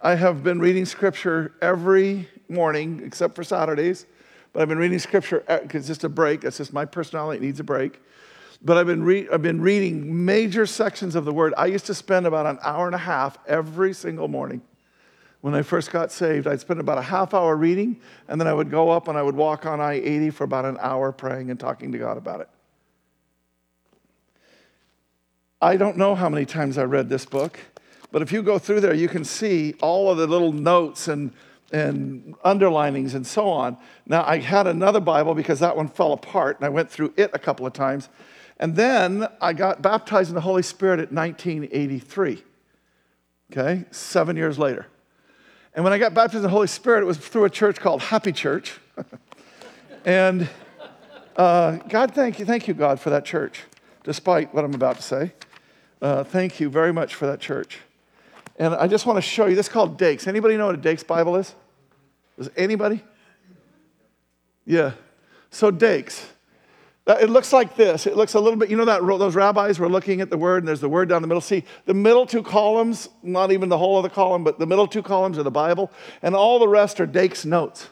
I 0.02 0.16
have 0.16 0.44
been 0.44 0.60
reading 0.60 0.84
scripture 0.84 1.54
every 1.62 2.28
morning, 2.50 3.02
except 3.06 3.34
for 3.34 3.46
Saturdays. 3.46 4.06
But 4.54 4.62
I've 4.62 4.68
been 4.68 4.78
reading 4.78 5.00
scripture 5.00 5.44
uh, 5.48 5.60
because 5.60 5.82
it's 5.82 5.88
just 5.88 6.04
a 6.04 6.10
break. 6.10 6.42
That's 6.42 6.58
just 6.58 6.74
my 6.74 6.86
personality. 6.86 7.38
It 7.38 7.46
needs 7.48 7.60
a 7.60 7.64
break. 7.64 8.02
But 8.64 8.78
I've 8.78 8.88
been, 8.88 9.04
re- 9.04 9.28
I've 9.32 9.42
been 9.42 9.62
reading 9.62 10.26
major 10.26 10.66
sections 10.66 11.16
of 11.16 11.26
the 11.26 11.34
Word. 11.34 11.54
I 11.58 11.68
used 11.68 11.86
to 11.88 11.94
spend 11.94 12.26
about 12.26 12.46
an 12.46 12.58
hour 12.64 12.88
and 12.88 12.96
a 12.96 13.00
half 13.00 13.38
every 13.48 13.94
single 13.94 14.28
morning 14.28 14.62
when 15.42 15.54
I 15.54 15.62
first 15.62 15.92
got 15.92 16.12
saved, 16.12 16.48
I'd 16.48 16.60
spend 16.60 16.80
about 16.80 16.98
a 16.98 17.04
half 17.04 17.34
hour 17.34 17.56
reading, 17.56 18.02
and 18.28 18.42
then 18.42 18.48
I 18.48 18.54
would 18.54 18.72
go 18.72 18.90
up 18.90 19.08
and 19.08 19.18
I 19.18 19.22
would 19.22 19.36
walk 19.36 19.66
on 19.66 19.80
I 19.80 19.94
80 19.94 20.32
for 20.32 20.44
about 20.44 20.66
an 20.66 20.78
hour 20.80 21.12
praying 21.12 21.52
and 21.52 21.60
talking 21.60 21.92
to 21.92 21.98
God 21.98 22.18
about 22.18 22.42
it. 22.42 22.50
I 25.62 25.78
don't 25.78 25.98
know 25.98 26.16
how 26.16 26.30
many 26.30 26.46
times 26.46 26.78
I 26.78 26.84
read 26.84 27.10
this 27.10 27.26
book, 27.26 27.60
but 28.12 28.22
if 28.22 28.32
you 28.32 28.42
go 28.42 28.60
through 28.60 28.82
there, 28.82 28.94
you 28.94 29.08
can 29.08 29.24
see 29.24 29.74
all 29.82 30.12
of 30.12 30.18
the 30.18 30.28
little 30.28 30.52
notes 30.52 31.08
and, 31.08 31.32
and 31.72 32.36
underlinings 32.44 33.14
and 33.14 33.26
so 33.26 33.50
on. 33.50 33.78
Now, 34.06 34.24
I 34.26 34.38
had 34.40 34.68
another 34.68 35.00
Bible 35.00 35.34
because 35.34 35.60
that 35.60 35.76
one 35.76 35.88
fell 35.88 36.14
apart, 36.14 36.58
and 36.58 36.66
I 36.66 36.70
went 36.70 36.90
through 36.90 37.14
it 37.18 37.32
a 37.34 37.40
couple 37.40 37.66
of 37.66 37.74
times. 37.74 38.10
And 38.60 38.76
then 38.76 39.28
I 39.40 39.54
got 39.54 39.82
baptized 39.82 40.30
in 40.30 40.36
the 40.36 40.42
Holy 40.42 40.64
Spirit 40.64 41.00
at 41.00 41.12
1983, 41.12 42.44
okay, 43.52 43.86
seven 43.92 44.36
years 44.36 44.58
later. 44.58 44.88
And 45.76 45.84
when 45.84 45.94
I 45.94 46.00
got 46.00 46.14
baptized 46.14 46.38
in 46.38 46.42
the 46.42 46.50
Holy 46.50 46.68
Spirit, 46.68 47.04
it 47.04 47.06
was 47.06 47.18
through 47.18 47.46
a 47.46 47.50
church 47.50 47.80
called 47.80 48.02
Happy 48.02 48.32
Church. 48.32 48.80
and 50.06 50.50
uh, 51.36 51.74
God, 51.90 52.16
thank 52.16 52.40
you, 52.40 52.46
thank 52.46 52.68
you, 52.68 52.74
God, 52.74 53.00
for 53.00 53.12
that 53.12 53.26
church, 53.26 53.64
despite 54.04 54.54
what 54.56 54.66
I'm 54.66 54.74
about 54.74 54.96
to 54.96 55.04
say. 55.04 55.34
Uh, 56.02 56.24
thank 56.24 56.60
you 56.60 56.70
very 56.70 56.92
much 56.92 57.14
for 57.14 57.28
that 57.28 57.40
church. 57.40 57.80
And 58.58 58.74
I 58.74 58.88
just 58.88 59.06
want 59.06 59.18
to 59.18 59.22
show 59.22 59.46
you, 59.46 59.56
this 59.56 59.68
is 59.68 59.72
called 59.72 59.98
Dakes. 59.98 60.28
Anybody 60.28 60.58
know 60.58 60.66
what 60.66 60.76
a 60.76 60.80
Dakes 60.80 61.04
Bible 61.04 61.36
is? 61.36 61.54
Does 62.38 62.50
anybody? 62.56 63.04
Yeah. 64.66 64.94
So 65.50 65.72
Dakes. 65.72 66.26
Uh, 67.06 67.18
It 67.22 67.30
looks 67.30 67.54
like 67.54 67.76
this. 67.76 68.06
It 68.06 68.18
looks 68.18 68.34
a 68.34 68.40
little 68.40 68.60
bit, 68.60 68.70
you 68.70 68.76
know 68.76 68.86
that 68.86 69.02
those 69.02 69.36
rabbis 69.36 69.80
were 69.80 69.88
looking 69.88 70.22
at 70.22 70.30
the 70.30 70.38
word 70.38 70.60
and 70.64 70.68
there's 70.68 70.82
the 70.82 70.90
word 70.90 71.08
down 71.08 71.22
the 71.22 71.28
middle. 71.28 71.42
See, 71.42 71.64
the 71.86 71.94
middle 71.94 72.26
two 72.26 72.44
columns, 72.44 73.10
not 73.24 73.52
even 73.52 73.70
the 73.70 73.78
whole 73.78 73.98
of 73.98 74.04
the 74.04 74.10
column, 74.10 74.44
but 74.44 74.60
the 74.60 74.66
middle 74.66 74.88
two 74.88 75.02
columns 75.02 75.38
are 75.38 75.44
the 75.44 75.52
Bible, 75.52 75.92
and 76.22 76.36
all 76.36 76.60
the 76.60 76.68
rest 76.68 77.00
are 77.00 77.06
Dake's 77.06 77.46
notes. 77.46 77.88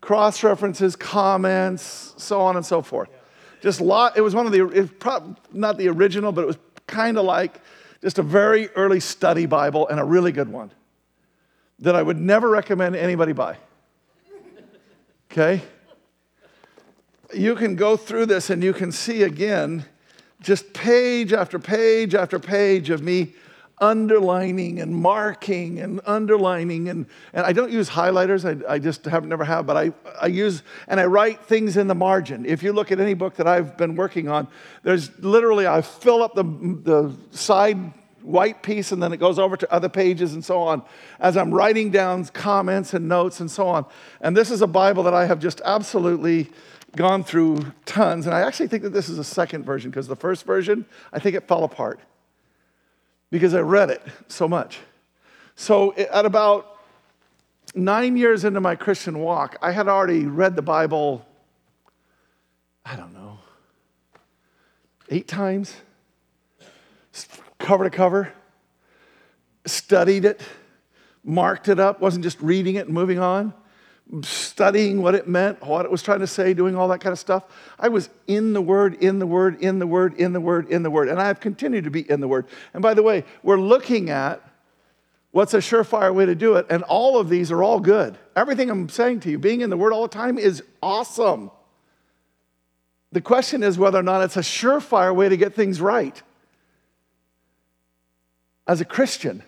Cross 0.00 0.42
references, 0.42 0.96
comments, 0.96 2.14
so 2.16 2.40
on 2.40 2.56
and 2.56 2.64
so 2.64 2.82
forth. 2.82 3.08
Just 3.60 3.80
lot, 3.80 4.16
it 4.16 4.22
was 4.22 4.34
one 4.34 4.46
of 4.46 4.52
the, 4.52 4.68
it 4.68 5.04
not 5.52 5.78
the 5.78 5.88
original, 5.88 6.32
but 6.32 6.42
it 6.42 6.46
was 6.46 6.58
kind 6.86 7.18
of 7.18 7.24
like 7.24 7.60
just 8.02 8.18
a 8.18 8.22
very 8.22 8.68
early 8.70 9.00
study 9.00 9.46
Bible 9.46 9.88
and 9.88 9.98
a 9.98 10.04
really 10.04 10.32
good 10.32 10.48
one 10.48 10.70
that 11.80 11.94
I 11.94 12.02
would 12.02 12.18
never 12.18 12.48
recommend 12.48 12.96
anybody 12.96 13.32
buy. 13.32 13.56
Okay? 15.30 15.62
You 17.34 17.54
can 17.54 17.76
go 17.76 17.96
through 17.96 18.26
this 18.26 18.50
and 18.50 18.62
you 18.62 18.72
can 18.72 18.90
see 18.90 19.22
again 19.22 19.84
just 20.40 20.72
page 20.72 21.32
after 21.32 21.58
page 21.58 22.14
after 22.14 22.38
page 22.38 22.90
of 22.90 23.02
me 23.02 23.34
underlining 23.80 24.80
and 24.80 24.94
marking 24.94 25.78
and 25.78 26.00
underlining 26.04 26.88
and, 26.88 27.06
and 27.32 27.46
i 27.46 27.52
don't 27.52 27.70
use 27.70 27.88
highlighters 27.88 28.44
i, 28.44 28.74
I 28.74 28.78
just 28.78 29.04
have 29.04 29.24
never 29.24 29.44
have 29.44 29.66
but 29.66 29.76
I, 29.76 29.92
I 30.20 30.26
use 30.26 30.62
and 30.88 30.98
i 30.98 31.04
write 31.04 31.42
things 31.44 31.76
in 31.76 31.86
the 31.86 31.94
margin. 31.94 32.44
If 32.44 32.62
you 32.62 32.72
look 32.72 32.90
at 32.90 33.00
any 33.00 33.14
book 33.14 33.36
that 33.36 33.46
i've 33.46 33.76
been 33.76 33.94
working 33.96 34.28
on 34.28 34.48
there's 34.82 35.16
literally 35.20 35.66
i 35.66 35.80
fill 35.80 36.22
up 36.22 36.34
the, 36.34 36.44
the 36.44 37.14
side 37.30 37.92
white 38.22 38.62
piece 38.62 38.92
and 38.92 39.02
then 39.02 39.12
it 39.12 39.18
goes 39.18 39.38
over 39.38 39.56
to 39.56 39.72
other 39.72 39.88
pages 39.88 40.34
and 40.34 40.44
so 40.44 40.60
on 40.60 40.82
as 41.20 41.36
i'm 41.36 41.52
writing 41.52 41.90
down 41.90 42.24
comments 42.26 42.94
and 42.94 43.08
notes 43.08 43.40
and 43.40 43.50
so 43.50 43.66
on. 43.68 43.86
And 44.20 44.36
this 44.36 44.50
is 44.50 44.60
a 44.60 44.66
bible 44.66 45.02
that 45.04 45.14
i 45.14 45.24
have 45.26 45.38
just 45.38 45.60
absolutely 45.64 46.50
gone 46.96 47.22
through 47.22 47.64
tons. 47.86 48.26
And 48.26 48.34
i 48.34 48.40
actually 48.40 48.68
think 48.68 48.82
that 48.82 48.92
this 48.92 49.08
is 49.08 49.18
a 49.18 49.24
second 49.24 49.64
version 49.64 49.90
because 49.90 50.08
the 50.08 50.16
first 50.16 50.44
version 50.44 50.84
i 51.12 51.18
think 51.18 51.36
it 51.36 51.46
fell 51.46 51.64
apart 51.64 52.00
because 53.30 53.54
I 53.54 53.60
read 53.60 53.90
it 53.90 54.02
so 54.28 54.48
much. 54.48 54.78
So, 55.54 55.94
at 55.94 56.24
about 56.24 56.78
nine 57.74 58.16
years 58.16 58.44
into 58.44 58.60
my 58.60 58.76
Christian 58.76 59.18
walk, 59.18 59.56
I 59.60 59.72
had 59.72 59.88
already 59.88 60.24
read 60.26 60.56
the 60.56 60.62
Bible, 60.62 61.26
I 62.84 62.96
don't 62.96 63.12
know, 63.12 63.38
eight 65.10 65.28
times, 65.28 65.74
cover 67.58 67.84
to 67.84 67.90
cover, 67.90 68.32
studied 69.66 70.24
it, 70.24 70.40
marked 71.24 71.68
it 71.68 71.80
up, 71.80 72.00
wasn't 72.00 72.24
just 72.24 72.40
reading 72.40 72.76
it 72.76 72.86
and 72.86 72.94
moving 72.94 73.18
on 73.18 73.52
studying 74.22 75.02
what 75.02 75.14
it 75.14 75.28
meant, 75.28 75.62
what 75.62 75.84
it 75.84 75.90
was 75.90 76.02
trying 76.02 76.20
to 76.20 76.26
say, 76.26 76.54
doing 76.54 76.76
all 76.76 76.88
that 76.88 77.00
kind 77.00 77.12
of 77.12 77.18
stuff. 77.18 77.44
I 77.78 77.88
was 77.88 78.08
in 78.26 78.52
the 78.52 78.62
Word, 78.62 78.94
in 78.94 79.18
the 79.18 79.26
Word, 79.26 79.60
in 79.60 79.78
the 79.78 79.86
Word, 79.86 80.14
in 80.14 80.32
the 80.32 80.40
Word, 80.40 80.68
in 80.70 80.82
the 80.82 80.90
Word. 80.90 81.08
And 81.08 81.20
I 81.20 81.26
have 81.26 81.40
continued 81.40 81.84
to 81.84 81.90
be 81.90 82.08
in 82.08 82.20
the 82.20 82.28
Word. 82.28 82.46
And 82.72 82.82
by 82.82 82.94
the 82.94 83.02
way, 83.02 83.24
we're 83.42 83.60
looking 83.60 84.08
at 84.08 84.42
what's 85.30 85.52
a 85.52 85.58
surefire 85.58 86.14
way 86.14 86.26
to 86.26 86.34
do 86.34 86.54
it. 86.54 86.66
And 86.70 86.82
all 86.84 87.18
of 87.18 87.28
these 87.28 87.52
are 87.52 87.62
all 87.62 87.80
good. 87.80 88.16
Everything 88.34 88.70
I'm 88.70 88.88
saying 88.88 89.20
to 89.20 89.30
you, 89.30 89.38
being 89.38 89.60
in 89.60 89.70
the 89.70 89.76
Word 89.76 89.92
all 89.92 90.02
the 90.02 90.08
time 90.08 90.38
is 90.38 90.62
awesome. 90.82 91.50
The 93.12 93.20
question 93.20 93.62
is 93.62 93.78
whether 93.78 93.98
or 93.98 94.02
not 94.02 94.22
it's 94.22 94.36
a 94.36 94.40
surefire 94.40 95.14
way 95.14 95.28
to 95.28 95.36
get 95.36 95.54
things 95.54 95.80
right 95.80 96.20
as 98.66 98.80
a 98.80 98.84
Christian. 98.84 99.42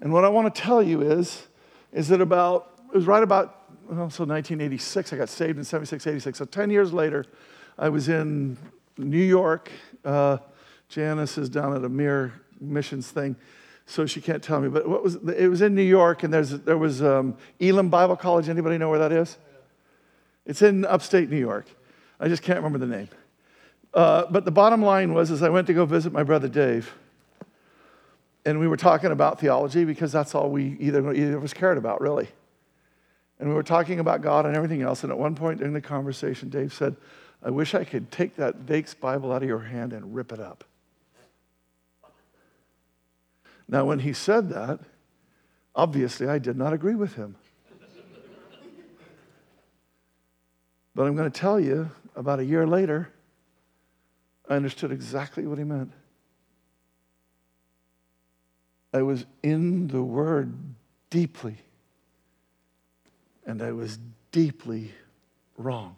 And 0.00 0.12
what 0.12 0.24
I 0.24 0.28
want 0.28 0.54
to 0.54 0.60
tell 0.60 0.82
you 0.82 1.02
is, 1.02 1.46
is 1.92 2.08
that 2.08 2.20
about 2.20 2.71
it 2.92 2.96
was 2.96 3.06
right 3.06 3.22
about, 3.22 3.70
well, 3.88 4.10
so 4.10 4.24
1986, 4.24 5.14
I 5.14 5.16
got 5.16 5.30
saved 5.30 5.56
in 5.56 5.64
76, 5.64 6.06
86. 6.06 6.38
So 6.38 6.44
10 6.44 6.68
years 6.68 6.92
later, 6.92 7.24
I 7.78 7.88
was 7.88 8.10
in 8.10 8.58
New 8.98 9.16
York. 9.16 9.70
Uh, 10.04 10.36
Janice 10.90 11.38
is 11.38 11.48
down 11.48 11.74
at 11.74 11.84
a 11.84 11.88
mere 11.88 12.34
missions 12.60 13.10
thing, 13.10 13.34
so 13.86 14.04
she 14.04 14.20
can't 14.20 14.42
tell 14.42 14.60
me. 14.60 14.68
But 14.68 14.86
what 14.86 15.02
was 15.02 15.14
it 15.14 15.48
was 15.48 15.62
in 15.62 15.74
New 15.74 15.82
York, 15.82 16.22
and 16.22 16.32
there's 16.32 16.50
there 16.50 16.76
was 16.76 17.02
um, 17.02 17.34
Elim 17.60 17.88
Bible 17.88 18.14
College. 18.14 18.50
Anybody 18.50 18.76
know 18.76 18.90
where 18.90 18.98
that 18.98 19.10
is? 19.10 19.38
It's 20.44 20.60
in 20.60 20.84
upstate 20.84 21.30
New 21.30 21.38
York. 21.38 21.66
I 22.20 22.28
just 22.28 22.42
can't 22.42 22.58
remember 22.58 22.78
the 22.78 22.94
name. 22.94 23.08
Uh, 23.94 24.26
but 24.30 24.44
the 24.44 24.50
bottom 24.50 24.82
line 24.82 25.14
was, 25.14 25.30
is 25.30 25.42
I 25.42 25.48
went 25.48 25.66
to 25.68 25.74
go 25.74 25.86
visit 25.86 26.12
my 26.12 26.22
brother 26.22 26.48
Dave, 26.48 26.92
and 28.44 28.60
we 28.60 28.68
were 28.68 28.76
talking 28.76 29.12
about 29.12 29.40
theology 29.40 29.84
because 29.84 30.12
that's 30.12 30.34
all 30.34 30.50
we 30.50 30.76
either 30.78 31.10
either 31.14 31.38
of 31.38 31.44
us 31.44 31.54
cared 31.54 31.78
about, 31.78 32.02
really. 32.02 32.28
And 33.42 33.50
we 33.50 33.56
were 33.56 33.64
talking 33.64 33.98
about 33.98 34.22
God 34.22 34.46
and 34.46 34.54
everything 34.54 34.82
else. 34.82 35.02
And 35.02 35.10
at 35.10 35.18
one 35.18 35.34
point 35.34 35.58
during 35.58 35.74
the 35.74 35.80
conversation, 35.80 36.48
Dave 36.48 36.72
said, 36.72 36.94
I 37.42 37.50
wish 37.50 37.74
I 37.74 37.82
could 37.82 38.12
take 38.12 38.36
that 38.36 38.66
Dake's 38.66 38.94
Bible 38.94 39.32
out 39.32 39.42
of 39.42 39.48
your 39.48 39.58
hand 39.58 39.92
and 39.92 40.14
rip 40.14 40.30
it 40.30 40.38
up. 40.38 40.62
Now, 43.66 43.84
when 43.84 43.98
he 43.98 44.12
said 44.12 44.50
that, 44.50 44.78
obviously 45.74 46.28
I 46.28 46.38
did 46.38 46.56
not 46.56 46.72
agree 46.72 46.94
with 46.94 47.16
him. 47.16 47.34
but 50.94 51.02
I'm 51.02 51.16
going 51.16 51.28
to 51.28 51.40
tell 51.40 51.58
you, 51.58 51.90
about 52.14 52.38
a 52.38 52.44
year 52.44 52.64
later, 52.64 53.08
I 54.48 54.54
understood 54.54 54.92
exactly 54.92 55.48
what 55.48 55.58
he 55.58 55.64
meant. 55.64 55.90
I 58.94 59.02
was 59.02 59.26
in 59.42 59.88
the 59.88 60.04
Word 60.04 60.54
deeply 61.10 61.56
and 63.46 63.62
I 63.62 63.72
was 63.72 63.98
deeply 64.30 64.92
wrong. 65.56 65.96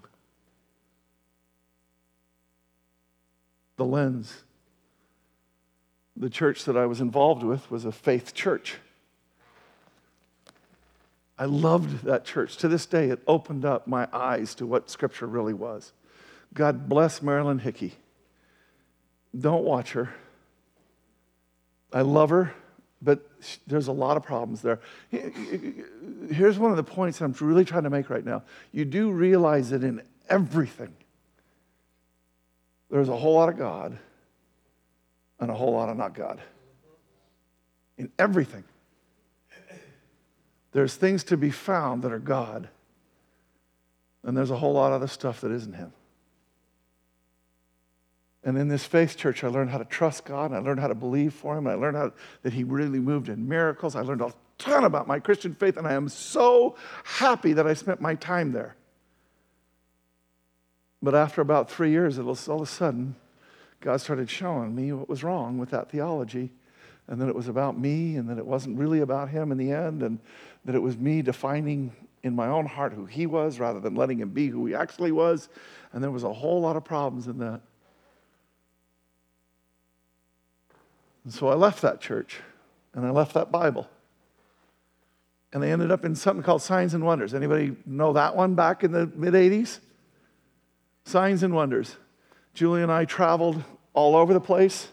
The 3.77 3.85
lens, 3.85 4.45
the 6.17 6.31
church 6.31 6.65
that 6.65 6.77
I 6.77 6.87
was 6.87 7.01
involved 7.01 7.43
with 7.43 7.71
was 7.71 7.85
a 7.85 7.93
faith 7.93 8.35
church. 8.35 8.77
I 11.37 11.47
loved 11.47 12.05
that 12.05 12.25
church. 12.25 12.57
To 12.59 12.69
this 12.69 12.87
day, 12.87 13.11
it 13.11 13.21
opened 13.27 13.65
up 13.65 13.89
my 13.89 14.07
eyes 14.13 14.55
to 14.57 14.67
what 14.67 14.89
Scripture 14.89 15.27
really 15.27 15.55
was. 15.55 15.93
God 16.53 16.89
bless 16.89 17.21
Marilyn 17.21 17.59
Hickey. 17.59 17.95
Don't 19.37 19.65
watch 19.65 19.93
her. 19.93 20.15
I 21.93 22.03
love 22.03 22.31
her 22.31 22.55
but 23.05 23.21
there's 23.67 23.89
a 23.89 23.93
lot 23.93 24.17
of 24.17 24.23
problems 24.23 24.63
there. 24.63 24.81
Here's 25.11 26.59
one 26.59 26.71
of 26.71 26.77
the 26.77 26.83
points 26.83 27.21
I'm 27.21 27.35
really 27.41 27.65
trying 27.65 27.85
to 27.85 27.91
make 27.91 28.09
right 28.09 28.25
now. 28.25 28.43
You 28.73 28.85
do 28.85 29.11
realize 29.11 29.71
that 29.71 29.85
in 29.85 30.03
everything, 30.29 30.95
there's 32.91 33.09
a 33.09 33.17
whole 33.17 33.35
lot 33.35 33.49
of 33.49 33.59
God 33.59 33.99
and 35.39 35.51
a 35.51 35.55
whole 35.55 35.73
lot 35.73 35.91
of 35.91 35.97
not 35.97 36.15
God. 36.15 36.41
In 37.99 38.11
everything, 38.19 38.65
there's 40.73 40.97
things 40.97 41.23
to 41.25 41.37
be 41.37 41.51
found 41.51 42.03
that 42.03 42.13
are 42.13 42.19
God, 42.19 42.69
and 44.25 44.37
there's 44.37 44.51
a 44.51 44.57
whole 44.57 44.73
lot 44.73 44.93
of 44.93 45.01
the 45.01 45.09
stuff 45.09 45.43
that 45.43 45.53
isn't 45.53 45.75
Him. 45.75 45.93
And 48.45 48.59
in 48.59 48.69
this 48.69 48.85
faith 48.85 49.17
church, 49.17 49.43
I 49.43 49.49
learned 49.49 49.71
how 49.71 49.79
to 49.79 49.87
trust 49.87 50.27
God, 50.27 50.53
I 50.53 50.59
learned 50.59 50.81
how 50.81 50.89
to 50.89 50.95
believe 50.95 51.33
for 51.33 51.57
Him, 51.57 51.67
I 51.67 51.75
learned 51.75 51.97
how, 51.97 52.13
that 52.43 52.53
He 52.53 52.63
really 52.63 52.99
moved 52.99 53.31
in 53.31 53.49
miracles. 53.49 53.97
I 53.97 54.03
learned 54.03 54.21
a 54.21 54.35
ton 54.59 54.85
about 54.85 55.07
my 55.07 55.19
Christian 55.19 55.55
faith, 55.55 55.79
and 55.79 55.87
I 55.87 55.95
am 55.95 56.09
so 56.09 56.77
happy 57.05 57.55
that 57.55 57.67
I 57.67 57.73
spent 57.73 58.03
my 58.03 58.15
time 58.15 58.53
there. 58.53 58.77
But 61.03 61.15
after 61.15 61.41
about 61.41 61.71
three 61.71 61.91
years, 61.91 62.19
all 62.19 62.31
of 62.31 62.61
a 62.61 62.67
sudden, 62.67 63.17
God 63.81 64.01
started 64.01 64.31
showing 64.31 64.75
me 64.75 64.93
what 64.93 65.09
was 65.09 65.25
wrong 65.25 65.59
with 65.59 65.71
that 65.71 65.91
theology, 65.91 66.53
and 67.07 67.21
that 67.21 67.29
it 67.29 67.35
was 67.35 67.49
about 67.49 67.79
me, 67.79 68.17
and 68.17 68.29
that 68.29 68.37
it 68.37 68.47
wasn't 68.47 68.79
really 68.79 69.01
about 69.01 69.31
Him 69.31 69.53
in 69.53 69.59
the 69.59 69.73
end, 69.73 70.03
and 70.03 70.19
that 70.67 70.75
it 70.75 70.83
was 70.83 70.99
me 70.99 71.23
defining 71.23 71.93
in 72.23 72.35
my 72.35 72.49
own 72.49 72.67
heart 72.67 72.93
who 72.93 73.07
He 73.07 73.27
was 73.27 73.59
rather 73.59 73.81
than 73.81 73.95
letting 73.95 74.21
Him 74.21 74.31
be 74.31 74.49
who 74.49 74.67
He 74.67 74.75
actually 74.75 75.13
was. 75.13 75.49
And 75.93 76.03
there 76.03 76.11
was 76.11 76.25
a 76.25 76.33
whole 76.33 76.61
lot 76.61 76.77
of 76.77 76.85
problems 76.85 77.27
in 77.27 77.39
that. 77.39 77.63
And 81.25 81.33
so 81.33 81.49
I 81.49 81.55
left 81.55 81.83
that 81.83 82.01
church 82.01 82.41
and 82.95 83.05
I 83.05 83.11
left 83.11 83.35
that 83.35 83.51
Bible. 83.51 83.89
And 85.53 85.65
I 85.65 85.69
ended 85.69 85.91
up 85.91 86.05
in 86.05 86.15
something 86.15 86.43
called 86.43 86.63
Signs 86.63 86.95
and 86.95 87.05
Wonders. 87.05 87.33
Anybody 87.33 87.77
know 87.87 88.13
that 88.13 88.37
one 88.37 88.55
back 88.55 88.85
in 88.85 88.93
the 88.93 89.07
mid 89.07 89.35
80s? 89.35 89.79
Signs 91.05 91.43
and 91.43 91.55
Wonders. 91.55 91.97
Julie 92.55 92.83
and 92.83 92.91
I 92.91 93.05
traveled 93.05 93.63
all 93.93 94.17
over 94.17 94.33
the 94.33 94.41
place. 94.41 94.89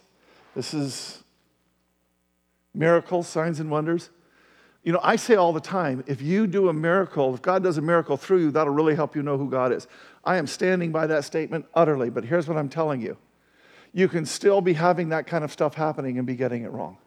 This 0.56 0.74
is 0.74 1.24
miracles, 2.74 3.28
signs, 3.28 3.60
and 3.60 3.70
wonders. 3.70 4.10
You 4.84 4.94
know, 4.94 5.00
I 5.04 5.16
say 5.16 5.36
all 5.36 5.54
the 5.54 5.62
time 5.62 6.04
if 6.08 6.22
you 6.22 6.48
do 6.48 6.70
a 6.70 6.74
miracle, 6.74 7.34
if 7.34 7.42
God 7.42 7.64
does 7.64 7.78
a 7.78 7.82
miracle 7.82 8.18
through 8.18 8.40
you, 8.40 8.52
that'll 8.52 8.74
really 8.74 8.96
help 8.96 9.16
you 9.16 9.22
know 9.22 9.38
who 9.38 9.50
God 9.50 9.72
is. 9.72 9.88
I 10.24 10.38
am 10.38 10.48
standing 10.48 10.92
by 10.92 11.08
that 11.08 11.24
statement 11.24 11.66
utterly, 11.74 12.10
but 12.10 12.24
here's 12.24 12.48
what 12.48 12.58
I'm 12.58 12.70
telling 12.70 13.02
you 13.02 13.18
you 13.94 14.08
can 14.08 14.26
still 14.26 14.62
be 14.62 14.74
having 14.74 15.10
that 15.10 15.28
kind 15.28 15.44
of 15.44 15.52
stuff 15.52 15.76
happening 15.76 16.18
and 16.18 16.26
be 16.26 16.36
getting 16.36 16.64
it 16.64 16.72
wrong. 16.72 16.98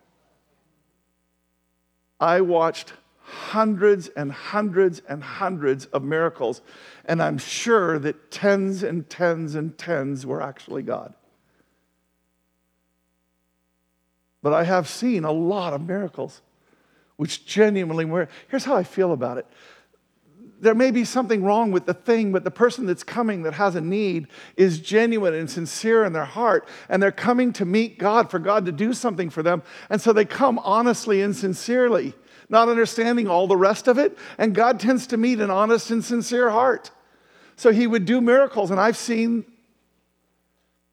I 2.20 2.40
watched 2.40 2.92
hundreds 3.20 4.08
and 4.08 4.30
hundreds 4.30 5.00
and 5.08 5.22
hundreds 5.22 5.86
of 5.86 6.02
miracles, 6.02 6.60
and 7.04 7.22
I'm 7.22 7.38
sure 7.38 7.98
that 7.98 8.30
tens 8.30 8.82
and 8.82 9.08
tens 9.08 9.54
and 9.54 9.76
tens 9.78 10.26
were 10.26 10.42
actually 10.42 10.82
God. 10.82 11.14
But 14.42 14.52
I 14.52 14.64
have 14.64 14.88
seen 14.88 15.24
a 15.24 15.32
lot 15.32 15.72
of 15.72 15.86
miracles, 15.86 16.42
which 17.16 17.46
genuinely 17.46 18.04
were. 18.04 18.28
Here's 18.48 18.64
how 18.64 18.76
I 18.76 18.84
feel 18.84 19.12
about 19.12 19.38
it 19.38 19.46
there 20.60 20.74
may 20.74 20.90
be 20.90 21.04
something 21.04 21.42
wrong 21.42 21.72
with 21.72 21.86
the 21.86 21.94
thing, 21.94 22.32
but 22.32 22.44
the 22.44 22.50
person 22.50 22.86
that's 22.86 23.02
coming 23.02 23.42
that 23.42 23.54
has 23.54 23.74
a 23.74 23.80
need 23.80 24.28
is 24.56 24.80
genuine 24.80 25.34
and 25.34 25.50
sincere 25.50 26.04
in 26.04 26.12
their 26.12 26.24
heart, 26.24 26.68
and 26.88 27.02
they're 27.02 27.12
coming 27.12 27.52
to 27.54 27.64
meet 27.64 27.98
God 27.98 28.30
for 28.30 28.38
God 28.38 28.66
to 28.66 28.72
do 28.72 28.92
something 28.92 29.30
for 29.30 29.42
them. 29.42 29.62
And 29.90 30.00
so 30.00 30.12
they 30.12 30.24
come 30.24 30.58
honestly 30.60 31.22
and 31.22 31.34
sincerely, 31.34 32.14
not 32.48 32.68
understanding 32.68 33.28
all 33.28 33.46
the 33.46 33.56
rest 33.56 33.88
of 33.88 33.98
it. 33.98 34.16
And 34.38 34.54
God 34.54 34.80
tends 34.80 35.06
to 35.08 35.16
meet 35.16 35.40
an 35.40 35.50
honest 35.50 35.90
and 35.90 36.04
sincere 36.04 36.50
heart. 36.50 36.90
So 37.56 37.72
He 37.72 37.86
would 37.86 38.04
do 38.04 38.20
miracles, 38.20 38.70
and 38.70 38.80
I've 38.80 38.96
seen 38.96 39.44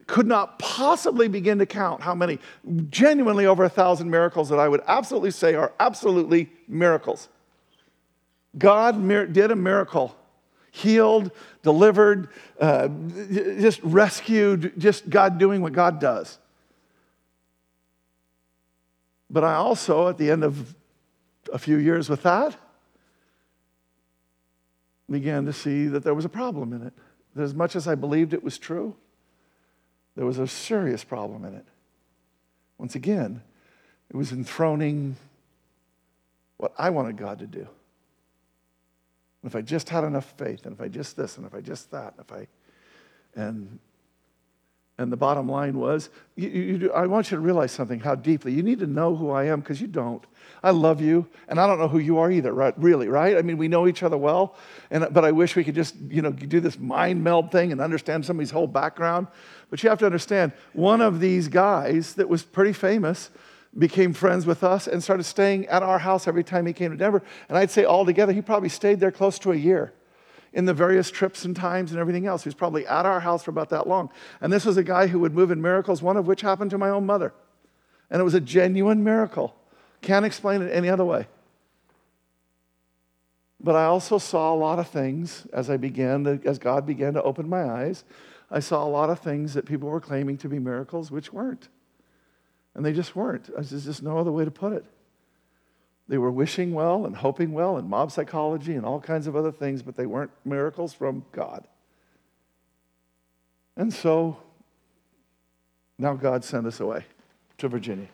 could 0.08 0.28
not 0.28 0.60
possibly 0.60 1.30
begin 1.30 1.60
to 1.60 1.66
count 1.66 2.02
how 2.02 2.14
many, 2.14 2.38
genuinely 2.90 3.46
over 3.46 3.64
a 3.64 3.70
thousand 3.70 4.10
miracles 4.10 4.50
that 4.50 4.60
I 4.60 4.68
would 4.68 4.82
absolutely 4.86 5.32
say 5.32 5.56
are 5.56 5.72
absolutely 5.80 6.50
miracles. 6.68 7.30
God 8.58 9.08
did 9.34 9.52
a 9.52 9.56
miracle, 9.56 10.16
healed, 10.72 11.32
delivered, 11.64 12.30
uh, 12.60 12.88
just 12.88 13.80
rescued, 13.84 14.74
just 14.78 15.10
God 15.10 15.38
doing 15.38 15.62
what 15.62 15.74
God 15.74 16.00
does. 16.00 16.38
But 19.30 19.46
I 19.46 19.54
also, 19.54 20.10
at 20.10 20.18
the 20.18 20.30
end 20.30 20.44
of 20.44 20.76
a 21.54 21.58
few 21.58 21.78
years 21.78 22.10
with 22.10 22.24
that, 22.24 22.58
began 25.10 25.46
to 25.46 25.54
see 25.54 25.88
that 25.88 26.04
there 26.04 26.14
was 26.14 26.26
a 26.26 26.30
problem 26.30 26.74
in 26.74 26.82
it. 26.84 26.94
That 27.36 27.44
as 27.44 27.54
much 27.54 27.76
as 27.76 27.88
I 27.88 27.96
believed 27.96 28.34
it 28.34 28.44
was 28.44 28.58
true, 28.58 28.96
there 30.16 30.26
was 30.26 30.40
a 30.40 30.48
serious 30.48 31.04
problem 31.04 31.46
in 31.46 31.54
it. 31.54 31.66
Once 32.78 32.96
again, 32.96 33.42
it 34.10 34.16
was 34.16 34.32
enthroning 34.32 35.16
what 36.58 36.74
I 36.78 36.90
wanted 36.90 37.18
God 37.18 37.40
to 37.40 37.48
do. 37.48 37.68
And 39.42 39.52
if 39.52 39.56
I 39.56 39.62
just 39.62 39.90
had 39.90 40.04
enough 40.04 40.34
faith, 40.38 40.66
and 40.66 40.74
if 40.74 40.82
I 40.82 40.88
just 40.88 41.18
this, 41.18 41.38
and 41.38 41.46
if 41.46 41.54
I 41.54 41.62
just 41.62 41.92
that, 41.92 42.14
if 42.20 42.32
I, 42.32 42.48
and 43.36 43.80
and 45.02 45.12
the 45.12 45.18
bottom 45.18 45.50
line 45.50 45.80
was, 45.80 46.10
you, 46.36 46.50
you, 46.50 46.92
I 46.92 47.08
want 47.08 47.32
you 47.32 47.38
to 47.38 47.42
realize 47.42 47.72
something, 47.72 48.00
how 48.00 48.14
deeply. 48.14 48.54
You 48.54 48.62
need 48.62 48.80
to 48.80 48.88
know 48.88 49.16
who 49.16 49.32
I 49.32 49.46
am 49.46 49.62
because 49.62 49.82
you 49.82 49.88
don't. 49.88 50.24
I 50.62 50.70
love 50.70 51.02
you, 51.02 51.26
and 51.48 51.60
I 51.60 51.66
don't 51.66 51.80
know 51.80 51.88
who 51.88 51.98
you 51.98 52.20
are 52.20 52.30
either, 52.30 52.54
right? 52.54 52.76
Really, 52.78 53.08
right? 53.08 53.36
I 53.36 53.42
mean, 53.42 53.58
we 53.58 53.68
know 53.68 53.88
each 53.88 54.04
other 54.04 54.18
well, 54.18 54.56
and, 54.92 55.08
but 55.12 55.26
I 55.26 55.32
wish 55.32 55.56
we 55.56 55.64
could 55.64 55.74
just, 55.74 55.96
you 56.08 56.22
know, 56.22 56.32
do 56.32 56.60
this 56.60 56.78
mind 56.78 57.24
meld 57.24 57.52
thing 57.52 57.72
and 57.72 57.82
understand 57.82 58.26
somebody's 58.26 58.52
whole 58.52 58.68
background. 58.68 59.26
But 59.72 59.82
you 59.82 59.90
have 59.90 59.98
to 60.00 60.06
understand, 60.06 60.52
one 60.74 61.02
of 61.02 61.20
these 61.20 61.48
guys 61.48 62.14
that 62.16 62.30
was 62.30 62.44
pretty 62.44 62.74
famous 62.74 63.32
became 63.78 64.14
friends 64.14 64.46
with 64.46 64.64
us 64.64 64.88
and 64.88 65.02
started 65.02 65.24
staying 65.24 65.66
at 65.68 65.82
our 65.82 66.00
house 66.00 66.28
every 66.28 66.44
time 66.44 66.66
he 66.66 66.74
came 66.74 66.92
to 66.92 66.98
Denver. 66.98 67.24
And 67.48 67.58
I'd 67.58 67.72
say 67.72 67.86
altogether, 67.86 68.34
he 68.34 68.42
probably 68.42 68.70
stayed 68.70 69.00
there 69.00 69.12
close 69.12 69.40
to 69.40 69.52
a 69.52 69.56
year 69.56 69.94
in 70.54 70.66
the 70.66 70.74
various 70.74 71.10
trips 71.10 71.46
and 71.46 71.56
times 71.56 71.92
and 71.92 72.00
everything 72.00 72.26
else. 72.26 72.44
He 72.44 72.50
was 72.50 72.56
probably 72.56 72.86
at 72.86 73.06
our 73.06 73.22
house 73.22 73.44
for 73.44 73.52
about 73.52 73.70
that 73.70 73.88
long. 73.88 74.10
And 74.42 74.52
this 74.52 74.66
was 74.66 74.78
a 74.78 74.84
guy 74.84 75.08
who 75.08 75.20
would 75.20 75.34
move 75.34 75.52
in 75.52 75.62
miracles, 75.62 76.02
one 76.02 76.18
of 76.18 76.28
which 76.28 76.42
happened 76.42 76.72
to 76.72 76.78
my 76.78 76.90
own 76.90 77.06
mother. 77.06 77.34
And 78.10 78.20
it 78.20 78.24
was 78.24 78.34
a 78.34 78.42
genuine 78.42 79.04
miracle. 79.04 79.56
Can't 80.02 80.26
explain 80.26 80.62
it 80.62 80.70
any 80.70 80.90
other 80.90 81.06
way. 81.06 81.28
But 83.64 83.76
I 83.76 83.86
also 83.86 84.18
saw 84.18 84.54
a 84.54 84.56
lot 84.56 84.80
of 84.80 84.90
things 84.90 85.48
as 85.54 85.70
I 85.70 85.78
began 85.78 86.24
to, 86.26 86.42
as 86.46 86.58
God 86.58 86.86
began 86.86 87.14
to 87.14 87.24
open 87.24 87.48
my 87.48 87.64
eyes. 87.64 88.04
I 88.50 88.60
saw 88.60 88.84
a 88.84 88.90
lot 88.90 89.10
of 89.10 89.20
things 89.20 89.54
that 89.54 89.66
people 89.66 89.88
were 89.88 90.02
claiming 90.02 90.38
to 90.40 90.50
be 90.50 90.60
miracles, 90.60 91.12
which 91.12 91.32
weren't. 91.32 91.70
And 92.76 92.86
they 92.86 92.94
just 92.94 93.16
weren't. 93.16 93.50
Uh, 93.50 93.62
there's 93.62 93.86
just 93.86 94.04
no 94.04 94.18
other 94.18 94.32
way 94.32 94.46
to 94.46 94.52
put 94.52 94.74
it. 94.74 94.86
They 96.08 96.18
were 96.18 96.32
wishing 96.32 96.74
well 96.74 97.06
and 97.06 97.16
hoping 97.16 97.54
well 97.54 97.78
and 97.78 97.90
mob 97.90 98.12
psychology 98.12 98.76
and 98.76 98.86
all 98.86 99.00
kinds 99.00 99.28
of 99.28 99.36
other 99.36 99.52
things, 99.52 99.82
but 99.82 99.96
they 99.96 100.06
weren't 100.06 100.32
miracles 100.44 100.94
from 100.94 101.26
God. 101.32 101.66
And 103.78 103.94
so 103.94 104.38
now 105.98 106.14
God 106.14 106.44
sent 106.44 106.66
us 106.66 106.80
away 106.80 107.06
to 107.60 107.68
Virginia. 107.68 108.08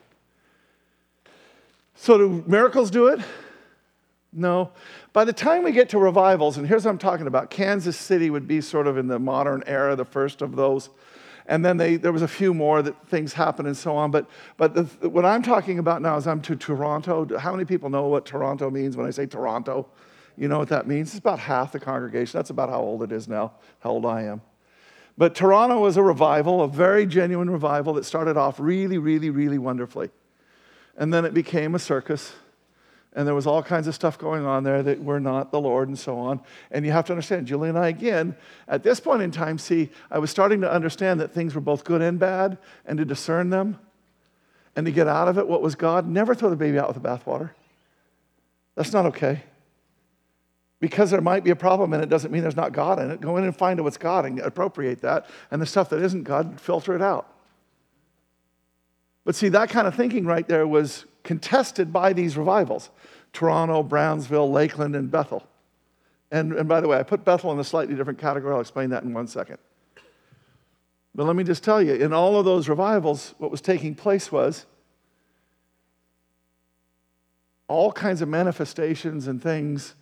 So, 1.95 2.17
do 2.17 2.43
miracles 2.45 2.91
do 2.91 3.07
it? 3.07 3.19
No. 4.31 4.71
By 5.13 5.25
the 5.25 5.33
time 5.33 5.63
we 5.63 5.71
get 5.71 5.89
to 5.89 5.97
revivals, 5.97 6.57
and 6.57 6.67
here's 6.67 6.85
what 6.85 6.91
I'm 6.91 6.97
talking 6.99 7.25
about 7.25 7.49
Kansas 7.49 7.97
City 7.97 8.29
would 8.29 8.47
be 8.47 8.61
sort 8.61 8.85
of 8.85 8.97
in 8.97 9.07
the 9.07 9.17
modern 9.17 9.63
era, 9.65 9.95
the 9.95 10.05
first 10.05 10.43
of 10.43 10.55
those. 10.55 10.89
And 11.47 11.63
then 11.63 11.77
they, 11.77 11.95
there 11.95 12.11
was 12.11 12.21
a 12.21 12.27
few 12.27 12.53
more 12.53 12.81
that 12.81 13.07
things 13.07 13.33
happened 13.33 13.67
and 13.67 13.77
so 13.77 13.95
on. 13.95 14.11
But, 14.11 14.29
but 14.57 14.73
the, 14.73 15.09
what 15.09 15.25
I'm 15.25 15.41
talking 15.41 15.79
about 15.79 16.01
now 16.01 16.17
is 16.17 16.27
I'm 16.27 16.41
to 16.41 16.55
Toronto. 16.55 17.37
How 17.37 17.51
many 17.51 17.63
people 17.63 17.89
know 17.89 18.07
what 18.07 18.25
Toronto 18.25 18.69
means 18.69 18.97
when 18.97 19.07
I 19.07 19.11
say 19.11 19.25
Toronto? 19.25 19.87
You 20.37 20.47
know 20.49 20.59
what 20.59 20.69
that 20.69 20.87
means? 20.87 21.09
It's 21.09 21.19
about 21.19 21.39
half 21.39 21.71
the 21.71 21.79
congregation. 21.79 22.37
That's 22.37 22.49
about 22.49 22.69
how 22.69 22.81
old 22.81 23.01
it 23.01 23.11
is 23.11 23.27
now, 23.27 23.53
how 23.79 23.91
old 23.91 24.05
I 24.05 24.23
am. 24.23 24.41
But 25.17 25.33
Toronto 25.33 25.79
was 25.79 25.97
a 25.97 26.03
revival, 26.03 26.61
a 26.61 26.67
very 26.67 27.05
genuine 27.07 27.49
revival 27.49 27.93
that 27.93 28.05
started 28.05 28.37
off 28.37 28.59
really, 28.59 28.97
really, 28.97 29.29
really 29.29 29.57
wonderfully. 29.57 30.11
And 30.95 31.13
then 31.13 31.25
it 31.25 31.33
became 31.33 31.73
a 31.73 31.79
circus 31.79 32.33
and 33.17 33.25
there 33.25 33.33
was 33.33 33.47
all 33.47 33.63
kinds 33.63 33.87
of 33.87 33.95
stuff 33.95 34.19
going 34.19 34.45
on 34.45 34.63
there 34.63 34.83
that 34.83 35.03
were 35.03 35.19
not 35.19 35.51
the 35.51 35.59
Lord 35.59 35.87
and 35.87 35.97
so 35.97 36.19
on. 36.19 36.39
And 36.69 36.85
you 36.85 36.91
have 36.91 37.05
to 37.05 37.13
understand, 37.13 37.47
Julie 37.47 37.67
and 37.67 37.77
I, 37.77 37.87
again, 37.87 38.35
at 38.67 38.83
this 38.83 38.99
point 38.99 39.23
in 39.23 39.31
time, 39.31 39.57
see, 39.57 39.89
I 40.11 40.19
was 40.19 40.29
starting 40.29 40.61
to 40.61 40.71
understand 40.71 41.19
that 41.19 41.33
things 41.33 41.55
were 41.55 41.61
both 41.61 41.83
good 41.83 42.03
and 42.03 42.19
bad 42.19 42.59
and 42.85 42.99
to 42.99 43.05
discern 43.05 43.49
them 43.49 43.79
and 44.75 44.85
to 44.85 44.91
get 44.91 45.07
out 45.07 45.27
of 45.27 45.39
it 45.39 45.47
what 45.47 45.63
was 45.63 45.73
God. 45.73 46.07
Never 46.07 46.35
throw 46.35 46.51
the 46.51 46.55
baby 46.55 46.77
out 46.77 46.93
with 46.93 47.01
the 47.01 47.09
bathwater. 47.09 47.49
That's 48.75 48.93
not 48.93 49.07
okay. 49.07 49.41
Because 50.79 51.09
there 51.09 51.19
might 51.19 51.43
be 51.43 51.49
a 51.49 51.55
problem 51.55 51.93
and 51.93 52.03
it 52.03 52.09
doesn't 52.09 52.31
mean 52.31 52.43
there's 52.43 52.55
not 52.55 52.71
God 52.71 52.99
in 52.99 53.09
it. 53.09 53.19
Go 53.19 53.37
in 53.37 53.45
and 53.45 53.57
find 53.57 53.79
out 53.79 53.83
what's 53.85 53.97
God 53.97 54.25
and 54.25 54.37
appropriate 54.41 55.01
that. 55.01 55.25
And 55.49 55.59
the 55.59 55.65
stuff 55.65 55.89
that 55.89 56.03
isn't 56.03 56.21
God, 56.21 56.61
filter 56.61 56.93
it 56.93 57.01
out. 57.01 57.33
But 59.25 59.33
see, 59.33 59.49
that 59.49 59.71
kind 59.71 59.87
of 59.87 59.95
thinking 59.95 60.27
right 60.27 60.47
there 60.47 60.67
was 60.67 61.05
contested 61.27 61.91
by 61.91 62.13
these 62.13 62.37
revivals 62.37 62.89
Toronto, 63.33 63.83
Brownsville, 63.83 64.49
Lakeland, 64.49 64.95
and 64.95 65.11
Bethel. 65.11 65.45
And, 66.31 66.53
and 66.53 66.67
by 66.67 66.81
the 66.81 66.87
way, 66.87 66.97
I 66.97 67.03
put 67.03 67.23
Bethel 67.23 67.51
in 67.51 67.59
a 67.59 67.63
slightly 67.63 67.93
different 67.93 68.17
category. 68.17 68.53
I'll 68.53 68.61
explain 68.61 68.89
that 68.89 69.03
in 69.03 69.13
one 69.13 69.27
second. 69.27 69.57
But 71.13 71.25
let 71.25 71.35
me 71.35 71.43
just 71.43 71.63
tell 71.63 71.81
you, 71.81 71.93
in 71.93 72.13
all 72.13 72.39
of 72.39 72.45
those 72.45 72.69
revivals, 72.69 73.35
what 73.37 73.51
was 73.51 73.61
taking 73.61 73.93
place 73.93 74.31
was 74.31 74.65
all 77.67 77.91
kinds 77.91 78.21
of 78.21 78.29
manifestations 78.29 79.27
and 79.27 79.43
things 79.43 79.93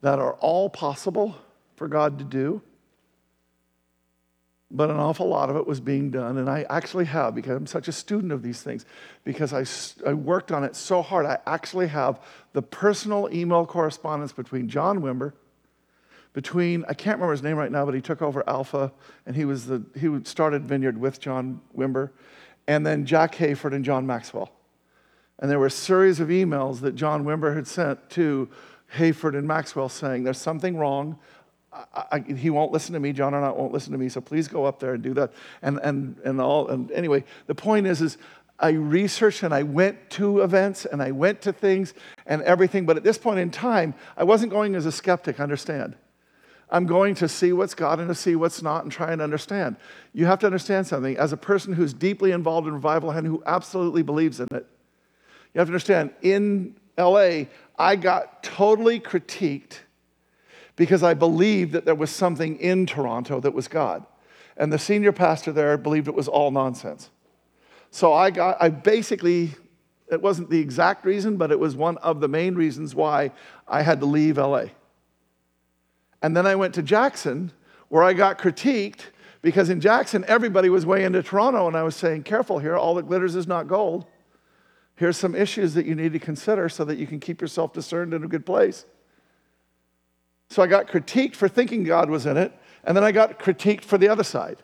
that 0.00 0.20
are 0.20 0.34
all 0.34 0.70
possible 0.70 1.36
for 1.74 1.88
God 1.88 2.18
to 2.18 2.24
do 2.24 2.62
but 4.70 4.90
an 4.90 4.96
awful 4.96 5.28
lot 5.28 5.48
of 5.48 5.56
it 5.56 5.66
was 5.66 5.80
being 5.80 6.10
done. 6.10 6.38
And 6.38 6.50
I 6.50 6.66
actually 6.68 7.04
have, 7.04 7.34
because 7.34 7.56
I'm 7.56 7.66
such 7.66 7.88
a 7.88 7.92
student 7.92 8.32
of 8.32 8.42
these 8.42 8.62
things, 8.62 8.84
because 9.24 9.52
I, 9.52 9.64
I 10.08 10.12
worked 10.12 10.50
on 10.50 10.64
it 10.64 10.74
so 10.74 11.02
hard, 11.02 11.24
I 11.24 11.38
actually 11.46 11.86
have 11.88 12.20
the 12.52 12.62
personal 12.62 13.28
email 13.32 13.64
correspondence 13.64 14.32
between 14.32 14.68
John 14.68 15.00
Wimber, 15.00 15.34
between, 16.32 16.84
I 16.88 16.94
can't 16.94 17.16
remember 17.16 17.32
his 17.32 17.42
name 17.42 17.56
right 17.56 17.70
now, 17.70 17.84
but 17.84 17.94
he 17.94 18.00
took 18.00 18.20
over 18.22 18.46
Alpha, 18.48 18.92
and 19.24 19.36
he, 19.36 19.44
was 19.44 19.66
the, 19.66 19.82
he 19.98 20.08
started 20.24 20.66
Vineyard 20.66 20.98
with 20.98 21.20
John 21.20 21.60
Wimber, 21.76 22.10
and 22.66 22.84
then 22.84 23.06
Jack 23.06 23.36
Hayford 23.36 23.72
and 23.72 23.84
John 23.84 24.06
Maxwell. 24.06 24.50
And 25.38 25.50
there 25.50 25.58
were 25.58 25.66
a 25.66 25.70
series 25.70 26.18
of 26.18 26.28
emails 26.28 26.80
that 26.80 26.94
John 26.94 27.24
Wimber 27.24 27.54
had 27.54 27.66
sent 27.66 28.10
to 28.10 28.48
Hayford 28.94 29.36
and 29.36 29.46
Maxwell 29.46 29.88
saying, 29.88 30.24
There's 30.24 30.38
something 30.38 30.76
wrong. 30.76 31.18
I, 31.94 32.04
I, 32.12 32.18
he 32.20 32.50
won't 32.50 32.72
listen 32.72 32.92
to 32.94 33.00
me. 33.00 33.12
John 33.12 33.34
and 33.34 33.44
I 33.44 33.50
won't 33.50 33.72
listen 33.72 33.92
to 33.92 33.98
me. 33.98 34.08
So 34.08 34.20
please 34.20 34.48
go 34.48 34.64
up 34.64 34.80
there 34.80 34.94
and 34.94 35.02
do 35.02 35.14
that. 35.14 35.32
And 35.62 35.78
and 35.82 36.16
and 36.24 36.40
all. 36.40 36.68
And 36.68 36.90
anyway, 36.92 37.24
the 37.46 37.54
point 37.54 37.86
is, 37.86 38.00
is 38.00 38.18
I 38.58 38.70
researched 38.70 39.42
and 39.42 39.52
I 39.52 39.62
went 39.62 40.10
to 40.10 40.40
events 40.40 40.86
and 40.86 41.02
I 41.02 41.10
went 41.10 41.42
to 41.42 41.52
things 41.52 41.94
and 42.26 42.42
everything. 42.42 42.86
But 42.86 42.96
at 42.96 43.02
this 43.02 43.18
point 43.18 43.40
in 43.40 43.50
time, 43.50 43.94
I 44.16 44.24
wasn't 44.24 44.52
going 44.52 44.74
as 44.74 44.86
a 44.86 44.92
skeptic. 44.92 45.40
Understand? 45.40 45.96
I'm 46.68 46.86
going 46.86 47.14
to 47.16 47.28
see 47.28 47.52
what's 47.52 47.74
God 47.74 48.00
and 48.00 48.08
to 48.08 48.14
see 48.14 48.34
what's 48.34 48.60
not 48.60 48.82
and 48.82 48.90
try 48.90 49.12
and 49.12 49.22
understand. 49.22 49.76
You 50.12 50.26
have 50.26 50.40
to 50.40 50.46
understand 50.46 50.86
something. 50.86 51.16
As 51.16 51.32
a 51.32 51.36
person 51.36 51.72
who's 51.74 51.92
deeply 51.92 52.32
involved 52.32 52.66
in 52.66 52.74
revival 52.74 53.10
and 53.10 53.26
who 53.26 53.42
absolutely 53.46 54.02
believes 54.02 54.40
in 54.40 54.48
it, 54.50 54.66
you 55.54 55.60
have 55.60 55.68
to 55.68 55.72
understand. 55.72 56.10
In 56.22 56.74
LA, 56.98 57.44
I 57.78 57.94
got 57.96 58.42
totally 58.42 58.98
critiqued 58.98 59.78
because 60.76 61.02
I 61.02 61.14
believed 61.14 61.72
that 61.72 61.84
there 61.84 61.94
was 61.94 62.10
something 62.10 62.58
in 62.60 62.86
Toronto 62.86 63.40
that 63.40 63.54
was 63.54 63.66
God. 63.66 64.06
And 64.56 64.72
the 64.72 64.78
senior 64.78 65.12
pastor 65.12 65.52
there 65.52 65.76
believed 65.76 66.06
it 66.06 66.14
was 66.14 66.28
all 66.28 66.50
nonsense. 66.50 67.10
So 67.90 68.12
I 68.12 68.30
got, 68.30 68.56
I 68.60 68.68
basically 68.68 69.54
It 70.08 70.22
wasn't 70.22 70.50
the 70.50 70.60
exact 70.60 71.04
reason, 71.04 71.36
but 71.36 71.50
it 71.50 71.58
was 71.58 71.74
one 71.74 71.98
of 71.98 72.20
the 72.20 72.28
main 72.28 72.54
reasons 72.54 72.94
why 72.94 73.32
I 73.66 73.82
had 73.82 74.00
to 74.00 74.06
leave 74.06 74.36
LA. 74.36 74.66
And 76.22 76.36
then 76.36 76.46
I 76.46 76.54
went 76.54 76.74
to 76.74 76.82
Jackson, 76.82 77.52
where 77.88 78.02
I 78.02 78.12
got 78.12 78.38
critiqued 78.38 79.06
because 79.42 79.68
in 79.68 79.80
Jackson, 79.80 80.24
everybody 80.26 80.68
was 80.68 80.86
way 80.86 81.04
into 81.04 81.22
Toronto, 81.22 81.66
and 81.68 81.76
I 81.76 81.82
was 81.82 81.94
saying, 81.94 82.24
careful 82.24 82.58
here, 82.58 82.76
all 82.76 82.94
that 82.94 83.06
glitters 83.06 83.36
is 83.36 83.46
not 83.46 83.68
gold. 83.68 84.06
Here's 84.96 85.16
some 85.16 85.34
issues 85.34 85.74
that 85.74 85.86
you 85.86 85.94
need 85.94 86.12
to 86.14 86.18
consider 86.18 86.68
so 86.68 86.84
that 86.84 86.98
you 86.98 87.06
can 87.06 87.20
keep 87.20 87.40
yourself 87.40 87.72
discerned 87.72 88.14
in 88.14 88.24
a 88.24 88.28
good 88.28 88.46
place. 88.46 88.86
So 90.48 90.62
I 90.62 90.66
got 90.66 90.88
critiqued 90.88 91.34
for 91.34 91.48
thinking 91.48 91.84
God 91.84 92.08
was 92.08 92.26
in 92.26 92.36
it, 92.36 92.52
and 92.84 92.96
then 92.96 93.04
I 93.04 93.12
got 93.12 93.38
critiqued 93.38 93.84
for 93.84 93.98
the 93.98 94.08
other 94.08 94.24
side. 94.24 94.62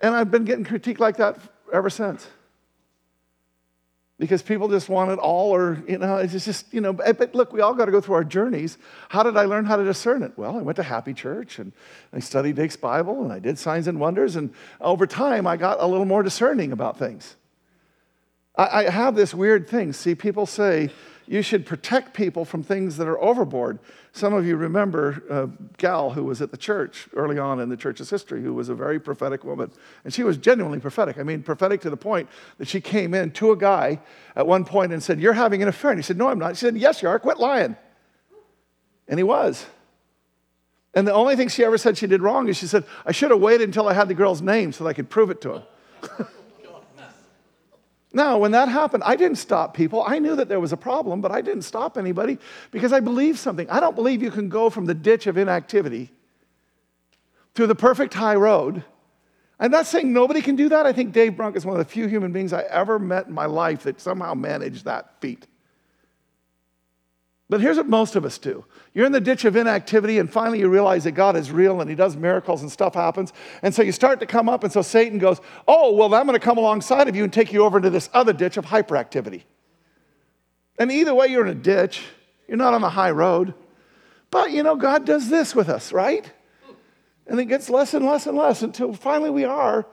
And 0.00 0.14
I've 0.14 0.30
been 0.30 0.44
getting 0.44 0.64
critiqued 0.64 0.98
like 0.98 1.16
that 1.16 1.38
ever 1.72 1.90
since. 1.90 2.26
Because 4.18 4.42
people 4.42 4.68
just 4.68 4.88
want 4.88 5.12
it 5.12 5.18
all 5.20 5.54
or 5.54 5.80
you 5.86 5.96
know 5.96 6.16
it's 6.16 6.44
just 6.44 6.72
you 6.74 6.80
know 6.80 6.92
but 6.92 7.36
look 7.36 7.52
we 7.52 7.60
all 7.60 7.72
got 7.72 7.84
to 7.84 7.92
go 7.92 8.00
through 8.00 8.16
our 8.16 8.24
journeys. 8.24 8.76
How 9.08 9.22
did 9.22 9.36
i 9.36 9.44
learn 9.44 9.64
how 9.64 9.76
to 9.76 9.84
discern 9.84 10.24
it? 10.24 10.32
Well 10.36 10.58
i 10.58 10.62
went 10.62 10.74
to 10.76 10.82
happy 10.82 11.14
church 11.14 11.60
and 11.60 11.72
i 12.12 12.18
studied 12.18 12.56
Dake's 12.56 12.74
bible 12.74 13.22
and 13.22 13.32
i 13.32 13.38
did 13.38 13.60
signs 13.60 13.86
and 13.86 14.00
wonders 14.00 14.34
and 14.34 14.52
over 14.80 15.06
time 15.06 15.46
i 15.46 15.56
got 15.56 15.80
a 15.80 15.86
little 15.86 16.04
more 16.04 16.24
discerning 16.24 16.72
about 16.72 16.98
things. 16.98 17.36
I, 18.56 18.86
I 18.86 18.90
have 18.90 19.14
this 19.14 19.32
weird 19.32 19.68
thing. 19.68 19.92
See 19.92 20.16
people 20.16 20.46
say 20.46 20.90
you 21.28 21.42
should 21.42 21.66
protect 21.66 22.14
people 22.14 22.44
from 22.44 22.62
things 22.62 22.96
that 22.96 23.06
are 23.06 23.20
overboard. 23.20 23.78
Some 24.12 24.32
of 24.32 24.46
you 24.46 24.56
remember 24.56 25.50
gal 25.76 26.10
who 26.10 26.24
was 26.24 26.40
at 26.40 26.50
the 26.50 26.56
church 26.56 27.08
early 27.14 27.38
on 27.38 27.60
in 27.60 27.68
the 27.68 27.76
church's 27.76 28.08
history 28.08 28.42
who 28.42 28.54
was 28.54 28.70
a 28.70 28.74
very 28.74 28.98
prophetic 28.98 29.44
woman. 29.44 29.70
And 30.04 30.14
she 30.14 30.22
was 30.22 30.38
genuinely 30.38 30.80
prophetic. 30.80 31.18
I 31.18 31.22
mean, 31.22 31.42
prophetic 31.42 31.82
to 31.82 31.90
the 31.90 31.96
point 31.96 32.28
that 32.56 32.66
she 32.66 32.80
came 32.80 33.12
in 33.12 33.30
to 33.32 33.52
a 33.52 33.56
guy 33.56 34.00
at 34.34 34.46
one 34.46 34.64
point 34.64 34.92
and 34.92 35.02
said, 35.02 35.20
You're 35.20 35.34
having 35.34 35.62
an 35.62 35.68
affair. 35.68 35.90
And 35.90 35.98
he 35.98 36.02
said, 36.02 36.16
No, 36.16 36.28
I'm 36.28 36.38
not. 36.38 36.56
She 36.56 36.60
said, 36.60 36.76
Yes, 36.76 37.02
you 37.02 37.08
are. 37.08 37.18
Quit 37.18 37.38
lying. 37.38 37.76
And 39.06 39.18
he 39.18 39.24
was. 39.24 39.66
And 40.94 41.06
the 41.06 41.12
only 41.12 41.36
thing 41.36 41.48
she 41.48 41.62
ever 41.62 41.76
said 41.76 41.98
she 41.98 42.06
did 42.06 42.22
wrong 42.22 42.48
is 42.48 42.56
she 42.56 42.66
said, 42.66 42.84
I 43.04 43.12
should 43.12 43.30
have 43.30 43.40
waited 43.40 43.68
until 43.68 43.86
I 43.86 43.92
had 43.92 44.08
the 44.08 44.14
girl's 44.14 44.40
name 44.40 44.72
so 44.72 44.84
that 44.84 44.90
I 44.90 44.92
could 44.94 45.10
prove 45.10 45.30
it 45.30 45.40
to 45.42 45.56
him. 45.56 45.62
Now, 48.18 48.36
when 48.36 48.50
that 48.50 48.68
happened, 48.68 49.04
I 49.06 49.14
didn't 49.14 49.38
stop 49.38 49.74
people. 49.74 50.02
I 50.04 50.18
knew 50.18 50.34
that 50.34 50.48
there 50.48 50.58
was 50.58 50.72
a 50.72 50.76
problem, 50.76 51.20
but 51.20 51.30
I 51.30 51.40
didn't 51.40 51.62
stop 51.62 51.96
anybody 51.96 52.36
because 52.72 52.92
I 52.92 52.98
believe 52.98 53.38
something. 53.38 53.70
I 53.70 53.78
don't 53.78 53.94
believe 53.94 54.24
you 54.24 54.32
can 54.32 54.48
go 54.48 54.70
from 54.70 54.86
the 54.86 54.94
ditch 54.94 55.28
of 55.28 55.38
inactivity 55.38 56.10
to 57.54 57.68
the 57.68 57.76
perfect 57.76 58.14
high 58.14 58.34
road. 58.34 58.82
I'm 59.60 59.70
not 59.70 59.86
saying 59.86 60.12
nobody 60.12 60.42
can 60.42 60.56
do 60.56 60.68
that. 60.68 60.84
I 60.84 60.92
think 60.92 61.12
Dave 61.12 61.36
Brunk 61.36 61.54
is 61.54 61.64
one 61.64 61.78
of 61.78 61.86
the 61.86 61.92
few 61.92 62.08
human 62.08 62.32
beings 62.32 62.52
I 62.52 62.62
ever 62.62 62.98
met 62.98 63.28
in 63.28 63.34
my 63.34 63.46
life 63.46 63.84
that 63.84 64.00
somehow 64.00 64.34
managed 64.34 64.86
that 64.86 65.20
feat. 65.20 65.46
But 67.50 67.62
here's 67.62 67.78
what 67.78 67.88
most 67.88 68.14
of 68.14 68.24
us 68.24 68.36
do 68.38 68.64
you're 68.92 69.06
in 69.06 69.12
the 69.12 69.20
ditch 69.20 69.44
of 69.44 69.56
inactivity, 69.56 70.18
and 70.18 70.30
finally 70.30 70.58
you 70.58 70.68
realize 70.68 71.04
that 71.04 71.12
God 71.12 71.36
is 71.36 71.50
real 71.50 71.80
and 71.80 71.88
He 71.88 71.96
does 71.96 72.16
miracles 72.16 72.62
and 72.62 72.70
stuff 72.70 72.94
happens. 72.94 73.32
And 73.62 73.74
so 73.74 73.82
you 73.82 73.92
start 73.92 74.20
to 74.20 74.26
come 74.26 74.48
up, 74.48 74.64
and 74.64 74.72
so 74.72 74.82
Satan 74.82 75.18
goes, 75.18 75.40
Oh, 75.66 75.92
well, 75.92 76.14
I'm 76.14 76.26
going 76.26 76.38
to 76.38 76.44
come 76.44 76.58
alongside 76.58 77.08
of 77.08 77.16
you 77.16 77.24
and 77.24 77.32
take 77.32 77.52
you 77.52 77.64
over 77.64 77.78
into 77.78 77.90
this 77.90 78.10
other 78.12 78.32
ditch 78.32 78.56
of 78.56 78.66
hyperactivity. 78.66 79.44
And 80.78 80.92
either 80.92 81.14
way, 81.14 81.28
you're 81.28 81.46
in 81.46 81.56
a 81.56 81.60
ditch, 81.60 82.02
you're 82.46 82.56
not 82.56 82.74
on 82.74 82.82
the 82.82 82.90
high 82.90 83.10
road. 83.10 83.54
But 84.30 84.50
you 84.50 84.62
know, 84.62 84.76
God 84.76 85.06
does 85.06 85.30
this 85.30 85.54
with 85.54 85.70
us, 85.70 85.90
right? 85.90 86.30
And 87.26 87.40
it 87.40 87.46
gets 87.46 87.70
less 87.70 87.94
and 87.94 88.04
less 88.04 88.26
and 88.26 88.36
less 88.36 88.62
until 88.62 88.92
finally 88.92 89.30
we 89.30 89.44
are, 89.44 89.86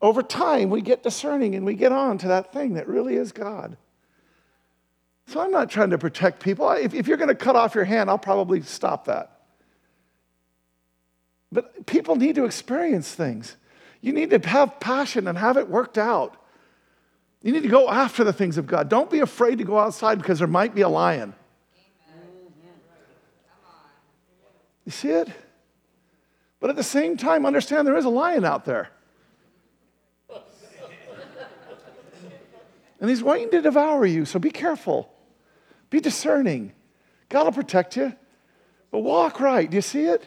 over 0.00 0.22
time, 0.22 0.70
we 0.70 0.80
get 0.80 1.02
discerning 1.02 1.54
and 1.54 1.64
we 1.64 1.74
get 1.74 1.92
on 1.92 2.18
to 2.18 2.28
that 2.28 2.52
thing 2.52 2.74
that 2.74 2.88
really 2.88 3.16
is 3.16 3.30
God. 3.30 3.76
So 5.32 5.40
I'm 5.40 5.50
not 5.50 5.70
trying 5.70 5.88
to 5.90 5.98
protect 5.98 6.40
people. 6.40 6.70
If, 6.72 6.92
if 6.92 7.08
you're 7.08 7.16
going 7.16 7.28
to 7.28 7.34
cut 7.34 7.56
off 7.56 7.74
your 7.74 7.84
hand, 7.84 8.10
I'll 8.10 8.18
probably 8.18 8.60
stop 8.60 9.06
that. 9.06 9.40
But 11.50 11.86
people 11.86 12.16
need 12.16 12.34
to 12.34 12.44
experience 12.44 13.14
things. 13.14 13.56
You 14.02 14.12
need 14.12 14.28
to 14.28 14.38
have 14.46 14.78
passion 14.78 15.26
and 15.26 15.38
have 15.38 15.56
it 15.56 15.70
worked 15.70 15.96
out. 15.96 16.36
You 17.42 17.50
need 17.50 17.62
to 17.62 17.70
go 17.70 17.88
after 17.88 18.24
the 18.24 18.32
things 18.34 18.58
of 18.58 18.66
God. 18.66 18.90
Don't 18.90 19.10
be 19.10 19.20
afraid 19.20 19.56
to 19.56 19.64
go 19.64 19.78
outside 19.78 20.18
because 20.18 20.38
there 20.38 20.46
might 20.46 20.74
be 20.74 20.82
a 20.82 20.88
lion. 20.90 21.32
You 24.84 24.92
see 24.92 25.08
it? 25.08 25.30
But 26.60 26.68
at 26.68 26.76
the 26.76 26.82
same 26.82 27.16
time, 27.16 27.46
understand 27.46 27.86
there 27.86 27.96
is 27.96 28.04
a 28.04 28.10
lion 28.10 28.44
out 28.44 28.66
there. 28.66 28.90
And 33.00 33.08
he's 33.08 33.22
waiting 33.22 33.50
to 33.52 33.62
devour 33.62 34.04
you, 34.04 34.26
so 34.26 34.38
be 34.38 34.50
careful. 34.50 35.11
Be 35.92 36.00
discerning. 36.00 36.72
God 37.28 37.44
will 37.44 37.52
protect 37.52 37.98
you. 37.98 38.14
But 38.90 39.00
walk 39.00 39.40
right. 39.40 39.70
Do 39.70 39.76
you 39.76 39.82
see 39.82 40.04
it? 40.04 40.26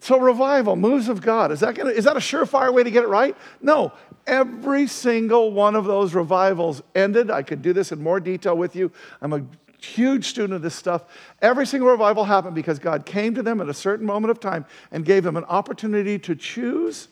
So, 0.00 0.18
revival, 0.18 0.74
moves 0.74 1.08
of 1.08 1.20
God, 1.20 1.52
is 1.52 1.60
that, 1.60 1.76
gonna, 1.76 1.90
is 1.90 2.04
that 2.04 2.16
a 2.16 2.20
surefire 2.20 2.74
way 2.74 2.82
to 2.82 2.90
get 2.90 3.04
it 3.04 3.08
right? 3.08 3.36
No. 3.62 3.92
Every 4.26 4.88
single 4.88 5.52
one 5.52 5.76
of 5.76 5.84
those 5.84 6.14
revivals 6.14 6.82
ended. 6.96 7.30
I 7.30 7.42
could 7.42 7.62
do 7.62 7.72
this 7.72 7.92
in 7.92 8.02
more 8.02 8.18
detail 8.18 8.56
with 8.56 8.74
you. 8.74 8.90
I'm 9.22 9.32
a 9.32 9.44
huge 9.80 10.26
student 10.26 10.54
of 10.54 10.62
this 10.62 10.74
stuff. 10.74 11.04
Every 11.40 11.66
single 11.66 11.88
revival 11.88 12.24
happened 12.24 12.56
because 12.56 12.80
God 12.80 13.06
came 13.06 13.36
to 13.36 13.44
them 13.44 13.60
at 13.60 13.68
a 13.68 13.74
certain 13.74 14.04
moment 14.04 14.32
of 14.32 14.40
time 14.40 14.66
and 14.90 15.04
gave 15.04 15.22
them 15.22 15.36
an 15.36 15.44
opportunity 15.44 16.18
to 16.18 16.34
choose 16.34 17.06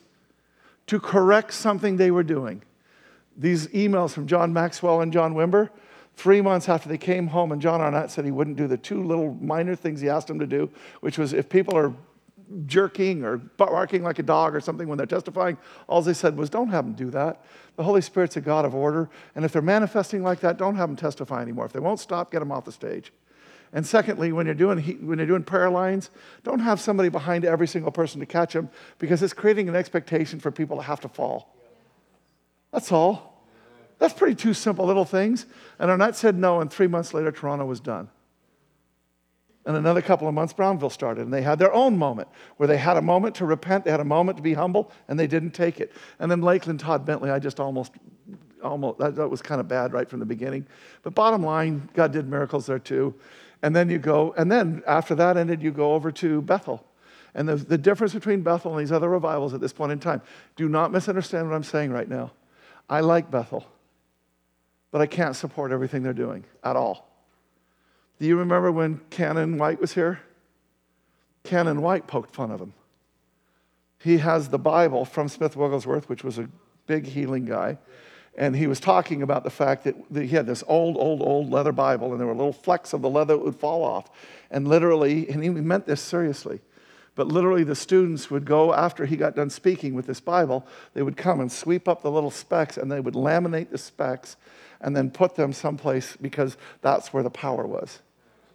to 0.88 0.98
correct 0.98 1.54
something 1.54 1.98
they 1.98 2.10
were 2.10 2.24
doing. 2.24 2.62
These 3.36 3.68
emails 3.68 4.10
from 4.10 4.26
John 4.26 4.52
Maxwell 4.52 5.02
and 5.02 5.12
John 5.12 5.34
Wimber, 5.34 5.70
Three 6.18 6.40
months 6.40 6.68
after 6.68 6.88
they 6.88 6.98
came 6.98 7.28
home, 7.28 7.52
and 7.52 7.62
John 7.62 7.80
Arnott 7.80 8.10
said 8.10 8.24
he 8.24 8.32
wouldn't 8.32 8.56
do 8.56 8.66
the 8.66 8.76
two 8.76 9.04
little 9.04 9.34
minor 9.40 9.76
things 9.76 10.00
he 10.00 10.08
asked 10.08 10.28
him 10.28 10.40
to 10.40 10.48
do, 10.48 10.68
which 10.98 11.16
was 11.16 11.32
if 11.32 11.48
people 11.48 11.76
are 11.76 11.94
jerking 12.66 13.22
or 13.22 13.36
barking 13.36 14.02
like 14.02 14.18
a 14.18 14.24
dog 14.24 14.52
or 14.52 14.60
something 14.60 14.88
when 14.88 14.98
they're 14.98 15.06
testifying, 15.06 15.56
all 15.86 16.02
they 16.02 16.12
said 16.12 16.36
was, 16.36 16.50
don't 16.50 16.70
have 16.70 16.84
them 16.84 16.94
do 16.94 17.08
that. 17.10 17.44
The 17.76 17.84
Holy 17.84 18.00
Spirit's 18.00 18.36
a 18.36 18.40
God 18.40 18.64
of 18.64 18.74
order, 18.74 19.08
and 19.36 19.44
if 19.44 19.52
they're 19.52 19.62
manifesting 19.62 20.24
like 20.24 20.40
that, 20.40 20.56
don't 20.56 20.74
have 20.74 20.88
them 20.88 20.96
testify 20.96 21.40
anymore. 21.40 21.66
If 21.66 21.72
they 21.72 21.78
won't 21.78 22.00
stop, 22.00 22.32
get 22.32 22.40
them 22.40 22.50
off 22.50 22.64
the 22.64 22.72
stage. 22.72 23.12
And 23.72 23.86
secondly, 23.86 24.32
when 24.32 24.44
you're 24.44 24.56
doing 24.56 24.80
when 25.06 25.18
you're 25.18 25.26
doing 25.28 25.44
prayer 25.44 25.70
lines, 25.70 26.10
don't 26.42 26.58
have 26.58 26.80
somebody 26.80 27.10
behind 27.10 27.44
every 27.44 27.68
single 27.68 27.92
person 27.92 28.18
to 28.18 28.26
catch 28.26 28.54
them 28.54 28.70
because 28.98 29.22
it's 29.22 29.34
creating 29.34 29.68
an 29.68 29.76
expectation 29.76 30.40
for 30.40 30.50
people 30.50 30.78
to 30.78 30.82
have 30.82 30.98
to 31.02 31.08
fall. 31.08 31.54
That's 32.72 32.90
all. 32.90 33.37
That's 33.98 34.14
pretty 34.14 34.36
two 34.36 34.54
simple 34.54 34.86
little 34.86 35.04
things. 35.04 35.46
And 35.78 35.90
Arnott 35.90 36.16
said 36.16 36.38
no, 36.38 36.60
and 36.60 36.70
three 36.70 36.86
months 36.86 37.12
later, 37.14 37.32
Toronto 37.32 37.64
was 37.64 37.80
done. 37.80 38.08
And 39.66 39.76
another 39.76 40.00
couple 40.00 40.26
of 40.26 40.34
months, 40.34 40.52
Brownsville 40.52 40.88
started, 40.88 41.22
and 41.22 41.34
they 41.34 41.42
had 41.42 41.58
their 41.58 41.72
own 41.74 41.98
moment 41.98 42.28
where 42.56 42.66
they 42.66 42.78
had 42.78 42.96
a 42.96 43.02
moment 43.02 43.34
to 43.36 43.44
repent, 43.44 43.84
they 43.84 43.90
had 43.90 44.00
a 44.00 44.04
moment 44.04 44.38
to 44.38 44.42
be 44.42 44.54
humble, 44.54 44.90
and 45.08 45.18
they 45.18 45.26
didn't 45.26 45.50
take 45.50 45.78
it. 45.78 45.92
And 46.18 46.30
then 46.30 46.40
Lakeland, 46.40 46.80
Todd 46.80 47.04
Bentley, 47.04 47.28
I 47.28 47.38
just 47.38 47.60
almost, 47.60 47.92
almost, 48.62 48.98
that, 48.98 49.16
that 49.16 49.28
was 49.28 49.42
kind 49.42 49.60
of 49.60 49.68
bad 49.68 49.92
right 49.92 50.08
from 50.08 50.20
the 50.20 50.26
beginning. 50.26 50.66
But 51.02 51.14
bottom 51.14 51.42
line, 51.42 51.88
God 51.92 52.12
did 52.12 52.28
miracles 52.28 52.64
there 52.66 52.78
too. 52.78 53.14
And 53.60 53.76
then 53.76 53.90
you 53.90 53.98
go, 53.98 54.32
and 54.38 54.50
then 54.50 54.82
after 54.86 55.14
that 55.16 55.36
ended, 55.36 55.62
you 55.62 55.72
go 55.72 55.92
over 55.92 56.12
to 56.12 56.40
Bethel. 56.40 56.86
And 57.34 57.46
the, 57.46 57.56
the 57.56 57.76
difference 57.76 58.14
between 58.14 58.40
Bethel 58.40 58.72
and 58.72 58.80
these 58.80 58.92
other 58.92 59.10
revivals 59.10 59.52
at 59.52 59.60
this 59.60 59.72
point 59.72 59.92
in 59.92 59.98
time, 59.98 60.22
do 60.56 60.68
not 60.68 60.92
misunderstand 60.92 61.46
what 61.46 61.54
I'm 61.54 61.64
saying 61.64 61.90
right 61.90 62.08
now. 62.08 62.30
I 62.88 63.00
like 63.00 63.30
Bethel 63.30 63.66
but 64.90 65.00
I 65.00 65.06
can't 65.06 65.36
support 65.36 65.72
everything 65.72 66.02
they're 66.02 66.12
doing 66.12 66.44
at 66.64 66.76
all. 66.76 67.08
Do 68.18 68.26
you 68.26 68.36
remember 68.36 68.72
when 68.72 69.00
Canon 69.10 69.58
White 69.58 69.80
was 69.80 69.94
here? 69.94 70.20
Canon 71.44 71.82
White 71.82 72.06
poked 72.06 72.34
fun 72.34 72.50
of 72.50 72.60
him. 72.60 72.74
He 74.00 74.18
has 74.18 74.48
the 74.48 74.58
Bible 74.58 75.04
from 75.04 75.28
Smith 75.28 75.56
Wigglesworth, 75.56 76.08
which 76.08 76.24
was 76.24 76.38
a 76.38 76.48
big 76.86 77.06
healing 77.06 77.44
guy. 77.44 77.78
And 78.36 78.54
he 78.54 78.68
was 78.68 78.78
talking 78.78 79.22
about 79.22 79.42
the 79.42 79.50
fact 79.50 79.84
that 79.84 79.96
he 80.12 80.28
had 80.28 80.46
this 80.46 80.62
old, 80.68 80.96
old, 80.96 81.20
old 81.22 81.50
leather 81.50 81.72
Bible, 81.72 82.12
and 82.12 82.20
there 82.20 82.26
were 82.26 82.34
little 82.34 82.52
flecks 82.52 82.92
of 82.92 83.02
the 83.02 83.10
leather 83.10 83.34
that 83.34 83.44
would 83.44 83.56
fall 83.56 83.82
off. 83.82 84.10
And 84.50 84.68
literally, 84.68 85.28
and 85.28 85.42
he 85.42 85.48
meant 85.48 85.86
this 85.86 86.00
seriously, 86.00 86.60
but 87.16 87.26
literally 87.26 87.64
the 87.64 87.74
students 87.74 88.30
would 88.30 88.44
go 88.44 88.72
after 88.72 89.06
he 89.06 89.16
got 89.16 89.34
done 89.34 89.50
speaking 89.50 89.94
with 89.94 90.06
this 90.06 90.20
Bible, 90.20 90.64
they 90.94 91.02
would 91.02 91.16
come 91.16 91.40
and 91.40 91.50
sweep 91.50 91.88
up 91.88 92.02
the 92.02 92.12
little 92.12 92.30
specks 92.30 92.76
and 92.76 92.92
they 92.92 93.00
would 93.00 93.14
laminate 93.14 93.70
the 93.70 93.78
specks 93.78 94.36
and 94.80 94.96
then 94.96 95.10
put 95.10 95.34
them 95.34 95.52
someplace 95.52 96.16
because 96.20 96.56
that's 96.82 97.12
where 97.12 97.22
the 97.22 97.30
power 97.30 97.66
was. 97.66 98.00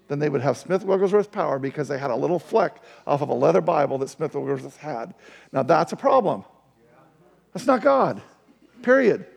Then 0.07 0.19
they 0.19 0.29
would 0.29 0.41
have 0.41 0.57
Smith 0.57 0.83
Wigglesworth 0.83 1.31
power 1.31 1.59
because 1.59 1.87
they 1.87 1.97
had 1.97 2.11
a 2.11 2.15
little 2.15 2.39
fleck 2.39 2.81
off 3.07 3.21
of 3.21 3.29
a 3.29 3.33
leather 3.33 3.61
Bible 3.61 3.97
that 3.99 4.09
Smith 4.09 4.35
Wigglesworth 4.35 4.77
had. 4.77 5.13
Now 5.51 5.63
that's 5.63 5.91
a 5.91 5.95
problem. 5.95 6.43
That's 7.53 7.67
not 7.67 7.81
God, 7.81 8.21
period. 8.81 9.27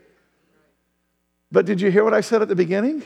But 1.52 1.66
did 1.66 1.80
you 1.80 1.90
hear 1.90 2.02
what 2.02 2.14
I 2.14 2.20
said 2.20 2.42
at 2.42 2.48
the 2.48 2.56
beginning? 2.56 3.02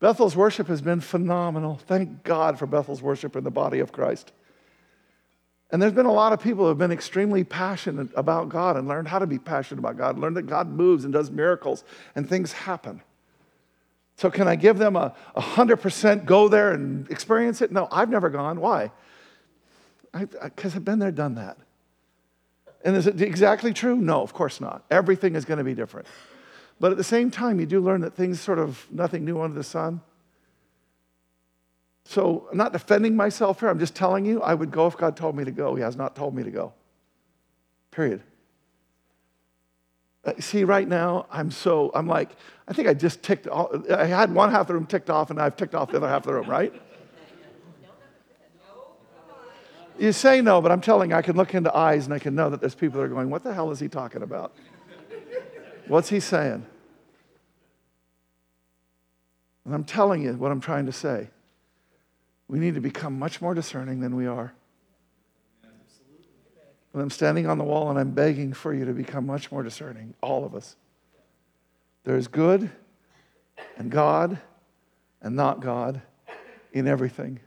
Bethel's 0.00 0.36
worship 0.36 0.68
has 0.68 0.80
been 0.80 1.00
phenomenal. 1.00 1.76
Thank 1.86 2.22
God 2.22 2.58
for 2.58 2.66
Bethel's 2.66 3.02
worship 3.02 3.34
in 3.34 3.42
the 3.42 3.50
body 3.50 3.80
of 3.80 3.90
Christ. 3.90 4.32
And 5.70 5.82
there's 5.82 5.92
been 5.92 6.06
a 6.06 6.12
lot 6.12 6.32
of 6.32 6.40
people 6.40 6.64
who 6.64 6.68
have 6.68 6.78
been 6.78 6.92
extremely 6.92 7.44
passionate 7.44 8.08
about 8.16 8.48
God 8.48 8.76
and 8.76 8.88
learned 8.88 9.08
how 9.08 9.18
to 9.18 9.26
be 9.26 9.38
passionate 9.38 9.80
about 9.80 9.98
God, 9.98 10.18
learned 10.18 10.36
that 10.38 10.46
God 10.46 10.68
moves 10.68 11.04
and 11.04 11.12
does 11.12 11.30
miracles 11.30 11.84
and 12.14 12.28
things 12.28 12.52
happen. 12.52 13.02
So, 14.16 14.30
can 14.30 14.48
I 14.48 14.56
give 14.56 14.78
them 14.78 14.96
a, 14.96 15.14
100% 15.36 16.24
go 16.24 16.48
there 16.48 16.72
and 16.72 17.08
experience 17.10 17.62
it? 17.62 17.70
No, 17.70 17.86
I've 17.92 18.08
never 18.08 18.30
gone. 18.30 18.60
Why? 18.60 18.90
Because 20.12 20.74
I've 20.74 20.84
been 20.84 20.98
there, 20.98 21.12
done 21.12 21.36
that. 21.36 21.58
And 22.84 22.96
is 22.96 23.06
it 23.06 23.20
exactly 23.20 23.72
true? 23.72 23.96
No, 23.96 24.22
of 24.22 24.32
course 24.32 24.60
not. 24.60 24.84
Everything 24.90 25.36
is 25.36 25.44
going 25.44 25.58
to 25.58 25.64
be 25.64 25.74
different. 25.74 26.08
But 26.80 26.92
at 26.92 26.96
the 26.96 27.04
same 27.04 27.30
time, 27.30 27.60
you 27.60 27.66
do 27.66 27.80
learn 27.80 28.00
that 28.00 28.14
things 28.14 28.40
sort 28.40 28.58
of 28.58 28.86
nothing 28.90 29.24
new 29.24 29.40
under 29.40 29.56
the 29.56 29.64
sun. 29.64 30.00
So 32.08 32.48
I'm 32.50 32.56
not 32.56 32.72
defending 32.72 33.14
myself 33.16 33.60
here. 33.60 33.68
I'm 33.68 33.78
just 33.78 33.94
telling 33.94 34.24
you 34.24 34.40
I 34.40 34.54
would 34.54 34.70
go 34.70 34.86
if 34.86 34.96
God 34.96 35.14
told 35.14 35.36
me 35.36 35.44
to 35.44 35.50
go. 35.50 35.74
He 35.74 35.82
has 35.82 35.94
not 35.94 36.16
told 36.16 36.34
me 36.34 36.42
to 36.42 36.50
go. 36.50 36.72
Period. 37.90 38.22
Uh, 40.24 40.32
see, 40.38 40.64
right 40.64 40.88
now, 40.88 41.26
I'm 41.30 41.50
so, 41.50 41.92
I'm 41.94 42.06
like, 42.06 42.30
I 42.66 42.72
think 42.72 42.88
I 42.88 42.94
just 42.94 43.22
ticked, 43.22 43.46
all, 43.46 43.70
I 43.94 44.06
had 44.06 44.34
one 44.34 44.50
half 44.50 44.62
of 44.62 44.66
the 44.68 44.74
room 44.74 44.86
ticked 44.86 45.10
off 45.10 45.28
and 45.28 45.38
I've 45.38 45.54
ticked 45.54 45.74
off 45.74 45.90
the 45.90 45.98
other 45.98 46.08
half 46.08 46.22
of 46.22 46.28
the 46.28 46.32
room, 46.32 46.48
right? 46.48 46.72
You 49.98 50.12
say 50.12 50.40
no, 50.40 50.62
but 50.62 50.72
I'm 50.72 50.80
telling 50.80 51.10
you, 51.10 51.16
I 51.16 51.20
can 51.20 51.36
look 51.36 51.54
into 51.54 51.76
eyes 51.76 52.06
and 52.06 52.14
I 52.14 52.18
can 52.18 52.34
know 52.34 52.48
that 52.48 52.62
there's 52.62 52.74
people 52.74 53.00
that 53.00 53.04
are 53.04 53.08
going, 53.08 53.28
what 53.28 53.44
the 53.44 53.52
hell 53.52 53.70
is 53.70 53.80
he 53.80 53.88
talking 53.88 54.22
about? 54.22 54.56
What's 55.88 56.08
he 56.08 56.20
saying? 56.20 56.64
And 59.66 59.74
I'm 59.74 59.84
telling 59.84 60.22
you 60.22 60.32
what 60.32 60.50
I'm 60.50 60.62
trying 60.62 60.86
to 60.86 60.92
say. 60.92 61.28
We 62.48 62.58
need 62.58 62.74
to 62.74 62.80
become 62.80 63.18
much 63.18 63.40
more 63.40 63.54
discerning 63.54 64.00
than 64.00 64.16
we 64.16 64.26
are. 64.26 64.52
And 66.92 67.02
I'm 67.02 67.10
standing 67.10 67.46
on 67.46 67.58
the 67.58 67.64
wall 67.64 67.90
and 67.90 67.98
I'm 67.98 68.10
begging 68.10 68.52
for 68.52 68.72
you 68.72 68.86
to 68.86 68.92
become 68.92 69.26
much 69.26 69.52
more 69.52 69.62
discerning, 69.62 70.14
all 70.22 70.44
of 70.44 70.54
us. 70.54 70.76
There's 72.04 72.26
good 72.26 72.70
and 73.76 73.90
God 73.90 74.38
and 75.20 75.36
not 75.36 75.60
God 75.60 76.00
in 76.72 76.88
everything. 76.88 77.40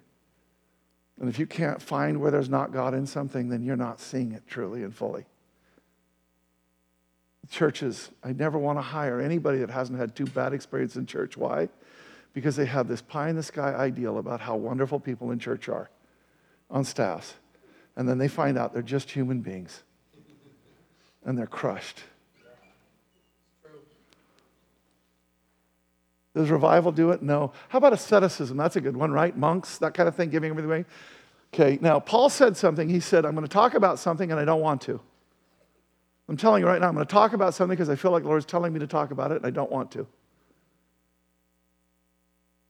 And 1.20 1.30
if 1.30 1.40
you 1.40 1.46
can't 1.46 1.82
find 1.82 2.20
where 2.20 2.32
there's 2.32 2.50
not 2.50 2.72
God 2.72 2.94
in 2.94 3.06
something, 3.06 3.50
then 3.50 3.64
you're 3.64 3.76
not 3.76 4.00
seeing 4.00 4.32
it 4.32 4.44
truly 4.48 4.84
and 4.84 4.96
fully. 4.96 5.26
Churches, 7.50 8.10
I 8.24 8.34
never 8.34 8.58
want 8.58 8.78
to 8.78 8.82
hire 8.82 9.20
anybody 9.20 9.60
that 9.60 9.70
hasn't 9.70 10.00
had 10.00 10.16
too 10.16 10.26
bad 10.26 10.54
experience 10.54 10.96
in 10.96 11.06
church. 11.06 11.36
Why? 11.36 11.70
Because 12.34 12.56
they 12.56 12.66
have 12.66 12.88
this 12.88 13.02
pie 13.02 13.30
in 13.30 13.36
the 13.36 13.44
sky 13.44 13.74
ideal 13.74 14.18
about 14.18 14.40
how 14.42 14.56
wonderful 14.56 15.00
people 15.00 15.32
in 15.32 15.40
church 15.40 15.68
are 15.70 15.90
on 16.70 16.84
staffs. 16.84 17.36
And 17.96 18.08
then 18.08 18.18
they 18.18 18.28
find 18.28 18.58
out 18.58 18.74
they're 18.74 18.82
just 18.82 19.12
human 19.12 19.42
beings 19.42 19.84
and 21.26 21.38
they're 21.38 21.48
crushed. 21.48 22.02
Does 26.34 26.50
revival 26.50 26.94
do 26.94 27.12
it? 27.12 27.22
No. 27.22 27.52
How 27.68 27.78
about 27.78 27.92
asceticism? 27.92 28.56
That's 28.56 28.78
a 28.78 28.82
good 28.82 28.96
one, 28.96 29.12
right? 29.12 29.36
Monks, 29.36 29.78
that 29.80 29.94
kind 29.94 30.08
of 30.08 30.16
thing, 30.16 30.30
giving 30.30 30.52
everything 30.52 30.70
away. 30.70 30.86
Okay, 31.54 31.78
now 31.82 32.00
Paul 32.00 32.30
said 32.30 32.56
something. 32.56 32.88
He 32.88 33.02
said, 33.02 33.26
I'm 33.26 33.36
going 33.36 33.46
to 33.46 33.52
talk 33.52 33.74
about 33.74 34.00
something 34.00 34.32
and 34.32 34.40
I 34.40 34.46
don't 34.46 34.62
want 34.62 34.80
to. 34.84 35.02
I'm 36.30 36.38
telling 36.38 36.62
you 36.62 36.68
right 36.68 36.80
now, 36.80 36.88
I'm 36.88 36.94
going 36.94 37.06
to 37.06 37.12
talk 37.12 37.34
about 37.34 37.54
something 37.54 37.76
because 37.76 37.90
I 37.90 37.96
feel 37.96 38.12
like 38.12 38.24
the 38.24 38.30
Lord's 38.30 38.46
telling 38.46 38.72
me 38.72 38.80
to 38.80 38.88
talk 38.88 39.12
about 39.12 39.34
it 39.34 39.38
and 39.38 39.46
I 39.46 39.50
don't 39.50 39.70
want 39.70 39.92
to. 39.92 40.08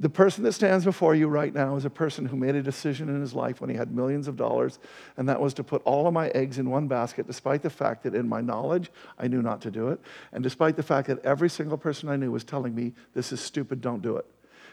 The 0.01 0.09
person 0.09 0.43
that 0.45 0.53
stands 0.53 0.83
before 0.83 1.13
you 1.13 1.27
right 1.27 1.53
now 1.53 1.75
is 1.75 1.85
a 1.85 1.89
person 1.91 2.25
who 2.25 2.35
made 2.35 2.55
a 2.55 2.63
decision 2.63 3.07
in 3.07 3.21
his 3.21 3.35
life 3.35 3.61
when 3.61 3.69
he 3.69 3.75
had 3.75 3.95
millions 3.95 4.27
of 4.27 4.35
dollars, 4.35 4.79
and 5.15 5.29
that 5.29 5.39
was 5.39 5.53
to 5.53 5.63
put 5.63 5.83
all 5.83 6.07
of 6.07 6.13
my 6.13 6.29
eggs 6.29 6.57
in 6.57 6.71
one 6.71 6.87
basket, 6.87 7.27
despite 7.27 7.61
the 7.61 7.69
fact 7.69 8.01
that 8.01 8.15
in 8.15 8.27
my 8.27 8.41
knowledge, 8.41 8.89
I 9.19 9.27
knew 9.27 9.43
not 9.43 9.61
to 9.61 9.69
do 9.69 9.89
it, 9.89 9.99
and 10.31 10.41
despite 10.41 10.75
the 10.75 10.81
fact 10.81 11.07
that 11.09 11.23
every 11.23 11.51
single 11.51 11.77
person 11.77 12.09
I 12.09 12.15
knew 12.15 12.31
was 12.31 12.43
telling 12.43 12.73
me, 12.73 12.93
This 13.13 13.31
is 13.31 13.41
stupid, 13.41 13.79
don't 13.79 14.01
do 14.01 14.17
it. 14.17 14.25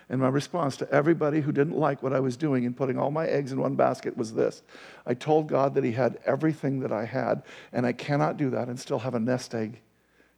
And 0.09 0.18
my 0.18 0.29
response 0.29 0.79
to 0.79 0.91
everybody 0.91 1.43
who 1.43 1.53
didn't 1.53 1.76
like 1.76 2.03
what 2.03 2.14
I 2.14 2.20
was 2.20 2.39
doing 2.39 2.64
and 2.64 2.74
putting 2.74 2.99
all 2.99 3.11
my 3.11 3.26
eggs 3.26 3.53
in 3.53 3.61
one 3.61 3.74
basket 3.74 4.16
was 4.16 4.33
this 4.33 4.62
I 5.05 5.12
told 5.12 5.47
God 5.47 5.74
that 5.74 5.85
He 5.85 5.93
had 5.93 6.18
everything 6.24 6.81
that 6.81 6.93
I 6.93 7.05
had, 7.05 7.43
and 7.74 7.85
I 7.85 7.93
cannot 7.93 8.39
do 8.39 8.49
that 8.49 8.68
and 8.68 8.81
still 8.81 9.01
have 9.01 9.14
a 9.14 9.20
nest 9.20 9.55
egg 9.55 9.81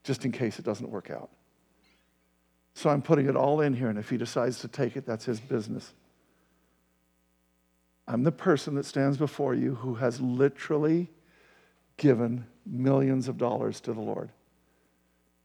just 0.03 0.25
in 0.25 0.33
case 0.33 0.59
it 0.59 0.65
doesn't 0.65 0.91
work 0.91 1.11
out. 1.11 1.31
So 2.81 2.89
I'm 2.89 3.03
putting 3.03 3.29
it 3.29 3.37
all 3.37 3.61
in 3.61 3.75
here, 3.75 3.91
and 3.91 3.99
if 3.99 4.09
he 4.09 4.17
decides 4.17 4.61
to 4.61 4.69
take 4.69 4.97
it, 4.97 5.05
that's 5.05 5.27
his 5.27 5.39
business. 5.39 5.93
I'm 8.09 8.23
the 8.23 8.33
person 8.33 8.75
that 8.77 8.87
stands 8.87 9.19
before 9.19 9.55
you 9.55 9.75
who 9.75 9.97
has 9.97 10.19
literally 10.19 11.11
given 11.99 12.47
millions 12.65 13.29
of 13.29 13.37
dollars 13.37 13.83
to 13.83 13.93
the 13.93 14.01
Lord. 14.01 14.31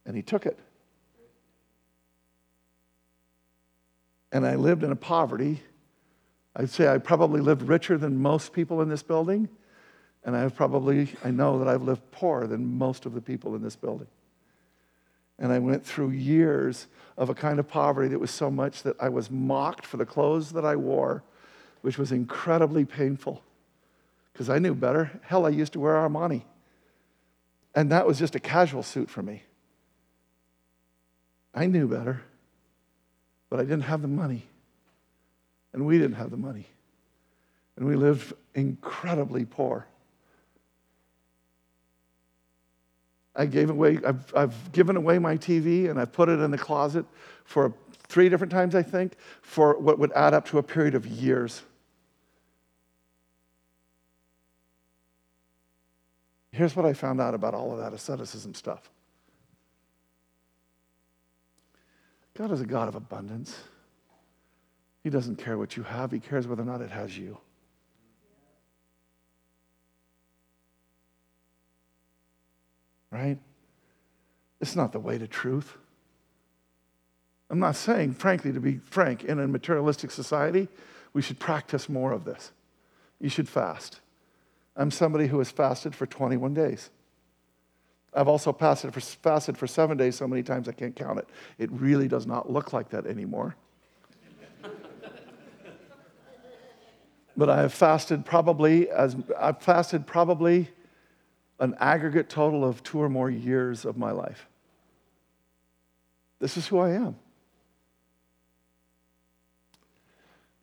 And 0.05 0.15
he 0.15 0.21
took 0.21 0.45
it. 0.45 0.57
And 4.31 4.47
I 4.47 4.55
lived 4.55 4.83
in 4.83 4.93
a 4.93 4.95
poverty. 4.95 5.61
I'd 6.55 6.69
say 6.69 6.87
I 6.87 6.99
probably 6.99 7.41
lived 7.41 7.63
richer 7.63 7.97
than 7.97 8.17
most 8.17 8.53
people 8.53 8.81
in 8.81 8.87
this 8.87 9.03
building. 9.03 9.49
And 10.23 10.37
I've 10.37 10.55
probably, 10.55 11.09
I 11.21 11.31
know 11.31 11.59
that 11.59 11.67
I've 11.67 11.83
lived 11.83 12.09
poorer 12.11 12.47
than 12.47 12.77
most 12.77 13.05
of 13.05 13.13
the 13.13 13.19
people 13.19 13.55
in 13.55 13.61
this 13.61 13.75
building. 13.75 14.07
And 15.37 15.51
I 15.51 15.59
went 15.59 15.85
through 15.85 16.11
years 16.11 16.87
of 17.17 17.29
a 17.29 17.35
kind 17.35 17.59
of 17.59 17.67
poverty 17.67 18.09
that 18.09 18.19
was 18.19 18.31
so 18.31 18.49
much 18.49 18.83
that 18.83 18.95
I 18.99 19.09
was 19.09 19.29
mocked 19.29 19.85
for 19.85 19.97
the 19.97 20.05
clothes 20.05 20.51
that 20.51 20.65
I 20.65 20.75
wore, 20.75 21.23
which 21.81 21.97
was 21.97 22.11
incredibly 22.11 22.85
painful 22.85 23.41
because 24.33 24.49
I 24.49 24.59
knew 24.59 24.75
better. 24.75 25.11
Hell, 25.23 25.45
I 25.45 25.49
used 25.49 25.73
to 25.73 25.79
wear 25.79 25.93
Armani. 25.93 26.43
And 27.73 27.91
that 27.91 28.05
was 28.05 28.19
just 28.19 28.35
a 28.35 28.39
casual 28.39 28.83
suit 28.83 29.09
for 29.09 29.21
me. 29.21 29.43
I 31.53 31.67
knew 31.67 31.87
better, 31.87 32.21
but 33.49 33.59
I 33.59 33.63
didn't 33.63 33.83
have 33.83 34.01
the 34.01 34.09
money. 34.09 34.45
And 35.71 35.85
we 35.85 35.97
didn't 35.97 36.15
have 36.15 36.31
the 36.31 36.37
money. 36.37 36.67
And 37.77 37.85
we 37.85 37.95
lived 37.95 38.33
incredibly 38.53 39.45
poor. 39.45 39.87
I 43.35 43.45
gave 43.45 43.69
away, 43.69 43.99
I've, 44.05 44.33
I've 44.35 44.71
given 44.71 44.95
away 44.95 45.19
my 45.19 45.37
TV 45.37 45.89
and 45.89 45.99
I've 45.99 46.13
put 46.13 46.29
it 46.29 46.39
in 46.39 46.51
the 46.51 46.57
closet 46.57 47.05
for 47.43 47.73
three 48.07 48.29
different 48.29 48.51
times, 48.51 48.75
I 48.75 48.83
think, 48.83 49.13
for 49.41 49.77
what 49.77 49.99
would 49.99 50.11
add 50.13 50.33
up 50.33 50.47
to 50.49 50.57
a 50.57 50.63
period 50.63 50.95
of 50.95 51.05
years. 51.05 51.63
Here's 56.51 56.75
what 56.75 56.85
I 56.85 56.93
found 56.93 57.19
out 57.19 57.33
about 57.33 57.53
all 57.53 57.73
of 57.73 57.79
that 57.79 57.91
asceticism 57.91 58.53
stuff 58.53 58.89
God 62.33 62.51
is 62.51 62.61
a 62.61 62.65
God 62.65 62.87
of 62.87 62.95
abundance. 62.95 63.57
He 65.03 65.09
doesn't 65.09 65.35
care 65.35 65.57
what 65.57 65.77
you 65.77 65.83
have, 65.83 66.11
He 66.11 66.19
cares 66.19 66.47
whether 66.47 66.61
or 66.61 66.65
not 66.65 66.81
it 66.81 66.91
has 66.91 67.17
you. 67.17 67.37
Right? 73.15 73.39
It's 74.59 74.75
not 74.75 74.91
the 74.91 74.99
way 74.99 75.17
to 75.17 75.27
truth. 75.27 75.77
I'm 77.49 77.59
not 77.59 77.75
saying, 77.77 78.15
frankly, 78.15 78.51
to 78.51 78.59
be 78.59 78.77
frank, 78.77 79.23
in 79.23 79.39
a 79.39 79.47
materialistic 79.47 80.11
society, 80.11 80.67
we 81.13 81.21
should 81.21 81.39
practice 81.39 81.87
more 81.87 82.11
of 82.11 82.25
this. 82.25 82.51
You 83.21 83.29
should 83.29 83.47
fast. 83.47 84.01
I'm 84.75 84.91
somebody 84.91 85.27
who 85.27 85.37
has 85.37 85.49
fasted 85.49 85.95
for 85.95 86.05
21 86.05 86.53
days. 86.53 86.89
I've 88.13 88.27
also 88.27 88.51
fasted 88.51 88.93
for, 88.93 88.99
fasted 88.99 89.57
for 89.57 89.67
seven 89.67 89.95
days 89.97 90.17
so 90.17 90.27
many 90.27 90.43
times 90.43 90.67
I 90.67 90.73
can't 90.73 90.95
count 90.95 91.19
it. 91.19 91.27
It 91.57 91.71
really 91.71 92.09
does 92.09 92.27
not 92.27 92.51
look 92.51 92.73
like 92.73 92.89
that 92.89 93.05
anymore. 93.05 93.55
but 97.37 97.49
I 97.49 97.61
have 97.61 97.73
fasted 97.73 98.25
probably 98.25 98.89
as 98.89 99.15
I've 99.39 99.61
fasted 99.61 100.05
probably 100.05 100.69
an 101.59 101.75
aggregate 101.79 102.29
total 102.29 102.65
of 102.65 102.83
two 102.83 103.01
or 103.01 103.09
more 103.09 103.29
years 103.29 103.85
of 103.85 103.97
my 103.97 104.11
life. 104.11 104.47
This 106.39 106.57
is 106.57 106.67
who 106.67 106.79
I 106.79 106.91
am. 106.91 107.15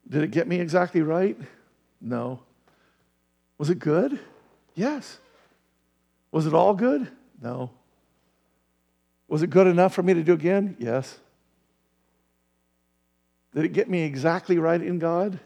Did 0.09 0.23
it 0.23 0.31
get 0.31 0.47
me 0.47 0.61
exactly 0.61 1.01
right? 1.01 1.39
No. 2.01 2.41
Was 3.57 3.71
it 3.71 3.79
good? 3.79 4.19
Yes. 4.75 5.19
Was 6.31 6.47
it 6.47 6.53
all 6.53 6.75
good? 6.75 7.09
No. 7.41 7.71
Was 9.29 9.43
it 9.43 9.51
good 9.51 9.67
enough 9.67 9.95
for 9.95 10.03
me 10.03 10.13
to 10.13 10.23
do 10.23 10.35
again? 10.35 10.77
Yes. 10.79 11.19
Did 13.55 13.65
it 13.65 13.73
get 13.73 13.89
me 13.89 14.03
exactly 14.03 14.59
right 14.59 14.81
in 14.81 14.99
God? 14.99 15.39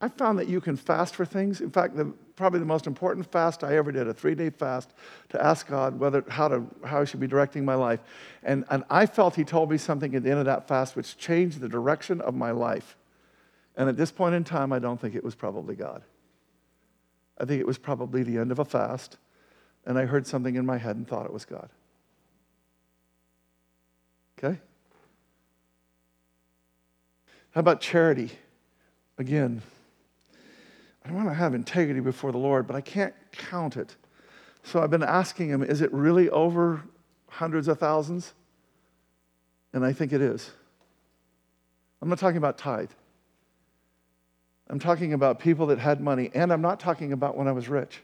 I 0.00 0.08
found 0.08 0.38
that 0.38 0.48
you 0.48 0.60
can 0.60 0.76
fast 0.76 1.14
for 1.14 1.26
things. 1.26 1.60
In 1.60 1.70
fact, 1.70 1.94
the, 1.94 2.06
probably 2.34 2.58
the 2.58 2.64
most 2.64 2.86
important 2.86 3.30
fast 3.30 3.62
I 3.62 3.76
ever 3.76 3.92
did, 3.92 4.08
a 4.08 4.14
three 4.14 4.34
day 4.34 4.48
fast, 4.48 4.94
to 5.28 5.44
ask 5.44 5.66
God 5.66 5.98
whether, 5.98 6.24
how, 6.28 6.48
to, 6.48 6.64
how 6.84 7.00
He 7.00 7.06
should 7.06 7.20
be 7.20 7.26
directing 7.26 7.64
my 7.64 7.74
life. 7.74 8.00
And, 8.42 8.64
and 8.70 8.82
I 8.88 9.04
felt 9.04 9.34
He 9.34 9.44
told 9.44 9.70
me 9.70 9.76
something 9.76 10.14
at 10.14 10.22
the 10.22 10.30
end 10.30 10.38
of 10.38 10.46
that 10.46 10.66
fast 10.66 10.96
which 10.96 11.18
changed 11.18 11.60
the 11.60 11.68
direction 11.68 12.20
of 12.22 12.34
my 12.34 12.50
life. 12.50 12.96
And 13.76 13.88
at 13.88 13.96
this 13.96 14.10
point 14.10 14.34
in 14.34 14.42
time, 14.42 14.72
I 14.72 14.78
don't 14.78 14.98
think 14.98 15.14
it 15.14 15.22
was 15.22 15.34
probably 15.34 15.76
God. 15.76 16.02
I 17.38 17.44
think 17.44 17.60
it 17.60 17.66
was 17.66 17.78
probably 17.78 18.22
the 18.22 18.38
end 18.38 18.52
of 18.52 18.58
a 18.58 18.64
fast, 18.64 19.16
and 19.86 19.98
I 19.98 20.04
heard 20.04 20.26
something 20.26 20.56
in 20.56 20.66
my 20.66 20.76
head 20.76 20.96
and 20.96 21.06
thought 21.06 21.24
it 21.24 21.32
was 21.32 21.44
God. 21.44 21.70
Okay? 24.38 24.58
How 27.52 27.60
about 27.60 27.80
charity? 27.80 28.30
Again, 29.18 29.62
I 31.10 31.12
want 31.12 31.26
to 31.28 31.34
have 31.34 31.54
integrity 31.54 31.98
before 31.98 32.30
the 32.30 32.38
Lord, 32.38 32.68
but 32.68 32.76
I 32.76 32.80
can't 32.80 33.14
count 33.32 33.76
it. 33.76 33.96
So 34.62 34.80
I've 34.80 34.90
been 34.90 35.02
asking 35.02 35.48
him, 35.48 35.60
is 35.60 35.80
it 35.80 35.92
really 35.92 36.30
over 36.30 36.84
hundreds 37.28 37.66
of 37.66 37.80
thousands? 37.80 38.32
And 39.72 39.84
I 39.84 39.92
think 39.92 40.12
it 40.12 40.20
is. 40.20 40.52
I'm 42.00 42.08
not 42.08 42.20
talking 42.20 42.36
about 42.36 42.58
tithe. 42.58 42.92
I'm 44.68 44.78
talking 44.78 45.12
about 45.12 45.40
people 45.40 45.66
that 45.66 45.80
had 45.80 46.00
money, 46.00 46.30
and 46.32 46.52
I'm 46.52 46.62
not 46.62 46.78
talking 46.78 47.12
about 47.12 47.36
when 47.36 47.48
I 47.48 47.52
was 47.52 47.68
rich. 47.68 48.02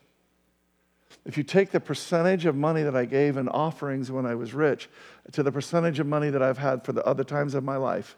If 1.24 1.38
you 1.38 1.44
take 1.44 1.70
the 1.70 1.78
percentage 1.78 2.44
of 2.44 2.57
money 2.57 2.82
that 2.82 2.96
I 2.96 3.04
gave 3.04 3.36
in 3.36 3.48
offerings 3.48 4.11
when 4.11 4.26
I 4.26 4.34
was 4.34 4.52
rich 4.52 4.88
to 5.30 5.44
the 5.44 5.52
percentage 5.52 6.00
of 6.00 6.09
money 6.09 6.30
that 6.30 6.42
I've 6.42 6.59
had 6.59 6.84
for 6.84 6.92
the 6.92 7.07
other 7.07 7.22
times 7.22 7.54
of 7.54 7.62
my 7.62 7.76
life, 7.76 8.16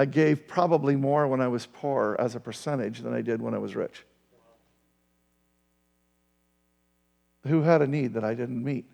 I 0.00 0.06
gave 0.06 0.48
probably 0.48 0.96
more 0.96 1.28
when 1.28 1.42
I 1.42 1.48
was 1.48 1.66
poor 1.66 2.16
as 2.18 2.34
a 2.34 2.40
percentage 2.40 3.00
than 3.00 3.12
I 3.12 3.20
did 3.20 3.42
when 3.42 3.52
I 3.52 3.58
was 3.58 3.76
rich. 3.76 4.06
Who 7.46 7.60
had 7.60 7.82
a 7.82 7.86
need 7.86 8.14
that 8.14 8.24
I 8.24 8.32
didn't 8.32 8.64
meet? 8.64 8.86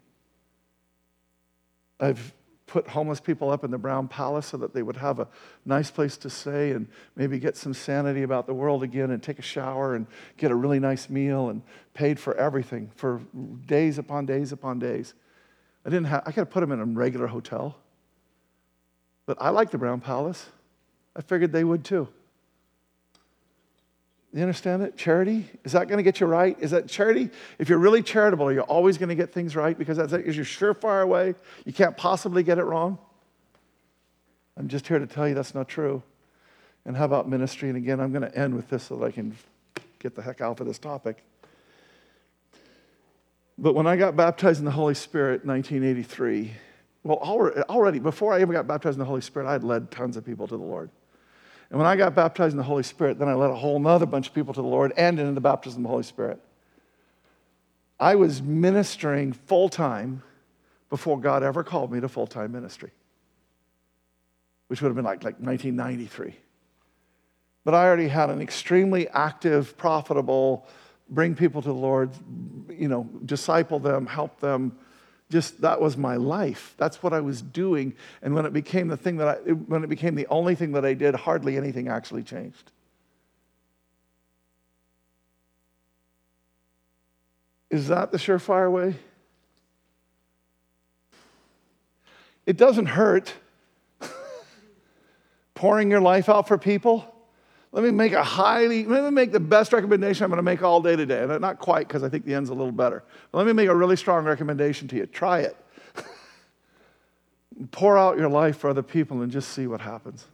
I've 2.00 2.34
put 2.66 2.88
homeless 2.88 3.20
people 3.20 3.52
up 3.52 3.62
in 3.62 3.70
the 3.70 3.78
Brown 3.78 4.08
Palace 4.08 4.46
so 4.46 4.56
that 4.56 4.74
they 4.74 4.82
would 4.82 4.96
have 4.96 5.20
a 5.20 5.28
nice 5.64 5.92
place 5.92 6.16
to 6.16 6.28
stay 6.28 6.72
and 6.72 6.88
maybe 7.14 7.38
get 7.38 7.56
some 7.56 7.72
sanity 7.72 8.24
about 8.24 8.48
the 8.48 8.54
world 8.54 8.82
again 8.82 9.12
and 9.12 9.22
take 9.22 9.38
a 9.38 9.42
shower 9.42 9.94
and 9.94 10.08
get 10.36 10.50
a 10.50 10.56
really 10.56 10.80
nice 10.80 11.08
meal 11.08 11.50
and 11.50 11.62
paid 11.94 12.18
for 12.18 12.34
everything 12.34 12.90
for 12.96 13.20
days 13.66 13.98
upon 13.98 14.26
days 14.26 14.50
upon 14.50 14.80
days. 14.80 15.14
I 15.84 15.90
didn't 15.90 16.06
have, 16.06 16.24
I 16.26 16.32
could 16.32 16.40
have 16.40 16.50
put 16.50 16.62
them 16.62 16.72
in 16.72 16.80
a 16.80 16.84
regular 16.84 17.28
hotel. 17.28 17.78
But 19.24 19.40
I 19.40 19.50
like 19.50 19.70
the 19.70 19.78
Brown 19.78 20.00
Palace. 20.00 20.46
I 21.16 21.22
figured 21.22 21.52
they 21.52 21.64
would 21.64 21.84
too. 21.84 22.08
You 24.34 24.42
understand 24.42 24.82
it? 24.82 24.98
Charity? 24.98 25.48
Is 25.64 25.72
that 25.72 25.88
going 25.88 25.96
to 25.96 26.02
get 26.02 26.20
you 26.20 26.26
right? 26.26 26.56
Is 26.60 26.72
that 26.72 26.88
charity? 26.88 27.30
If 27.58 27.70
you're 27.70 27.78
really 27.78 28.02
charitable, 28.02 28.46
are 28.46 28.52
you 28.52 28.60
always 28.60 28.98
going 28.98 29.08
to 29.08 29.14
get 29.14 29.32
things 29.32 29.56
right? 29.56 29.78
Because 29.78 29.96
that's 29.96 30.12
is 30.12 30.36
your 30.36 30.44
surefire 30.44 31.08
way. 31.08 31.34
You 31.64 31.72
can't 31.72 31.96
possibly 31.96 32.42
get 32.42 32.58
it 32.58 32.64
wrong. 32.64 32.98
I'm 34.58 34.68
just 34.68 34.86
here 34.86 34.98
to 34.98 35.06
tell 35.06 35.26
you 35.26 35.34
that's 35.34 35.54
not 35.54 35.68
true. 35.68 36.02
And 36.84 36.94
how 36.96 37.06
about 37.06 37.28
ministry? 37.28 37.70
And 37.70 37.78
again, 37.78 37.98
I'm 37.98 38.12
going 38.12 38.30
to 38.30 38.38
end 38.38 38.54
with 38.54 38.68
this 38.68 38.84
so 38.84 38.96
that 38.96 39.06
I 39.06 39.10
can 39.10 39.34
get 40.00 40.14
the 40.14 40.22
heck 40.22 40.42
out 40.42 40.60
of 40.60 40.66
this 40.66 40.78
topic. 40.78 41.24
But 43.56 43.74
when 43.74 43.86
I 43.86 43.96
got 43.96 44.16
baptized 44.16 44.58
in 44.58 44.66
the 44.66 44.70
Holy 44.70 44.94
Spirit 44.94 45.44
in 45.44 45.48
1983, 45.48 46.52
well, 47.04 47.16
already, 47.16 48.00
before 48.00 48.34
I 48.34 48.42
ever 48.42 48.52
got 48.52 48.66
baptized 48.66 48.96
in 48.96 48.98
the 48.98 49.06
Holy 49.06 49.22
Spirit, 49.22 49.48
I 49.48 49.52
had 49.52 49.64
led 49.64 49.90
tons 49.90 50.18
of 50.18 50.26
people 50.26 50.46
to 50.48 50.56
the 50.56 50.62
Lord. 50.62 50.90
And 51.70 51.78
when 51.78 51.86
I 51.86 51.96
got 51.96 52.14
baptized 52.14 52.52
in 52.52 52.58
the 52.58 52.62
Holy 52.62 52.82
Spirit, 52.82 53.18
then 53.18 53.28
I 53.28 53.34
led 53.34 53.50
a 53.50 53.54
whole 53.56 53.84
other 53.86 54.06
bunch 54.06 54.28
of 54.28 54.34
people 54.34 54.54
to 54.54 54.62
the 54.62 54.68
Lord 54.68 54.92
and 54.96 55.18
into 55.18 55.32
the 55.32 55.40
baptism 55.40 55.80
of 55.80 55.82
the 55.84 55.88
Holy 55.88 56.02
Spirit. 56.04 56.40
I 57.98 58.14
was 58.14 58.42
ministering 58.42 59.32
full 59.32 59.68
time 59.68 60.22
before 60.90 61.18
God 61.18 61.42
ever 61.42 61.64
called 61.64 61.92
me 61.92 62.00
to 62.00 62.08
full 62.08 62.26
time 62.26 62.52
ministry, 62.52 62.90
which 64.68 64.80
would 64.80 64.88
have 64.88 64.96
been 64.96 65.04
like, 65.04 65.24
like 65.24 65.40
1993. 65.40 66.36
But 67.64 67.74
I 67.74 67.84
already 67.84 68.08
had 68.08 68.30
an 68.30 68.40
extremely 68.40 69.08
active, 69.08 69.76
profitable, 69.76 70.68
bring 71.08 71.34
people 71.34 71.62
to 71.62 71.68
the 71.68 71.74
Lord, 71.74 72.10
you 72.70 72.86
know, 72.86 73.08
disciple 73.24 73.80
them, 73.80 74.06
help 74.06 74.38
them, 74.38 74.78
just 75.30 75.60
that 75.62 75.80
was 75.80 75.96
my 75.96 76.16
life. 76.16 76.74
That's 76.76 77.02
what 77.02 77.12
I 77.12 77.20
was 77.20 77.42
doing. 77.42 77.94
And 78.22 78.34
when 78.34 78.46
it 78.46 78.52
became 78.52 78.88
the 78.88 78.96
thing 78.96 79.16
that 79.16 79.28
I, 79.28 79.34
when 79.52 79.82
it 79.82 79.88
became 79.88 80.14
the 80.14 80.26
only 80.28 80.54
thing 80.54 80.72
that 80.72 80.84
I 80.84 80.94
did, 80.94 81.14
hardly 81.14 81.56
anything 81.56 81.88
actually 81.88 82.22
changed. 82.22 82.70
Is 87.70 87.88
that 87.88 88.12
the 88.12 88.18
surefire 88.18 88.70
way? 88.70 88.94
It 92.46 92.56
doesn't 92.56 92.86
hurt 92.86 93.34
pouring 95.54 95.90
your 95.90 96.00
life 96.00 96.28
out 96.28 96.46
for 96.46 96.56
people. 96.56 97.15
Let 97.72 97.84
me 97.84 97.90
make 97.90 98.12
a 98.12 98.22
highly, 98.22 98.84
let 98.84 99.04
me 99.04 99.10
make 99.10 99.32
the 99.32 99.40
best 99.40 99.72
recommendation 99.72 100.24
I'm 100.24 100.30
going 100.30 100.38
to 100.38 100.42
make 100.42 100.62
all 100.62 100.80
day 100.80 100.96
today. 100.96 101.22
And 101.22 101.40
not 101.40 101.58
quite 101.58 101.88
because 101.88 102.02
I 102.02 102.08
think 102.08 102.24
the 102.24 102.34
end's 102.34 102.50
a 102.50 102.54
little 102.54 102.72
better. 102.72 103.02
But 103.30 103.38
let 103.38 103.46
me 103.46 103.52
make 103.52 103.68
a 103.68 103.74
really 103.74 103.96
strong 103.96 104.24
recommendation 104.24 104.88
to 104.88 104.96
you. 104.96 105.06
Try 105.06 105.40
it. 105.40 105.56
Pour 107.72 107.98
out 107.98 108.18
your 108.18 108.28
life 108.28 108.56
for 108.56 108.70
other 108.70 108.82
people 108.82 109.22
and 109.22 109.30
just 109.30 109.50
see 109.50 109.66
what 109.66 109.80
happens. 109.80 110.26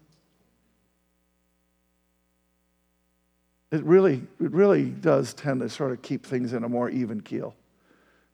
It 3.73 3.83
really, 3.85 4.23
it 4.39 4.53
really 4.53 4.85
does 4.85 5.33
tend 5.33 5.61
to 5.63 5.69
sort 5.71 5.93
of 5.93 6.03
keep 6.03 6.27
things 6.27 6.53
in 6.53 6.63
a 6.63 6.69
more 6.69 6.91
even 6.91 7.23
keel. 7.23 7.55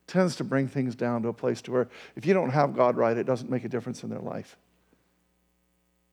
It 0.06 0.10
tends 0.12 0.34
to 0.36 0.44
bring 0.44 0.66
things 0.66 0.96
down 0.96 1.22
to 1.22 1.28
a 1.28 1.32
place 1.32 1.62
to 1.62 1.70
where 1.70 1.88
if 2.16 2.26
you 2.26 2.34
don't 2.34 2.50
have 2.50 2.74
God 2.74 2.96
right, 2.96 3.16
it 3.16 3.24
doesn't 3.24 3.48
make 3.48 3.64
a 3.64 3.68
difference 3.68 4.02
in 4.02 4.10
their 4.10 4.18
life. 4.18 4.56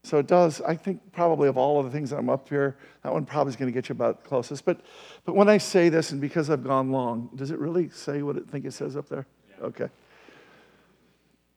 So 0.06 0.20
it 0.20 0.28
does, 0.28 0.62
I 0.62 0.76
think 0.76 1.02
probably 1.14 1.50
of 1.50 1.58
all 1.58 1.80
of 1.80 1.86
the 1.86 1.92
things 1.92 2.12
that 2.12 2.18
I'm 2.18 2.30
up 2.30 2.48
here, 2.48 2.78
that 3.02 3.12
one 3.12 3.26
probably 3.26 3.50
is 3.50 3.56
going 3.56 3.72
to 3.72 3.74
get 3.74 3.90
you 3.90 3.94
about 3.94 4.24
closest. 4.24 4.64
But, 4.64 4.82
but 5.26 5.36
when 5.36 5.50
I 5.50 5.58
say 5.58 5.90
this, 5.90 6.12
and 6.12 6.22
because 6.22 6.52
I've 6.52 6.64
gone 6.64 6.92
long, 6.92 7.32
does 7.34 7.50
it 7.50 7.58
really 7.58 7.90
say 7.90 8.22
what 8.22 8.38
I 8.38 8.42
think 8.42 8.66
it 8.66 8.74
says 8.74 8.96
up 8.96 9.10
there? 9.10 9.26
Yeah. 9.50 9.66
Okay. 9.66 9.90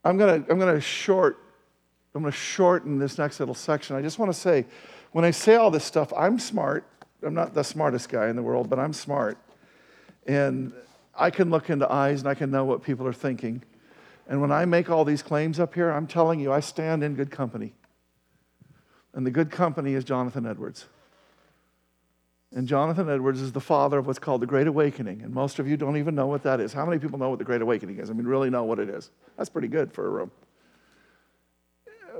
I'm 0.02 0.16
going 0.16 0.42
to, 0.42 0.50
I'm 0.50 0.58
going 0.58 0.74
to 0.74 0.80
short, 0.80 1.38
I'm 2.14 2.22
going 2.22 2.32
to 2.32 2.38
shorten 2.38 2.98
this 2.98 3.18
next 3.18 3.38
little 3.38 3.54
section. 3.54 3.96
I 3.96 4.00
just 4.00 4.18
want 4.18 4.32
to 4.32 4.38
say, 4.38 4.64
when 5.12 5.26
I 5.26 5.30
say 5.30 5.56
all 5.56 5.70
this 5.70 5.84
stuff, 5.84 6.10
I'm 6.16 6.38
smart. 6.38 6.86
I'm 7.22 7.34
not 7.34 7.52
the 7.52 7.62
smartest 7.62 8.08
guy 8.08 8.28
in 8.28 8.36
the 8.36 8.42
world, 8.42 8.70
but 8.70 8.78
I'm 8.78 8.94
smart. 8.94 9.36
And 10.26 10.72
I 11.14 11.28
can 11.28 11.50
look 11.50 11.68
into 11.68 11.90
eyes 11.92 12.20
and 12.20 12.28
I 12.30 12.34
can 12.34 12.50
know 12.50 12.64
what 12.64 12.82
people 12.82 13.06
are 13.06 13.12
thinking. 13.12 13.62
And 14.26 14.40
when 14.40 14.52
I 14.52 14.64
make 14.64 14.88
all 14.88 15.04
these 15.04 15.22
claims 15.22 15.60
up 15.60 15.74
here, 15.74 15.90
I'm 15.90 16.06
telling 16.06 16.40
you, 16.40 16.50
I 16.50 16.60
stand 16.60 17.04
in 17.04 17.14
good 17.14 17.30
company. 17.30 17.74
And 19.14 19.26
the 19.26 19.30
good 19.30 19.50
company 19.50 19.94
is 19.94 20.04
Jonathan 20.04 20.46
Edwards. 20.46 20.86
And 22.54 22.66
Jonathan 22.66 23.10
Edwards 23.10 23.40
is 23.40 23.52
the 23.52 23.60
father 23.60 23.98
of 23.98 24.06
what's 24.06 24.18
called 24.18 24.40
the 24.40 24.46
Great 24.46 24.66
Awakening. 24.66 25.22
And 25.22 25.34
most 25.34 25.58
of 25.58 25.68
you 25.68 25.76
don't 25.76 25.96
even 25.98 26.14
know 26.14 26.26
what 26.26 26.42
that 26.44 26.60
is. 26.60 26.72
How 26.72 26.86
many 26.86 26.98
people 26.98 27.18
know 27.18 27.28
what 27.28 27.38
the 27.38 27.44
Great 27.44 27.60
Awakening 27.60 27.98
is? 27.98 28.10
I 28.10 28.14
mean, 28.14 28.26
really 28.26 28.48
know 28.48 28.64
what 28.64 28.78
it 28.78 28.88
is. 28.88 29.10
That's 29.36 29.50
pretty 29.50 29.68
good 29.68 29.92
for 29.92 30.06
a 30.06 30.10
room. 30.10 30.30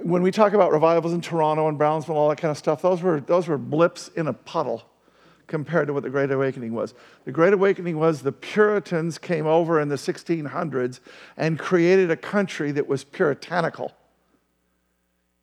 When 0.02 0.22
we 0.22 0.30
talk 0.30 0.52
about 0.52 0.70
revivals 0.70 1.12
in 1.12 1.20
Toronto 1.20 1.68
and 1.68 1.78
Brownsville, 1.78 2.14
and 2.14 2.20
all 2.20 2.28
that 2.28 2.38
kind 2.38 2.50
of 2.50 2.58
stuff, 2.58 2.82
those 2.82 3.02
were, 3.02 3.20
those 3.20 3.48
were 3.48 3.58
blips 3.58 4.08
in 4.08 4.28
a 4.28 4.32
puddle 4.32 4.84
compared 5.48 5.86
to 5.88 5.94
what 5.94 6.02
the 6.02 6.10
Great 6.10 6.30
Awakening 6.30 6.74
was. 6.74 6.94
The 7.24 7.32
Great 7.32 7.54
Awakening 7.54 7.98
was 7.98 8.20
the 8.20 8.30
Puritans 8.30 9.18
came 9.18 9.46
over 9.46 9.80
in 9.80 9.88
the 9.88 9.96
1600s 9.96 11.00
and 11.36 11.58
created 11.58 12.10
a 12.10 12.16
country 12.16 12.70
that 12.72 12.86
was 12.86 13.02
puritanical. 13.02 13.92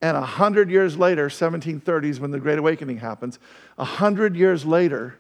And 0.02 0.18
a 0.18 0.22
hundred 0.22 0.70
years 0.70 0.98
later, 0.98 1.30
1730s, 1.30 2.20
when 2.20 2.32
the 2.32 2.40
Great 2.40 2.60
Awakening 2.60 2.98
happens, 2.98 3.40
a 3.78 3.86
hundred 3.86 4.36
years 4.36 4.66
later, 4.66 5.18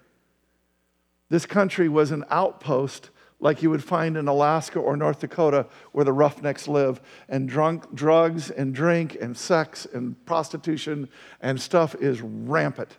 this 1.29 1.45
country 1.45 1.89
was 1.89 2.11
an 2.11 2.23
outpost 2.29 3.09
like 3.39 3.61
you 3.61 3.69
would 3.69 3.83
find 3.83 4.17
in 4.17 4.27
Alaska 4.27 4.79
or 4.79 4.95
North 4.95 5.19
Dakota 5.19 5.65
where 5.91 6.05
the 6.05 6.13
roughnecks 6.13 6.67
live, 6.67 7.01
and 7.27 7.49
drunk, 7.49 7.93
drugs 7.93 8.49
and 8.49 8.73
drink 8.73 9.17
and 9.19 9.37
sex 9.37 9.85
and 9.93 10.23
prostitution 10.25 11.09
and 11.41 11.59
stuff 11.59 11.95
is 11.95 12.21
rampant. 12.21 12.97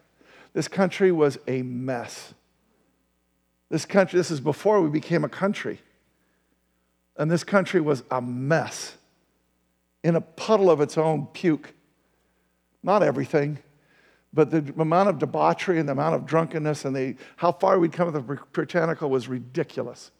This 0.52 0.68
country 0.68 1.10
was 1.10 1.38
a 1.46 1.62
mess. 1.62 2.34
This 3.68 3.84
country, 3.84 4.18
this 4.18 4.30
is 4.30 4.40
before 4.40 4.80
we 4.80 4.90
became 4.90 5.24
a 5.24 5.28
country. 5.28 5.80
And 7.16 7.30
this 7.30 7.44
country 7.44 7.80
was 7.80 8.04
a 8.10 8.20
mess 8.20 8.95
in 10.06 10.14
a 10.14 10.20
puddle 10.20 10.70
of 10.70 10.80
its 10.80 10.96
own 10.96 11.26
puke. 11.26 11.74
Not 12.84 13.02
everything, 13.02 13.58
but 14.32 14.52
the 14.52 14.72
amount 14.78 15.08
of 15.08 15.18
debauchery 15.18 15.80
and 15.80 15.88
the 15.88 15.94
amount 15.94 16.14
of 16.14 16.24
drunkenness 16.24 16.84
and 16.84 16.94
the, 16.94 17.16
how 17.34 17.50
far 17.50 17.80
we'd 17.80 17.92
come 17.92 18.12
with 18.12 18.14
the 18.14 18.36
puritanical 18.52 19.10
was 19.10 19.26
ridiculous. 19.26 20.12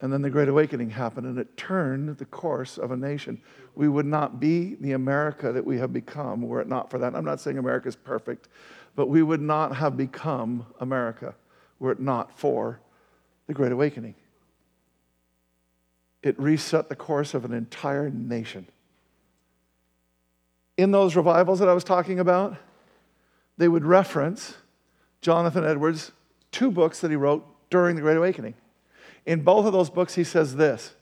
And 0.00 0.10
then 0.10 0.22
the 0.22 0.30
Great 0.30 0.48
Awakening 0.48 0.88
happened, 0.88 1.26
and 1.26 1.38
it 1.38 1.58
turned 1.58 2.16
the 2.16 2.24
course 2.24 2.78
of 2.78 2.90
a 2.90 2.96
nation. 2.96 3.38
We 3.74 3.88
would 3.88 4.06
not 4.06 4.40
be 4.40 4.76
the 4.76 4.92
America 4.92 5.52
that 5.52 5.66
we 5.66 5.76
have 5.76 5.92
become 5.92 6.40
were 6.40 6.62
it 6.62 6.68
not 6.68 6.88
for 6.90 6.98
that. 6.98 7.14
I'm 7.14 7.24
not 7.24 7.38
saying 7.38 7.58
America 7.58 7.88
is 7.88 7.96
perfect, 7.96 8.48
but 8.96 9.10
we 9.10 9.22
would 9.22 9.42
not 9.42 9.76
have 9.76 9.94
become 9.94 10.64
America 10.80 11.34
were 11.80 11.92
it 11.92 12.00
not 12.00 12.38
for 12.38 12.80
the 13.46 13.52
Great 13.52 13.72
Awakening. 13.72 14.14
It 16.22 16.38
reset 16.38 16.88
the 16.88 16.96
course 16.96 17.34
of 17.34 17.44
an 17.44 17.52
entire 17.52 18.10
nation 18.10 18.66
in 20.78 20.92
those 20.92 21.16
revivals 21.16 21.58
that 21.58 21.68
I 21.68 21.74
was 21.74 21.84
talking 21.84 22.20
about, 22.20 22.56
they 23.58 23.68
would 23.68 23.84
reference 23.84 24.54
Jonathan 25.20 25.64
Edwards 25.64 26.12
two 26.52 26.70
books 26.70 27.00
that 27.00 27.10
he 27.10 27.16
wrote 27.16 27.44
during 27.68 27.96
the 27.96 28.00
Great 28.00 28.16
Awakening. 28.16 28.54
In 29.26 29.42
both 29.42 29.66
of 29.66 29.72
those 29.72 29.90
books, 29.90 30.14
he 30.14 30.24
says 30.24 30.54
this 30.54 30.94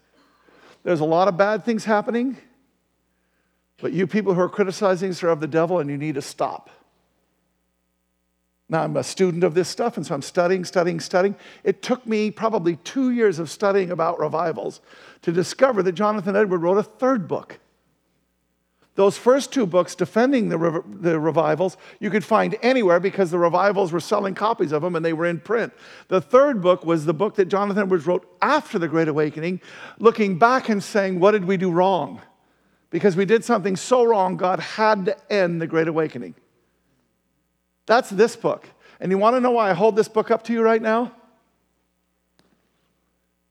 There's 0.82 1.00
a 1.00 1.04
lot 1.04 1.28
of 1.28 1.36
bad 1.36 1.64
things 1.64 1.84
happening, 1.84 2.38
but 3.80 3.92
you 3.92 4.06
people 4.06 4.32
who 4.32 4.40
are 4.40 4.48
criticizing 4.48 5.10
us 5.10 5.22
are 5.22 5.28
of 5.28 5.40
the 5.40 5.46
devil, 5.46 5.78
and 5.78 5.90
you 5.90 5.98
need 5.98 6.14
to 6.14 6.22
stop. 6.22 6.70
Now, 8.68 8.82
I'm 8.82 8.96
a 8.96 9.04
student 9.04 9.44
of 9.44 9.54
this 9.54 9.68
stuff, 9.68 9.96
and 9.96 10.04
so 10.04 10.14
I'm 10.14 10.22
studying, 10.22 10.64
studying, 10.64 10.98
studying. 10.98 11.36
It 11.62 11.82
took 11.82 12.04
me 12.04 12.32
probably 12.32 12.76
two 12.76 13.12
years 13.12 13.38
of 13.38 13.48
studying 13.48 13.92
about 13.92 14.18
revivals 14.18 14.80
to 15.22 15.30
discover 15.30 15.84
that 15.84 15.92
Jonathan 15.92 16.34
Edward 16.34 16.62
wrote 16.62 16.78
a 16.78 16.82
third 16.82 17.28
book. 17.28 17.60
Those 18.96 19.18
first 19.18 19.52
two 19.52 19.66
books 19.66 19.94
defending 19.94 20.48
the, 20.48 20.58
re- 20.58 20.80
the 20.86 21.20
revivals, 21.20 21.76
you 22.00 22.10
could 22.10 22.24
find 22.24 22.56
anywhere 22.62 22.98
because 22.98 23.30
the 23.30 23.38
revivals 23.38 23.92
were 23.92 24.00
selling 24.00 24.34
copies 24.34 24.72
of 24.72 24.82
them 24.82 24.96
and 24.96 25.04
they 25.04 25.12
were 25.12 25.26
in 25.26 25.38
print. 25.38 25.72
The 26.08 26.20
third 26.20 26.62
book 26.62 26.84
was 26.84 27.04
the 27.04 27.14
book 27.14 27.36
that 27.36 27.44
Jonathan 27.44 27.82
Edwards 27.82 28.06
wrote 28.06 28.26
after 28.40 28.78
the 28.78 28.88
Great 28.88 29.08
Awakening, 29.08 29.60
looking 29.98 30.38
back 30.38 30.70
and 30.70 30.82
saying, 30.82 31.20
What 31.20 31.32
did 31.32 31.44
we 31.44 31.58
do 31.58 31.70
wrong? 31.70 32.22
Because 32.88 33.16
we 33.16 33.26
did 33.26 33.44
something 33.44 33.76
so 33.76 34.02
wrong, 34.02 34.38
God 34.38 34.60
had 34.60 35.04
to 35.04 35.32
end 35.32 35.60
the 35.60 35.66
Great 35.66 35.88
Awakening. 35.88 36.34
That's 37.86 38.10
this 38.10 38.36
book. 38.36 38.68
And 39.00 39.10
you 39.10 39.18
want 39.18 39.36
to 39.36 39.40
know 39.40 39.52
why 39.52 39.70
I 39.70 39.72
hold 39.72 39.96
this 39.96 40.08
book 40.08 40.30
up 40.30 40.42
to 40.44 40.52
you 40.52 40.62
right 40.62 40.82
now? 40.82 41.12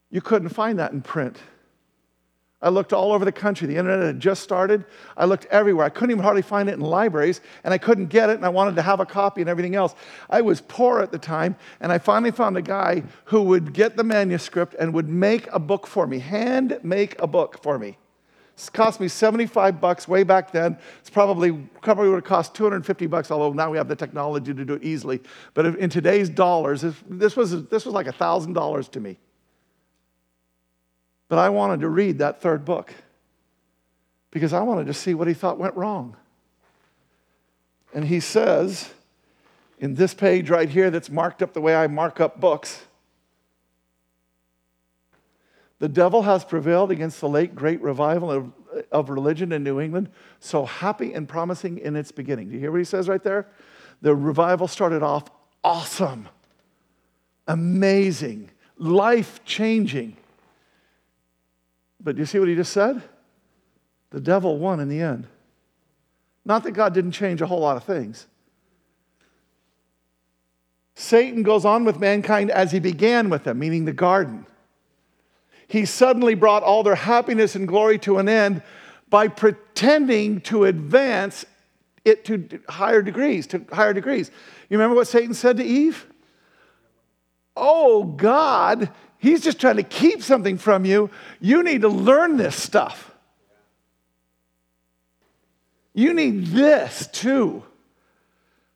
You 0.09 0.21
couldn't 0.21 0.49
find 0.49 0.79
that 0.79 0.91
in 0.91 1.01
print. 1.01 1.37
I 2.61 2.69
looked 2.69 2.93
all 2.93 3.11
over 3.11 3.25
the 3.25 3.31
country. 3.31 3.67
The 3.67 3.75
internet 3.75 4.05
had 4.05 4.19
just 4.19 4.41
started. 4.41 4.85
I 5.15 5.25
looked 5.25 5.45
everywhere. 5.47 5.85
I 5.85 5.89
couldn't 5.89 6.11
even 6.11 6.23
hardly 6.23 6.41
find 6.41 6.67
it 6.67 6.73
in 6.73 6.79
libraries, 6.79 7.41
and 7.63 7.73
I 7.73 7.77
couldn't 7.77 8.07
get 8.07 8.29
it, 8.29 8.37
and 8.37 8.45
I 8.45 8.49
wanted 8.49 8.75
to 8.77 8.81
have 8.81 8.99
a 8.99 9.05
copy 9.05 9.41
and 9.41 9.49
everything 9.49 9.75
else. 9.75 9.93
I 10.29 10.41
was 10.41 10.61
poor 10.61 10.99
at 11.01 11.11
the 11.11 11.19
time, 11.19 11.57
and 11.79 11.91
I 11.91 11.99
finally 11.99 12.31
found 12.31 12.57
a 12.57 12.61
guy 12.61 13.03
who 13.25 13.43
would 13.43 13.73
get 13.73 13.97
the 13.97 14.03
manuscript 14.03 14.73
and 14.79 14.93
would 14.93 15.09
make 15.09 15.47
a 15.51 15.59
book 15.59 15.85
for 15.85 16.07
me, 16.07 16.19
hand 16.19 16.79
make 16.81 17.21
a 17.21 17.27
book 17.27 17.61
for 17.61 17.77
me. 17.77 17.97
It 18.57 18.69
cost 18.73 18.99
me 18.99 19.07
75 19.07 19.81
bucks 19.81 20.07
way 20.07 20.23
back 20.23 20.51
then. 20.51 20.77
It's 21.01 21.09
probably, 21.09 21.51
probably 21.81 22.09
would 22.09 22.15
have 22.15 22.23
cost 22.23 22.55
250 22.55 23.07
bucks, 23.07 23.29
although 23.29 23.51
now 23.51 23.69
we 23.69 23.77
have 23.77 23.87
the 23.87 23.95
technology 23.95 24.53
to 24.53 24.65
do 24.65 24.73
it 24.73 24.83
easily. 24.83 25.21
But 25.53 25.65
in 25.77 25.89
today's 25.89 26.29
dollars, 26.29 26.85
this 27.09 27.35
was, 27.35 27.65
this 27.65 27.85
was 27.85 27.93
like 27.93 28.07
$1,000 28.07 28.91
to 28.91 28.99
me. 28.99 29.17
But 31.27 31.39
I 31.39 31.49
wanted 31.49 31.81
to 31.81 31.89
read 31.89 32.19
that 32.19 32.41
third 32.41 32.63
book 32.63 32.93
because 34.31 34.53
I 34.53 34.61
wanted 34.61 34.87
to 34.87 34.93
see 34.93 35.13
what 35.13 35.27
he 35.27 35.33
thought 35.33 35.57
went 35.57 35.75
wrong. 35.75 36.15
And 37.93 38.05
he 38.05 38.19
says 38.19 38.93
in 39.79 39.95
this 39.95 40.13
page 40.13 40.49
right 40.49 40.69
here 40.69 40.89
that's 40.89 41.09
marked 41.09 41.41
up 41.41 41.53
the 41.53 41.61
way 41.61 41.75
I 41.75 41.87
mark 41.87 42.21
up 42.21 42.39
books 42.39 42.83
the 45.79 45.89
devil 45.89 46.21
has 46.21 46.45
prevailed 46.45 46.91
against 46.91 47.19
the 47.19 47.29
late 47.29 47.55
great 47.55 47.81
revival 47.81 48.31
of, 48.31 48.51
of 48.91 49.09
religion 49.09 49.51
in 49.51 49.63
New 49.63 49.79
England, 49.79 50.09
so 50.39 50.65
happy 50.65 51.13
and 51.13 51.27
promising 51.27 51.77
in 51.79 51.95
its 51.95 52.11
beginning. 52.11 52.47
Do 52.47 52.53
you 52.53 52.59
hear 52.59 52.71
what 52.71 52.77
he 52.79 52.85
says 52.85 53.09
right 53.09 53.23
there? 53.23 53.47
The 54.01 54.15
revival 54.15 54.67
started 54.67 55.03
off 55.03 55.25
awesome, 55.63 56.29
amazing, 57.47 58.51
life 58.77 59.43
changing. 59.43 60.15
But 62.01 62.15
do 62.15 62.21
you 62.21 62.25
see 62.25 62.39
what 62.39 62.47
he 62.47 62.55
just 62.55 62.71
said? 62.71 63.01
The 64.11 64.21
devil 64.21 64.57
won 64.57 64.79
in 64.79 64.87
the 64.87 65.01
end. 65.01 65.27
Not 66.45 66.63
that 66.63 66.71
God 66.71 66.93
didn't 66.93 67.11
change 67.11 67.41
a 67.41 67.47
whole 67.47 67.59
lot 67.59 67.75
of 67.75 67.83
things. 67.83 68.27
Satan 70.93 71.43
goes 71.43 71.65
on 71.65 71.83
with 71.83 71.99
mankind 71.99 72.49
as 72.49 72.71
he 72.71 72.79
began 72.79 73.29
with 73.29 73.43
them, 73.43 73.59
meaning 73.59 73.83
the 73.83 73.91
garden. 73.91 74.45
He 75.67 75.85
suddenly 75.85 76.35
brought 76.35 76.63
all 76.63 76.83
their 76.83 76.95
happiness 76.95 77.55
and 77.55 77.67
glory 77.67 77.97
to 77.99 78.17
an 78.19 78.29
end 78.29 78.61
by 79.09 79.27
pretending 79.27 80.41
to 80.41 80.65
advance 80.65 81.45
it 82.03 82.25
to 82.25 82.59
higher 82.69 83.01
degrees, 83.01 83.47
to 83.47 83.65
higher 83.71 83.93
degrees. 83.93 84.29
You 84.69 84.77
remember 84.77 84.95
what 84.95 85.07
Satan 85.07 85.33
said 85.33 85.57
to 85.57 85.63
Eve? 85.63 86.05
Oh, 87.57 88.03
God, 88.03 88.91
He's 89.25 89.41
just 89.41 89.59
trying 89.59 89.77
to 89.77 89.83
keep 89.83 90.21
something 90.21 90.59
from 90.59 90.85
you. 90.85 91.09
You 91.41 91.63
need 91.63 91.81
to 91.81 91.89
learn 91.89 92.37
this 92.37 92.55
stuff. 92.55 93.11
You 95.95 96.13
need 96.13 96.47
this 96.47 97.07
too. 97.07 97.63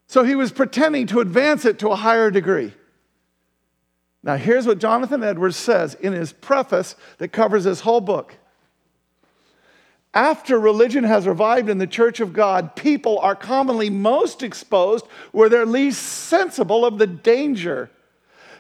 So 0.08 0.24
he 0.24 0.34
was 0.34 0.52
pretending 0.52 1.06
to 1.08 1.20
advance 1.20 1.66
it 1.66 1.78
to 1.80 1.90
a 1.90 1.96
higher 1.96 2.32
degree. 2.32 2.74
Now, 4.22 4.36
here's 4.36 4.68
what 4.68 4.80
Jonathan 4.80 5.24
Edwards 5.24 5.56
says 5.56 5.94
in 5.96 6.14
his 6.14 6.34
preface 6.34 6.96
that 7.20 7.30
covers 7.30 7.64
this 7.64 7.82
whole 7.82 8.02
book. 8.02 8.36
After 10.14 10.60
religion 10.60 11.04
has 11.04 11.28
revived 11.28 11.70
in 11.70 11.78
the 11.78 11.88
church 11.88 12.20
of 12.20 12.34
God, 12.34 12.76
people 12.76 13.20
are 13.20 13.36
commonly 13.36 13.90
most 13.90 14.44
exposed 14.44 15.06
where 15.32 15.50
they're 15.50 15.66
least 15.66 16.02
sensible 16.02 16.84
of 16.84 16.98
the 16.98 17.08
danger 17.08 17.90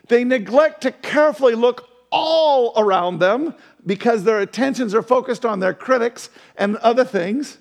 they 0.09 0.23
neglect 0.23 0.81
to 0.81 0.91
carefully 0.91 1.55
look 1.55 1.87
all 2.11 2.73
around 2.75 3.19
them 3.19 3.55
because 3.85 4.23
their 4.23 4.39
attentions 4.39 4.93
are 4.93 5.03
focused 5.03 5.45
on 5.45 5.59
their 5.59 5.73
critics 5.73 6.29
and 6.57 6.75
other 6.77 7.05
things. 7.05 7.59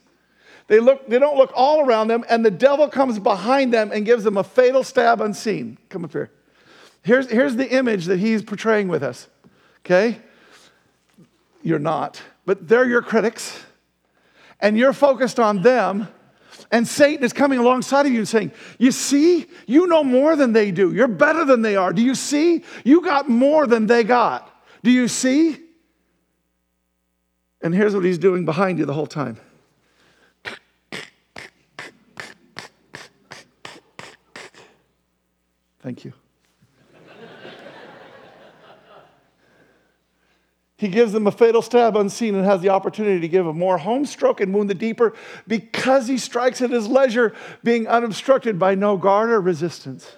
They, 0.67 0.81
look, 0.81 1.09
they 1.09 1.19
don't 1.19 1.37
look 1.37 1.53
all 1.55 1.81
around 1.81 2.09
them, 2.09 2.25
and 2.29 2.45
the 2.45 2.51
devil 2.51 2.89
comes 2.89 3.19
behind 3.19 3.73
them 3.73 3.91
and 3.93 4.05
gives 4.05 4.25
them 4.25 4.37
a 4.37 4.45
fatal 4.45 4.83
stab 4.83 5.21
unseen. 5.21 5.79
Come 5.89 6.05
up 6.05 6.13
here. 6.13 6.31
Here's, 7.09 7.31
here's 7.31 7.57
the 7.57 7.67
image 7.67 8.05
that 8.05 8.19
he's 8.19 8.43
portraying 8.43 8.89
with 8.89 9.03
us, 9.03 9.29
okay? 9.79 10.21
You're 11.63 11.79
not, 11.79 12.21
but 12.45 12.69
they're 12.69 12.87
your 12.87 13.01
critics, 13.01 13.65
and 14.61 14.77
you're 14.77 14.93
focused 14.93 15.41
on 15.41 15.63
them 15.63 16.09
and 16.71 16.87
Satan 16.87 17.25
is 17.25 17.33
coming 17.33 17.59
alongside 17.59 18.05
of 18.05 18.13
you 18.13 18.19
and 18.19 18.29
saying, 18.29 18.53
You 18.79 18.93
see, 18.93 19.47
you 19.67 19.87
know 19.87 20.05
more 20.05 20.37
than 20.37 20.53
they 20.53 20.71
do. 20.71 20.93
You're 20.93 21.09
better 21.09 21.47
than 21.47 21.63
they 21.63 21.77
are. 21.77 21.95
Do 21.95 22.03
you 22.03 22.15
see? 22.15 22.63
You 22.85 23.01
got 23.01 23.27
more 23.27 23.67
than 23.67 23.87
they 23.87 24.05
got. 24.05 24.51
Do 24.83 24.91
you 24.91 25.09
see? 25.09 25.57
And 27.63 27.75
here's 27.75 27.95
what 27.95 28.05
he's 28.05 28.19
doing 28.19 28.45
behind 28.45 28.79
you 28.79 28.85
the 28.85 28.93
whole 28.93 29.07
time. 29.07 29.39
Thank 35.81 36.05
you. 36.05 36.13
He 40.79 40.87
gives 40.87 41.13
them 41.13 41.27
a 41.27 41.33
fatal 41.33 41.61
stab 41.61 41.97
unseen 41.97 42.37
and 42.37 42.45
has 42.45 42.61
the 42.61 42.69
opportunity 42.69 43.19
to 43.21 43.29
give 43.29 43.49
a 43.49 43.53
more 43.53 43.79
home 43.79 44.07
stroke 44.07 44.41
and 44.41 44.55
wound 44.55 44.71
the 44.71 44.75
deeper 44.75 45.13
because 45.49 46.07
he 46.07 46.19
strikes 46.19 46.63
at 46.63 46.71
his 46.71 46.87
leisure, 46.87 47.35
being 47.65 47.89
unobstructed 47.89 48.61
by 48.61 48.77
no 48.77 48.97
guard 48.97 49.31
or 49.31 49.41
resistance. 49.41 50.09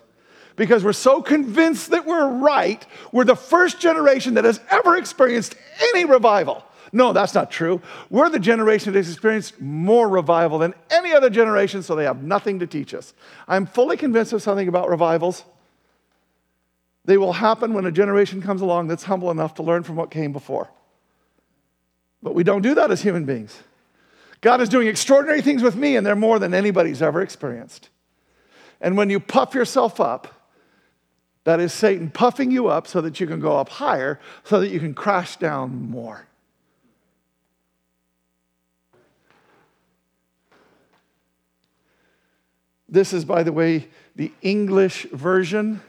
Because 0.57 0.85
we're 0.85 0.93
so 0.93 1.23
convinced 1.23 1.93
that 1.93 2.05
we're 2.05 2.29
right, 2.29 2.87
we're 3.11 3.25
the 3.25 3.35
first 3.35 3.81
generation 3.81 4.35
that 4.35 4.45
has 4.45 4.61
ever 4.71 4.99
experienced 4.99 5.55
any 5.95 6.05
revival. 6.05 6.63
No, 6.93 7.15
that's 7.15 7.35
not 7.35 7.51
true. 7.51 7.81
We're 8.11 8.29
the 8.29 8.39
generation 8.39 8.93
that 8.93 8.99
has 8.99 9.11
experienced 9.11 9.63
more 9.63 10.11
revival 10.11 10.59
than 10.59 10.75
any 10.91 11.15
other 11.15 11.31
generation, 11.31 11.83
so 11.83 11.95
they 11.95 12.05
have 12.05 12.23
nothing 12.23 12.59
to 12.59 12.67
teach 12.67 12.93
us. 12.93 13.15
I'm 13.49 13.65
fully 13.65 13.97
convinced 13.97 14.35
of 14.35 14.43
something 14.43 14.69
about 14.69 14.91
revivals. 14.91 15.43
They 17.05 17.16
will 17.16 17.32
happen 17.32 17.72
when 17.72 17.86
a 17.86 17.92
generation 17.92 18.42
comes 18.42 18.61
along 18.61 18.88
that's 18.88 19.05
humble 19.05 19.30
enough 19.30 19.55
to 19.55 19.62
learn 19.62 19.82
from 19.82 19.96
what 19.96 20.11
came 20.11 20.32
before. 20.32 20.70
But 22.22 22.34
we 22.34 22.44
don't 22.44 22.62
do 22.62 22.74
that 22.74 22.90
as 22.90 23.03
human 23.03 23.24
beings. 23.24 23.59
God 24.40 24.61
is 24.61 24.68
doing 24.68 24.86
extraordinary 24.86 25.42
things 25.42 25.62
with 25.62 25.76
me, 25.76 25.96
and 25.96 26.07
they're 26.07 26.16
more 26.16 26.38
than 26.38 26.55
anybody's 26.55 27.03
ever 27.03 27.20
experienced. 27.20 27.88
And 28.80 28.96
when 28.96 29.11
you 29.11 29.20
puff 29.20 29.55
yourself 29.55 30.01
up, 30.01 30.34
that 31.44 31.61
is 31.61 31.72
Satan 31.72 32.11
puffing 32.11 32.51
you 32.51 32.68
up 32.68 32.86
so 32.86 33.01
that 33.01 33.20
you 33.20 33.26
can 33.26 33.40
go 33.40 33.57
up 33.57 33.68
higher, 33.68 34.20
so 34.44 34.61
that 34.61 34.68
you 34.68 34.78
can 34.78 34.94
crash 34.94 35.36
down 35.36 35.90
more. 35.90 36.26
This 42.88 43.12
is, 43.12 43.24
by 43.24 43.42
the 43.42 43.53
way, 43.53 43.88
the 44.16 44.32
English 44.42 45.05
version 45.12 45.80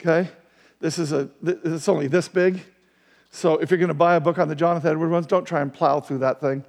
Okay? 0.00 0.30
This 0.80 0.98
is 0.98 1.12
a, 1.12 1.28
it's 1.42 1.88
only 1.88 2.06
this 2.06 2.26
big. 2.28 2.62
So 3.30 3.58
if 3.58 3.70
you're 3.70 3.78
going 3.78 3.88
to 3.88 3.94
buy 3.94 4.16
a 4.16 4.20
book 4.20 4.38
on 4.38 4.48
the 4.48 4.54
Jonathan 4.54 4.90
Edwards 4.92 5.12
ones, 5.12 5.26
don't 5.26 5.44
try 5.44 5.60
and 5.60 5.72
plow 5.72 6.00
through 6.00 6.18
that 6.18 6.40
thing. 6.40 6.64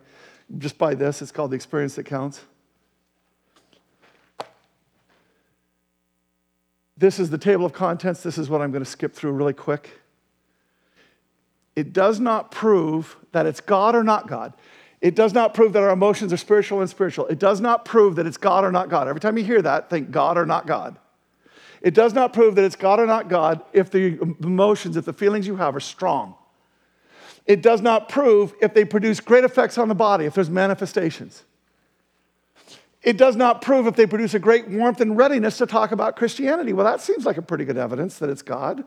Just 0.57 0.77
buy 0.77 0.95
this. 0.95 1.21
It's 1.21 1.31
called 1.31 1.51
The 1.51 1.55
Experience 1.55 1.95
That 1.95 2.03
Counts. 2.03 2.41
This 6.97 7.19
is 7.19 7.29
the 7.31 7.37
table 7.37 7.65
of 7.65 7.73
contents. 7.73 8.21
This 8.21 8.37
is 8.37 8.49
what 8.49 8.61
I'm 8.61 8.71
going 8.71 8.83
to 8.83 8.89
skip 8.89 9.13
through 9.13 9.31
really 9.31 9.53
quick. 9.53 9.89
It 11.75 11.93
does 11.93 12.19
not 12.19 12.51
prove 12.51 13.15
that 13.31 13.45
it's 13.45 13.61
God 13.61 13.95
or 13.95 14.03
not 14.03 14.27
God. 14.27 14.53
It 14.99 15.15
does 15.15 15.33
not 15.33 15.55
prove 15.55 15.73
that 15.73 15.81
our 15.81 15.89
emotions 15.89 16.31
are 16.31 16.37
spiritual 16.37 16.79
and 16.81 16.89
spiritual. 16.89 17.25
It 17.27 17.39
does 17.39 17.59
not 17.59 17.85
prove 17.85 18.17
that 18.17 18.27
it's 18.27 18.37
God 18.37 18.63
or 18.63 18.71
not 18.71 18.89
God. 18.89 19.07
Every 19.07 19.19
time 19.19 19.37
you 19.37 19.43
hear 19.43 19.61
that, 19.63 19.89
think 19.89 20.11
God 20.11 20.37
or 20.37 20.45
not 20.45 20.67
God. 20.67 20.99
It 21.81 21.93
does 21.93 22.13
not 22.13 22.33
prove 22.33 22.55
that 22.55 22.65
it's 22.65 22.75
God 22.75 22.99
or 22.99 23.07
not 23.07 23.27
God 23.27 23.61
if 23.73 23.89
the 23.89 24.19
emotions, 24.41 24.97
if 24.97 25.05
the 25.05 25.13
feelings 25.13 25.47
you 25.47 25.55
have 25.55 25.75
are 25.75 25.79
strong. 25.79 26.35
It 27.45 27.61
does 27.63 27.81
not 27.81 28.07
prove 28.07 28.53
if 28.61 28.73
they 28.73 28.85
produce 28.85 29.19
great 29.19 29.43
effects 29.43 29.77
on 29.77 29.87
the 29.87 29.95
body, 29.95 30.25
if 30.25 30.35
there's 30.35 30.49
manifestations. 30.49 31.43
It 33.01 33.17
does 33.17 33.35
not 33.35 33.63
prove 33.63 33.87
if 33.87 33.95
they 33.95 34.05
produce 34.05 34.35
a 34.35 34.39
great 34.39 34.69
warmth 34.69 35.01
and 35.01 35.17
readiness 35.17 35.57
to 35.57 35.65
talk 35.65 35.91
about 35.91 36.15
Christianity. 36.15 36.71
Well, 36.71 36.85
that 36.85 37.01
seems 37.01 37.25
like 37.25 37.37
a 37.37 37.41
pretty 37.41 37.65
good 37.65 37.77
evidence 37.77 38.19
that 38.19 38.29
it's 38.29 38.43
God. 38.43 38.83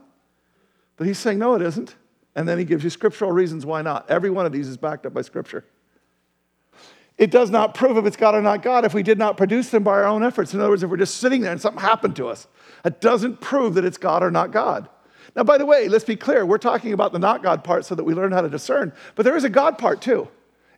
But 0.96 1.08
he's 1.08 1.18
saying, 1.18 1.40
no, 1.40 1.56
it 1.56 1.62
isn't. 1.62 1.96
And 2.36 2.48
then 2.48 2.58
he 2.58 2.64
gives 2.64 2.84
you 2.84 2.90
scriptural 2.90 3.32
reasons 3.32 3.66
why 3.66 3.82
not. 3.82 4.08
Every 4.08 4.30
one 4.30 4.46
of 4.46 4.52
these 4.52 4.68
is 4.68 4.76
backed 4.76 5.04
up 5.04 5.14
by 5.14 5.22
scripture. 5.22 5.64
It 7.16 7.30
does 7.30 7.50
not 7.50 7.74
prove 7.74 7.96
if 7.96 8.06
it's 8.06 8.16
God 8.16 8.34
or 8.34 8.42
not 8.42 8.62
God 8.62 8.84
if 8.84 8.92
we 8.92 9.02
did 9.02 9.18
not 9.18 9.36
produce 9.36 9.70
them 9.70 9.84
by 9.84 9.92
our 9.92 10.06
own 10.06 10.24
efforts. 10.24 10.52
In 10.52 10.60
other 10.60 10.70
words, 10.70 10.82
if 10.82 10.90
we're 10.90 10.96
just 10.96 11.18
sitting 11.18 11.42
there 11.42 11.52
and 11.52 11.60
something 11.60 11.80
happened 11.80 12.16
to 12.16 12.28
us, 12.28 12.48
it 12.84 13.00
doesn't 13.00 13.40
prove 13.40 13.74
that 13.74 13.84
it's 13.84 13.98
God 13.98 14.22
or 14.22 14.30
not 14.30 14.50
God. 14.50 14.88
Now, 15.36 15.44
by 15.44 15.58
the 15.58 15.66
way, 15.66 15.88
let's 15.88 16.04
be 16.04 16.16
clear. 16.16 16.44
We're 16.44 16.58
talking 16.58 16.92
about 16.92 17.12
the 17.12 17.18
not 17.18 17.42
God 17.42 17.64
part 17.64 17.84
so 17.84 17.94
that 17.94 18.04
we 18.04 18.14
learn 18.14 18.32
how 18.32 18.40
to 18.40 18.48
discern, 18.48 18.92
but 19.14 19.24
there 19.24 19.36
is 19.36 19.44
a 19.44 19.48
God 19.48 19.78
part 19.78 20.00
too. 20.00 20.28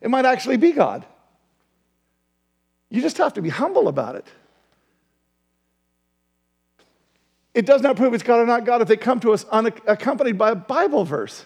It 0.01 0.09
might 0.09 0.25
actually 0.25 0.57
be 0.57 0.71
God. 0.71 1.05
You 2.89 3.01
just 3.01 3.17
have 3.17 3.33
to 3.33 3.41
be 3.41 3.49
humble 3.49 3.87
about 3.87 4.15
it. 4.15 4.25
It 7.53 7.65
does 7.65 7.81
not 7.81 7.97
prove 7.97 8.13
it's 8.13 8.23
God 8.23 8.39
or 8.39 8.45
not 8.45 8.65
God 8.65 8.83
if 8.83 8.87
they 8.87 8.97
come 8.97 9.19
to 9.21 9.33
us 9.33 9.43
unaccompanied 9.45 10.37
by 10.37 10.51
a 10.51 10.55
Bible 10.55 11.03
verse. 11.03 11.45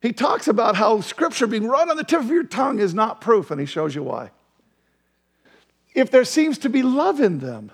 He 0.00 0.12
talks 0.12 0.46
about 0.46 0.76
how 0.76 1.00
scripture 1.00 1.46
being 1.46 1.66
right 1.66 1.88
on 1.88 1.96
the 1.96 2.04
tip 2.04 2.20
of 2.20 2.30
your 2.30 2.44
tongue 2.44 2.78
is 2.78 2.94
not 2.94 3.20
proof, 3.20 3.50
and 3.50 3.60
he 3.60 3.66
shows 3.66 3.94
you 3.94 4.02
why. 4.02 4.30
If 5.94 6.10
there 6.10 6.24
seems 6.24 6.58
to 6.58 6.68
be 6.68 6.82
love 6.82 7.20
in 7.20 7.38
them, 7.38 7.72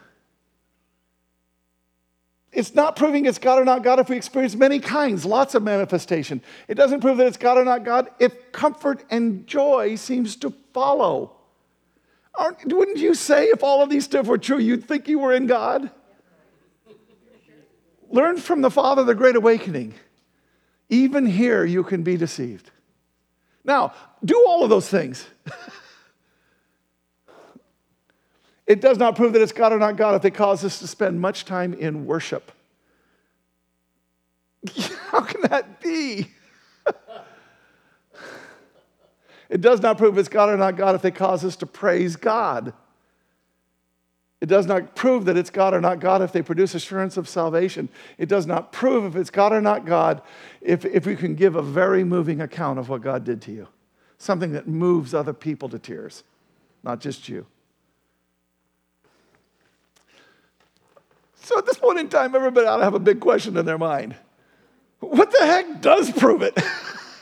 it's 2.54 2.74
not 2.74 2.94
proving 2.94 3.26
it's 3.26 3.38
God 3.38 3.60
or 3.60 3.64
not 3.64 3.82
God 3.82 3.98
if 3.98 4.08
we 4.08 4.16
experience 4.16 4.54
many 4.54 4.78
kinds, 4.78 5.24
lots 5.24 5.54
of 5.54 5.62
manifestation. 5.62 6.40
It 6.68 6.76
doesn't 6.76 7.00
prove 7.00 7.18
that 7.18 7.26
it's 7.26 7.36
God 7.36 7.58
or 7.58 7.64
not 7.64 7.84
God 7.84 8.10
if 8.20 8.52
comfort 8.52 9.04
and 9.10 9.46
joy 9.46 9.96
seems 9.96 10.36
to 10.36 10.54
follow. 10.72 11.32
Aren't, 12.34 12.72
wouldn't 12.72 12.98
you 12.98 13.14
say 13.14 13.46
if 13.46 13.62
all 13.62 13.82
of 13.82 13.90
these 13.90 14.04
stuff 14.04 14.26
were 14.26 14.38
true, 14.38 14.58
you'd 14.58 14.86
think 14.86 15.08
you 15.08 15.18
were 15.18 15.34
in 15.34 15.46
God? 15.46 15.90
Learn 18.08 18.38
from 18.38 18.60
the 18.60 18.70
Father 18.70 19.02
the 19.02 19.14
Great 19.14 19.36
Awakening. 19.36 19.94
Even 20.94 21.26
here, 21.26 21.64
you 21.64 21.82
can 21.82 22.04
be 22.04 22.16
deceived. 22.16 22.70
Now, 23.64 23.92
do 24.24 24.44
all 24.46 24.62
of 24.62 24.70
those 24.70 24.88
things. 24.88 25.26
it 28.66 28.80
does 28.80 28.96
not 28.96 29.16
prove 29.16 29.32
that 29.32 29.42
it's 29.42 29.50
God 29.50 29.72
or 29.72 29.78
not 29.80 29.96
God 29.96 30.14
if 30.14 30.22
they 30.22 30.30
cause 30.30 30.64
us 30.64 30.78
to 30.78 30.86
spend 30.86 31.20
much 31.20 31.46
time 31.46 31.74
in 31.74 32.06
worship. 32.06 32.52
How 35.10 35.22
can 35.22 35.40
that 35.50 35.80
be? 35.80 36.28
it 39.50 39.60
does 39.60 39.80
not 39.80 39.98
prove 39.98 40.16
it's 40.16 40.28
God 40.28 40.48
or 40.48 40.56
not 40.56 40.76
God 40.76 40.94
if 40.94 41.02
they 41.02 41.10
cause 41.10 41.44
us 41.44 41.56
to 41.56 41.66
praise 41.66 42.14
God. 42.14 42.72
It 44.40 44.46
does 44.46 44.66
not 44.66 44.94
prove 44.94 45.24
that 45.24 45.36
it's 45.36 45.50
God 45.50 45.72
or 45.72 45.80
not 45.80 46.00
God 46.00 46.20
if 46.20 46.32
they 46.32 46.42
produce 46.42 46.74
assurance 46.74 47.16
of 47.16 47.28
salvation. 47.28 47.88
It 48.18 48.28
does 48.28 48.46
not 48.46 48.72
prove 48.72 49.04
if 49.04 49.16
it's 49.16 49.30
God 49.30 49.52
or 49.52 49.60
not 49.60 49.86
God 49.86 50.20
if, 50.60 50.84
if 50.84 51.06
we 51.06 51.16
can 51.16 51.34
give 51.34 51.56
a 51.56 51.62
very 51.62 52.04
moving 52.04 52.40
account 52.40 52.78
of 52.78 52.88
what 52.88 53.00
God 53.00 53.24
did 53.24 53.40
to 53.42 53.52
you. 53.52 53.68
Something 54.18 54.52
that 54.52 54.68
moves 54.68 55.14
other 55.14 55.32
people 55.32 55.68
to 55.70 55.78
tears, 55.78 56.24
not 56.82 57.00
just 57.00 57.28
you. 57.28 57.46
So 61.36 61.58
at 61.58 61.66
this 61.66 61.76
point 61.76 61.98
in 61.98 62.08
time, 62.08 62.34
everybody 62.34 62.66
ought 62.66 62.78
to 62.78 62.84
have 62.84 62.94
a 62.94 62.98
big 62.98 63.20
question 63.20 63.56
in 63.56 63.66
their 63.66 63.78
mind. 63.78 64.16
What 65.00 65.30
the 65.30 65.44
heck 65.44 65.82
does 65.82 66.10
prove 66.10 66.42
it? 66.42 66.58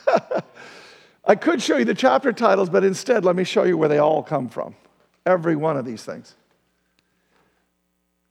I 1.25 1.35
could 1.35 1.63
show 1.63 1.77
you 1.77 1.85
the 1.85 1.95
chapter 1.95 2.33
titles, 2.33 2.71
but 2.71 2.85
instead, 2.85 3.25
let 3.25 3.37
me 3.37 3.45
show 3.45 3.65
you 3.65 3.77
where 3.77 3.89
they 3.89 3.99
all 3.99 4.23
come 4.23 4.49
from. 4.49 4.75
Every 5.27 5.57
one 5.57 5.77
of 5.77 5.85
these 5.85 6.05
things. 6.05 6.35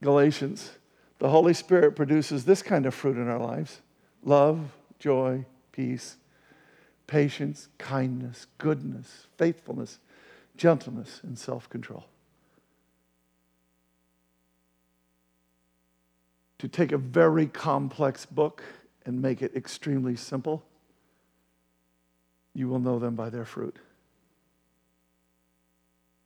Galatians, 0.01 0.71
the 1.19 1.29
Holy 1.29 1.53
Spirit 1.53 1.95
produces 1.95 2.45
this 2.45 2.63
kind 2.63 2.85
of 2.85 2.93
fruit 2.93 3.17
in 3.17 3.27
our 3.27 3.39
lives 3.39 3.81
love, 4.23 4.71
joy, 4.99 5.45
peace, 5.71 6.17
patience, 7.07 7.67
kindness, 7.77 8.47
goodness, 8.57 9.27
faithfulness, 9.37 9.99
gentleness, 10.57 11.21
and 11.23 11.37
self 11.37 11.69
control. 11.69 12.05
To 16.59 16.67
take 16.67 16.91
a 16.91 16.97
very 16.97 17.47
complex 17.47 18.25
book 18.25 18.63
and 19.05 19.21
make 19.21 19.41
it 19.41 19.55
extremely 19.55 20.15
simple, 20.15 20.63
you 22.53 22.67
will 22.67 22.79
know 22.79 22.99
them 22.99 23.15
by 23.15 23.29
their 23.29 23.45
fruit. 23.45 23.77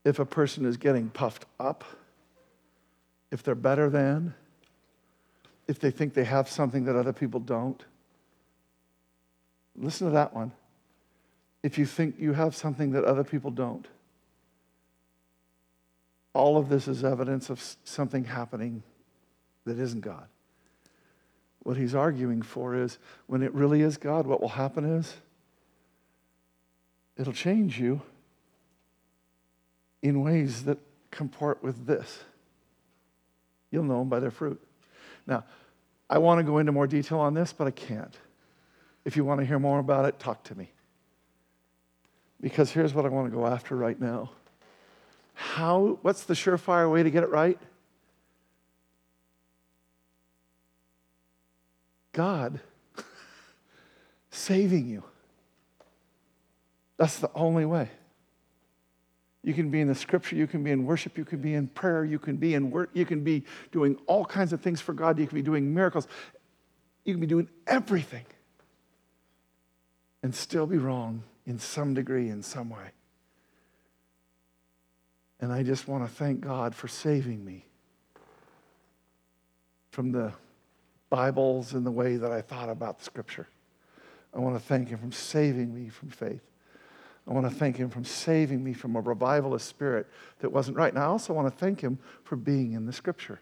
If 0.03 0.19
a 0.19 0.25
person 0.25 0.65
is 0.65 0.77
getting 0.77 1.09
puffed 1.09 1.45
up, 1.59 1.83
if 3.31 3.43
they're 3.43 3.55
better 3.55 3.89
than, 3.89 4.33
if 5.67 5.79
they 5.79 5.91
think 5.91 6.13
they 6.13 6.23
have 6.23 6.49
something 6.49 6.85
that 6.85 6.95
other 6.95 7.13
people 7.13 7.39
don't. 7.39 7.83
Listen 9.75 10.07
to 10.07 10.13
that 10.13 10.33
one. 10.33 10.51
If 11.63 11.77
you 11.77 11.85
think 11.85 12.15
you 12.19 12.33
have 12.33 12.55
something 12.55 12.91
that 12.91 13.03
other 13.03 13.23
people 13.23 13.51
don't, 13.51 13.87
all 16.33 16.57
of 16.57 16.69
this 16.69 16.87
is 16.87 17.03
evidence 17.03 17.49
of 17.49 17.61
something 17.83 18.25
happening 18.25 18.83
that 19.65 19.79
isn't 19.79 20.01
God. 20.01 20.27
What 21.63 21.77
he's 21.77 21.95
arguing 21.95 22.43
for 22.43 22.75
is 22.75 22.99
when 23.25 23.41
it 23.41 23.53
really 23.53 23.81
is 23.81 23.97
God, 23.97 24.27
what 24.27 24.39
will 24.39 24.49
happen 24.49 24.85
is 24.85 25.15
it'll 27.17 27.33
change 27.33 27.79
you 27.79 28.01
in 30.03 30.21
ways 30.21 30.65
that 30.65 30.77
comport 31.09 31.63
with 31.63 31.87
this. 31.87 32.23
You'll 33.71 33.83
know 33.83 33.99
them 33.99 34.09
by 34.09 34.19
their 34.19 34.31
fruit. 34.31 34.61
Now, 35.27 35.43
I 36.09 36.17
want 36.19 36.39
to 36.39 36.43
go 36.43 36.59
into 36.59 36.71
more 36.71 36.87
detail 36.87 37.19
on 37.19 37.33
this, 37.33 37.51
but 37.51 37.67
I 37.67 37.71
can't. 37.71 38.15
If 39.05 39.17
you 39.17 39.25
want 39.25 39.39
to 39.39 39.45
hear 39.45 39.59
more 39.59 39.79
about 39.79 40.05
it, 40.05 40.19
talk 40.19 40.43
to 40.45 40.55
me. 40.55 40.71
Because 42.41 42.71
here's 42.71 42.93
what 42.93 43.05
I 43.05 43.09
want 43.09 43.29
to 43.29 43.35
go 43.35 43.45
after 43.45 43.75
right 43.75 43.99
now. 43.99 44.31
How, 45.33 45.99
what's 46.01 46.23
the 46.23 46.33
surefire 46.33 46.91
way 46.91 47.03
to 47.03 47.09
get 47.09 47.23
it 47.23 47.29
right? 47.29 47.59
God 52.13 52.59
saving 54.29 54.87
you. 54.87 55.03
That's 56.97 57.19
the 57.19 57.29
only 57.35 57.65
way. 57.65 57.89
You 59.45 59.53
can 59.53 59.69
be 59.69 59.79
in 59.79 59.87
the 59.87 59.93
scripture, 59.93 60.35
you 60.35 60.47
can 60.47 60.63
be 60.63 60.71
in 60.71 60.87
worship, 60.87 61.19
you 61.19 61.23
can 61.23 61.39
be 61.39 61.53
in 61.53 61.67
prayer, 61.67 62.03
you 62.03 62.17
can 62.17 62.35
be 62.35 62.55
in 62.55 62.71
work, 62.71 62.89
you 62.93 63.05
can 63.05 63.23
be 63.23 63.43
doing 63.71 63.95
all 64.07 64.25
kinds 64.25 64.53
of 64.53 64.59
things 64.59 64.81
for 64.81 64.91
God, 64.91 65.19
you 65.19 65.27
can 65.27 65.35
be 65.35 65.43
doing 65.43 65.71
miracles, 65.71 66.07
you 67.03 67.13
can 67.13 67.21
be 67.21 67.27
doing 67.27 67.47
everything 67.67 68.25
and 70.23 70.33
still 70.33 70.65
be 70.65 70.79
wrong 70.79 71.21
in 71.45 71.59
some 71.59 71.93
degree, 71.93 72.29
in 72.29 72.41
some 72.41 72.71
way. 72.71 72.89
And 75.39 75.53
I 75.53 75.61
just 75.61 75.87
want 75.87 76.03
to 76.03 76.09
thank 76.09 76.41
God 76.41 76.73
for 76.73 76.87
saving 76.87 77.45
me 77.45 77.67
from 79.91 80.11
the 80.11 80.33
Bibles 81.11 81.73
and 81.73 81.85
the 81.85 81.91
way 81.91 82.17
that 82.17 82.31
I 82.31 82.41
thought 82.41 82.69
about 82.69 83.03
Scripture. 83.03 83.47
I 84.33 84.39
want 84.39 84.55
to 84.55 84.59
thank 84.59 84.89
Him 84.89 84.97
for 84.97 85.15
saving 85.15 85.71
me 85.71 85.89
from 85.89 86.09
faith. 86.09 86.41
I 87.27 87.33
want 87.33 87.49
to 87.49 87.55
thank 87.55 87.77
him 87.77 87.89
for 87.89 88.03
saving 88.03 88.63
me 88.63 88.73
from 88.73 88.95
a 88.95 89.01
revivalist 89.01 89.67
spirit 89.67 90.07
that 90.39 90.51
wasn't 90.51 90.77
right. 90.77 90.93
And 90.93 91.01
I 91.01 91.05
also 91.05 91.33
want 91.33 91.51
to 91.51 91.57
thank 91.57 91.81
him 91.81 91.97
for 92.23 92.35
being 92.35 92.73
in 92.73 92.85
the 92.85 92.93
scripture. 92.93 93.41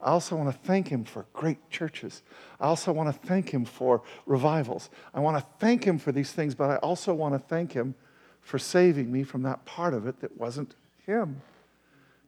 I 0.00 0.10
also 0.10 0.36
want 0.36 0.52
to 0.52 0.58
thank 0.66 0.88
him 0.88 1.04
for 1.04 1.24
great 1.32 1.70
churches. 1.70 2.22
I 2.60 2.66
also 2.66 2.92
want 2.92 3.08
to 3.08 3.26
thank 3.26 3.48
him 3.48 3.64
for 3.64 4.02
revivals. 4.26 4.90
I 5.14 5.20
want 5.20 5.38
to 5.38 5.46
thank 5.58 5.84
him 5.84 5.98
for 5.98 6.12
these 6.12 6.32
things, 6.32 6.54
but 6.54 6.68
I 6.68 6.76
also 6.76 7.14
want 7.14 7.34
to 7.34 7.38
thank 7.38 7.72
him 7.72 7.94
for 8.42 8.58
saving 8.58 9.10
me 9.10 9.22
from 9.22 9.42
that 9.42 9.64
part 9.64 9.94
of 9.94 10.06
it 10.06 10.20
that 10.20 10.36
wasn't 10.36 10.74
him. 11.06 11.40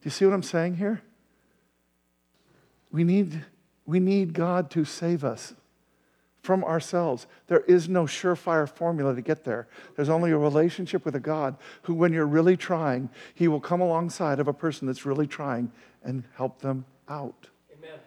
Do 0.01 0.07
you 0.07 0.11
see 0.11 0.25
what 0.25 0.33
I'm 0.33 0.43
saying 0.43 0.77
here? 0.77 1.03
We 2.91 3.05
need, 3.05 3.45
we 3.85 4.01
need 4.01 4.33
God 4.33 4.71
to 4.71 4.87
save 4.87 5.25
us 5.25 5.55
from 6.47 6.63
ourselves. 6.63 7.27
There 7.49 7.65
is 7.67 7.89
no 7.89 8.05
surefire 8.05 8.69
formula 8.69 9.17
to 9.17 9.21
get 9.21 9.43
there. 9.43 9.67
There's 9.97 10.09
only 10.09 10.31
a 10.31 10.39
relationship 10.39 11.05
with 11.05 11.17
a 11.17 11.21
God 11.21 11.57
who, 11.83 11.93
when 11.93 12.13
you're 12.13 12.25
really 12.25 12.57
trying, 12.57 13.11
He 13.35 13.49
will 13.49 13.61
come 13.61 13.81
alongside 13.81 14.39
of 14.39 14.47
a 14.47 14.53
person 14.53 14.87
that's 14.87 15.05
really 15.05 15.27
trying 15.27 15.73
and 16.05 16.23
help 16.37 16.61
them 16.61 16.85
out. 17.09 17.49
Amen. 17.77 17.99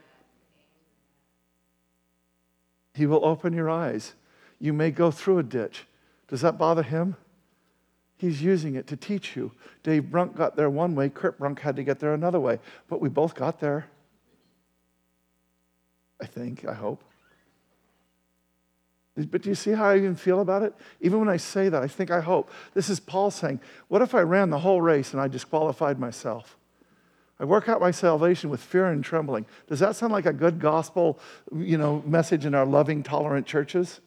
He 2.94 3.06
will 3.06 3.26
open 3.26 3.52
your 3.52 3.70
eyes. 3.70 4.14
You 4.58 4.72
may 4.72 4.90
go 4.90 5.12
through 5.12 5.40
a 5.40 5.44
ditch. 5.44 5.86
Does 6.30 6.40
that 6.40 6.58
bother 6.58 6.84
Him? 6.84 7.18
He's 8.18 8.42
using 8.42 8.76
it 8.76 8.88
to 8.88 8.96
teach 8.96 9.36
you. 9.36 9.52
Dave 9.84 10.10
Brunk 10.10 10.38
got 10.38 10.56
there 10.56 10.70
one 10.70 10.96
way, 10.96 11.10
Kirk 11.10 11.40
Brunk 11.40 11.60
had 11.60 11.76
to 11.76 11.84
get 11.84 12.00
there 12.00 12.14
another 12.14 12.40
way, 12.40 12.60
but 12.88 13.02
we 13.02 13.10
both 13.10 13.36
got 13.36 13.60
there. 13.60 13.88
I 16.22 16.26
think, 16.26 16.66
I 16.66 16.74
hope. 16.74 17.04
But 19.26 19.42
do 19.42 19.50
you 19.50 19.56
see 19.56 19.72
how 19.72 19.86
I 19.86 19.98
even 19.98 20.16
feel 20.16 20.40
about 20.40 20.64
it? 20.64 20.74
Even 21.02 21.20
when 21.20 21.30
I 21.30 21.38
say 21.38 21.70
that, 21.70 21.82
I 21.82 21.88
think 21.88 22.12
I 22.12 22.22
hope. 22.22 22.52
This 22.74 22.90
is 22.90 23.00
Paul 23.00 23.32
saying, 23.32 23.60
What 23.88 24.02
if 24.02 24.16
I 24.16 24.22
ran 24.22 24.50
the 24.50 24.60
whole 24.60 24.82
race 24.82 25.14
and 25.14 25.22
I 25.22 25.28
disqualified 25.28 26.00
myself? 26.00 26.58
I 27.40 27.46
work 27.46 27.70
out 27.70 27.80
my 27.80 27.92
salvation 27.92 28.50
with 28.50 28.62
fear 28.62 28.88
and 28.88 29.04
trembling. 29.04 29.46
Does 29.68 29.80
that 29.80 29.96
sound 29.96 30.12
like 30.12 30.26
a 30.26 30.34
good 30.34 30.60
gospel, 30.60 31.20
you 31.56 31.78
know, 31.78 32.04
message 32.06 32.46
in 32.46 32.54
our 32.54 32.66
loving, 32.66 33.02
tolerant 33.02 33.48
churches? 33.48 34.02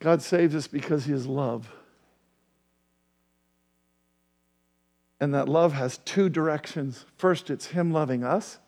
God 0.00 0.22
saves 0.22 0.54
us 0.54 0.66
because 0.66 1.04
he 1.04 1.12
is 1.12 1.26
love. 1.26 1.70
And 5.20 5.34
that 5.34 5.48
love 5.48 5.72
has 5.72 5.98
two 5.98 6.28
directions. 6.28 7.04
First, 7.16 7.50
it's 7.50 7.66
him 7.66 7.92
loving 7.92 8.22
us. 8.22 8.58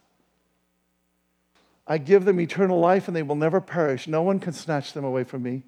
I 1.91 1.99
give 1.99 2.25
them 2.25 2.39
eternal 2.39 2.79
life 2.79 3.09
and 3.09 3.17
they 3.17 3.25
will 3.25 3.35
never 3.35 3.61
perish. 3.61 4.07
No 4.07 4.23
one 4.23 4.39
can 4.39 4.53
snatch 4.53 4.93
them 4.93 5.05
away 5.05 5.25
from 5.25 5.43
me. 5.43 5.65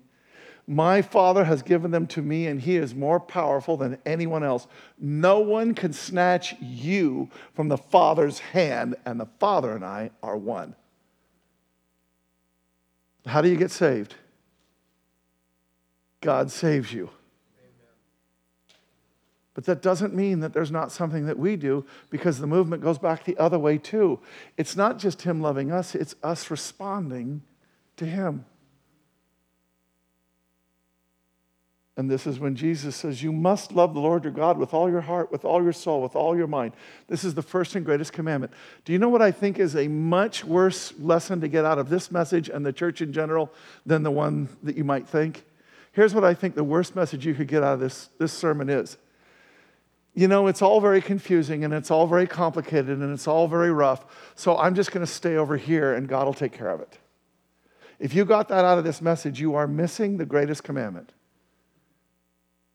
My 0.68 1.02
Father 1.02 1.42
has 1.42 1.62
given 1.62 1.90
them 1.90 2.06
to 2.06 2.22
me, 2.22 2.46
and 2.46 2.60
He 2.60 2.76
is 2.76 2.94
more 2.94 3.18
powerful 3.18 3.76
than 3.76 3.98
anyone 4.06 4.44
else. 4.44 4.68
No 4.96 5.40
one 5.40 5.74
can 5.74 5.92
snatch 5.92 6.54
you 6.60 7.28
from 7.54 7.66
the 7.66 7.76
Father's 7.76 8.38
hand, 8.38 8.94
and 9.04 9.18
the 9.18 9.26
Father 9.40 9.74
and 9.74 9.84
I 9.84 10.12
are 10.22 10.36
one. 10.36 10.76
How 13.26 13.42
do 13.42 13.48
you 13.48 13.56
get 13.56 13.72
saved? 13.72 14.14
God 16.20 16.52
saves 16.52 16.92
you. 16.92 17.10
But 19.55 19.64
that 19.66 19.82
doesn't 19.82 20.14
mean 20.14 20.40
that 20.40 20.55
there's 20.55 20.70
not 20.70 20.92
something 20.92 21.26
that 21.26 21.38
we 21.38 21.57
do 21.57 21.84
because 22.09 22.38
the 22.38 22.46
movement 22.46 22.82
goes 22.82 22.98
back 22.98 23.24
the 23.24 23.36
other 23.36 23.59
way 23.59 23.76
too. 23.76 24.18
It's 24.57 24.76
not 24.76 24.98
just 24.98 25.22
Him 25.22 25.42
loving 25.42 25.70
us, 25.70 25.94
it's 25.94 26.14
us 26.22 26.50
responding 26.50 27.42
to 27.96 28.07
Him. 28.07 28.46
And 31.94 32.11
this 32.11 32.26
is 32.26 32.40
when 32.40 32.57
Jesus 32.57 32.96
says, 32.96 33.22
You 33.22 33.32
must 33.32 33.72
love 33.72 33.92
the 33.92 34.00
Lord 34.00 34.24
your 34.24 34.32
God 34.32 34.57
with 34.57 34.72
all 34.72 34.88
your 34.88 35.03
heart, 35.03 35.30
with 35.30 35.44
all 35.44 35.62
your 35.62 35.74
soul, 35.74 36.00
with 36.00 36.16
all 36.16 36.34
your 36.34 36.46
mind. 36.46 36.72
This 37.07 37.22
is 37.22 37.34
the 37.34 37.42
first 37.42 37.74
and 37.74 37.84
greatest 37.84 38.14
commandment. 38.14 38.55
Do 38.86 38.94
you 38.94 38.98
know 38.98 39.11
what 39.11 39.20
I 39.20 39.30
think 39.30 39.59
is 39.59 39.76
a 39.76 39.88
much 39.88 40.42
worse 40.42 40.94
lesson 40.98 41.42
to 41.42 41.48
get 41.48 41.66
out 41.66 41.78
of 41.78 41.90
this 41.90 42.11
message 42.11 42.48
and 42.48 42.64
the 42.64 42.72
church 42.72 43.03
in 43.03 43.12
general 43.12 43.53
than 43.84 44.03
the 44.03 44.11
one 44.11 44.48
that 44.62 44.76
you 44.76 44.84
might 44.84 45.07
think? 45.07 45.44
Here's 45.92 46.14
what 46.14 46.24
I 46.24 46.32
think 46.32 46.55
the 46.55 46.64
worst 46.64 46.96
message 46.96 47.26
you 47.26 47.34
could 47.34 47.48
get 47.48 47.62
out 47.62 47.74
of 47.74 47.80
this, 47.80 48.09
this 48.18 48.32
sermon 48.32 48.70
is. 48.70 48.96
You 50.14 50.28
know, 50.28 50.46
it's 50.46 50.60
all 50.60 50.80
very 50.80 51.00
confusing 51.00 51.64
and 51.64 51.72
it's 51.72 51.90
all 51.90 52.06
very 52.06 52.26
complicated 52.26 52.98
and 52.98 53.12
it's 53.12 53.26
all 53.26 53.48
very 53.48 53.72
rough. 53.72 54.04
So 54.34 54.58
I'm 54.58 54.74
just 54.74 54.92
going 54.92 55.04
to 55.04 55.10
stay 55.10 55.36
over 55.36 55.56
here 55.56 55.94
and 55.94 56.06
God 56.06 56.26
will 56.26 56.34
take 56.34 56.52
care 56.52 56.68
of 56.68 56.80
it. 56.80 56.98
If 57.98 58.14
you 58.14 58.24
got 58.24 58.48
that 58.48 58.64
out 58.64 58.78
of 58.78 58.84
this 58.84 59.00
message, 59.00 59.40
you 59.40 59.54
are 59.54 59.66
missing 59.66 60.18
the 60.18 60.26
greatest 60.26 60.64
commandment. 60.64 61.12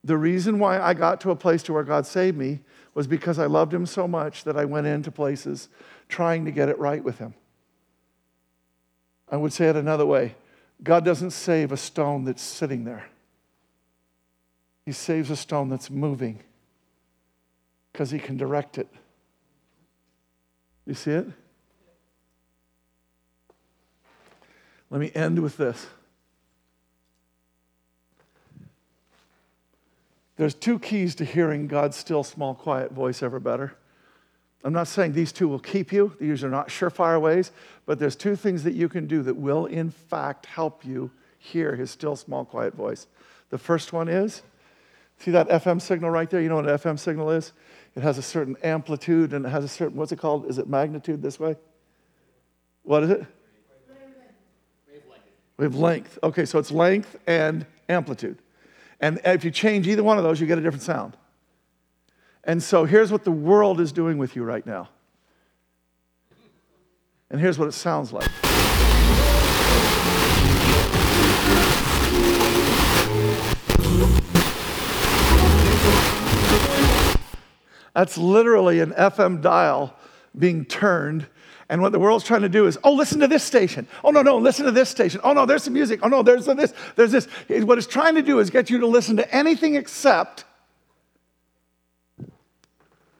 The 0.03 0.17
reason 0.17 0.57
why 0.57 0.79
I 0.79 0.93
got 0.93 1.21
to 1.21 1.31
a 1.31 1.35
place 1.35 1.61
to 1.63 1.73
where 1.73 1.83
God 1.83 2.07
saved 2.07 2.37
me 2.37 2.61
was 2.93 3.07
because 3.07 3.37
I 3.37 3.45
loved 3.45 3.73
him 3.73 3.85
so 3.85 4.07
much 4.07 4.43
that 4.45 4.57
I 4.57 4.65
went 4.65 4.87
into 4.87 5.11
places 5.11 5.69
trying 6.07 6.45
to 6.45 6.51
get 6.51 6.69
it 6.69 6.79
right 6.79 7.03
with 7.03 7.19
him. 7.19 7.33
I 9.29 9.37
would 9.37 9.53
say 9.53 9.67
it 9.67 9.75
another 9.75 10.05
way 10.05 10.35
God 10.81 11.03
doesn't 11.03 11.31
save 11.31 11.71
a 11.71 11.77
stone 11.77 12.23
that's 12.23 12.41
sitting 12.41 12.85
there, 12.85 13.09
He 14.85 14.91
saves 14.91 15.29
a 15.29 15.35
stone 15.35 15.69
that's 15.69 15.91
moving 15.91 16.41
because 17.97 18.11
He 18.11 18.19
can 18.19 18.37
direct 18.37 18.77
it. 18.77 18.87
You 20.85 20.93
see 20.93 21.09
it? 21.09 21.25
Let 24.91 25.01
me 25.01 25.11
end 25.15 25.39
with 25.39 25.57
this. 25.57 25.87
There's 30.35 30.53
two 30.53 30.77
keys 30.77 31.15
to 31.15 31.25
hearing 31.25 31.65
God's 31.65 31.97
still, 31.97 32.23
small, 32.23 32.53
quiet 32.53 32.91
voice 32.91 33.23
ever 33.23 33.39
better. 33.39 33.73
I'm 34.63 34.73
not 34.73 34.87
saying 34.87 35.13
these 35.13 35.31
two 35.31 35.47
will 35.47 35.57
keep 35.57 35.91
you, 35.91 36.15
these 36.19 36.43
are 36.43 36.49
not 36.49 36.67
surefire 36.67 37.19
ways, 37.19 37.51
but 37.87 37.97
there's 37.97 38.15
two 38.15 38.35
things 38.35 38.63
that 38.63 38.75
you 38.75 38.89
can 38.89 39.07
do 39.07 39.23
that 39.23 39.37
will, 39.37 39.65
in 39.65 39.89
fact, 39.89 40.45
help 40.45 40.85
you 40.85 41.09
hear 41.39 41.75
his 41.75 41.89
still, 41.89 42.15
small, 42.15 42.45
quiet 42.45 42.75
voice. 42.75 43.07
The 43.49 43.57
first 43.57 43.91
one 43.91 44.07
is 44.07 44.43
see 45.19 45.31
that 45.31 45.49
FM 45.49 45.81
signal 45.81 46.09
right 46.09 46.29
there? 46.29 46.41
You 46.41 46.49
know 46.49 46.55
what 46.55 46.67
an 46.67 46.77
FM 46.77 46.99
signal 46.99 47.31
is? 47.31 47.53
It 47.95 48.03
has 48.03 48.17
a 48.17 48.21
certain 48.21 48.55
amplitude 48.63 49.33
and 49.33 49.45
it 49.45 49.49
has 49.49 49.63
a 49.63 49.67
certain, 49.67 49.97
what's 49.97 50.11
it 50.11 50.19
called? 50.19 50.45
Is 50.47 50.57
it 50.59 50.67
magnitude 50.67 51.21
this 51.21 51.39
way? 51.39 51.55
What 52.83 53.03
is 53.03 53.09
it? 53.09 53.25
Wavelength. 54.87 55.23
Wavelength. 55.57 56.19
Okay, 56.23 56.45
so 56.45 56.59
it's 56.59 56.71
length 56.71 57.17
and 57.25 57.65
amplitude. 57.89 58.37
And 58.99 59.19
if 59.25 59.43
you 59.43 59.51
change 59.51 59.87
either 59.87 60.03
one 60.03 60.17
of 60.17 60.23
those, 60.23 60.39
you 60.39 60.47
get 60.47 60.57
a 60.57 60.61
different 60.61 60.83
sound. 60.83 61.17
And 62.43 62.61
so 62.63 62.85
here's 62.85 63.11
what 63.11 63.23
the 63.23 63.31
world 63.31 63.81
is 63.81 63.91
doing 63.91 64.17
with 64.17 64.35
you 64.35 64.43
right 64.43 64.65
now. 64.65 64.89
And 67.29 67.41
here's 67.41 67.59
what 67.59 67.67
it 67.67 67.73
sounds 67.73 68.13
like. 68.13 68.29
That's 77.97 78.15
literally 78.15 78.79
an 78.79 78.91
FM 78.91 79.41
dial 79.41 79.91
being 80.37 80.65
turned 80.65 81.25
and 81.67 81.81
what 81.81 81.91
the 81.91 81.97
world's 81.97 82.23
trying 82.23 82.43
to 82.43 82.49
do 82.49 82.67
is, 82.67 82.77
oh, 82.83 82.93
listen 82.93 83.21
to 83.21 83.27
this 83.27 83.43
station. 83.43 83.87
Oh, 84.03 84.11
no, 84.11 84.21
no, 84.21 84.37
listen 84.37 84.65
to 84.65 84.71
this 84.71 84.87
station. 84.87 85.19
Oh, 85.23 85.33
no, 85.33 85.47
there's 85.47 85.63
some 85.63 85.73
music. 85.73 86.01
Oh, 86.03 86.07
no, 86.07 86.21
there's 86.21 86.45
this, 86.45 86.75
there's 86.95 87.11
this. 87.11 87.25
What 87.49 87.79
it's 87.79 87.87
trying 87.87 88.13
to 88.13 88.21
do 88.21 88.37
is 88.37 88.51
get 88.51 88.69
you 88.69 88.79
to 88.81 88.85
listen 88.85 89.17
to 89.17 89.35
anything 89.35 89.73
except 89.73 90.45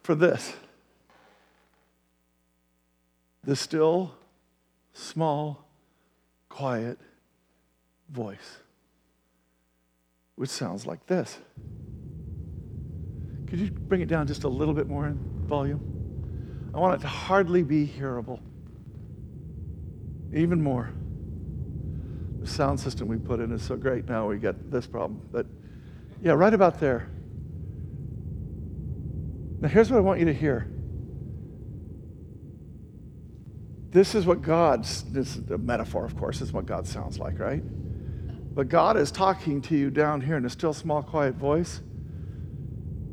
for 0.04 0.14
this 0.14 0.54
the 3.42 3.56
still, 3.56 4.14
small, 4.92 5.64
quiet 6.48 6.98
voice, 8.10 8.58
which 10.36 10.50
sounds 10.50 10.86
like 10.86 11.04
this. 11.08 11.36
Could 13.48 13.60
you 13.60 13.70
bring 13.70 14.02
it 14.02 14.08
down 14.08 14.26
just 14.26 14.44
a 14.44 14.48
little 14.48 14.74
bit 14.74 14.88
more 14.88 15.06
in 15.06 15.18
volume? 15.46 15.80
I 16.74 16.78
want 16.78 17.00
it 17.00 17.00
to 17.02 17.08
hardly 17.08 17.62
be 17.62 17.86
hearable. 17.86 18.40
Even 20.34 20.62
more. 20.62 20.90
The 22.40 22.46
sound 22.46 22.78
system 22.78 23.08
we 23.08 23.16
put 23.16 23.40
in 23.40 23.50
is 23.52 23.62
so 23.62 23.76
great 23.76 24.06
now 24.06 24.28
we 24.28 24.38
get 24.38 24.70
this 24.70 24.86
problem. 24.86 25.22
But 25.32 25.46
yeah, 26.22 26.32
right 26.32 26.52
about 26.52 26.78
there. 26.78 27.08
Now, 29.60 29.68
here's 29.68 29.90
what 29.90 29.96
I 29.96 30.00
want 30.00 30.20
you 30.20 30.26
to 30.26 30.34
hear. 30.34 30.68
This 33.90 34.14
is 34.14 34.26
what 34.26 34.42
God's, 34.42 35.04
this 35.04 35.36
is 35.36 35.50
a 35.50 35.58
metaphor, 35.58 36.04
of 36.04 36.16
course, 36.16 36.38
this 36.38 36.48
is 36.48 36.52
what 36.52 36.66
God 36.66 36.86
sounds 36.86 37.18
like, 37.18 37.38
right? 37.38 37.62
But 38.54 38.68
God 38.68 38.96
is 38.98 39.10
talking 39.10 39.62
to 39.62 39.76
you 39.76 39.90
down 39.90 40.20
here 40.20 40.36
in 40.36 40.44
a 40.44 40.50
still, 40.50 40.74
small, 40.74 41.02
quiet 41.02 41.34
voice. 41.34 41.80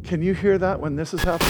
Can 0.06 0.22
you 0.22 0.36
hear 0.36 0.60
that 0.60 0.80
when 0.80 0.96
this 0.96 1.16
is 1.16 1.24
happening? 1.24 1.50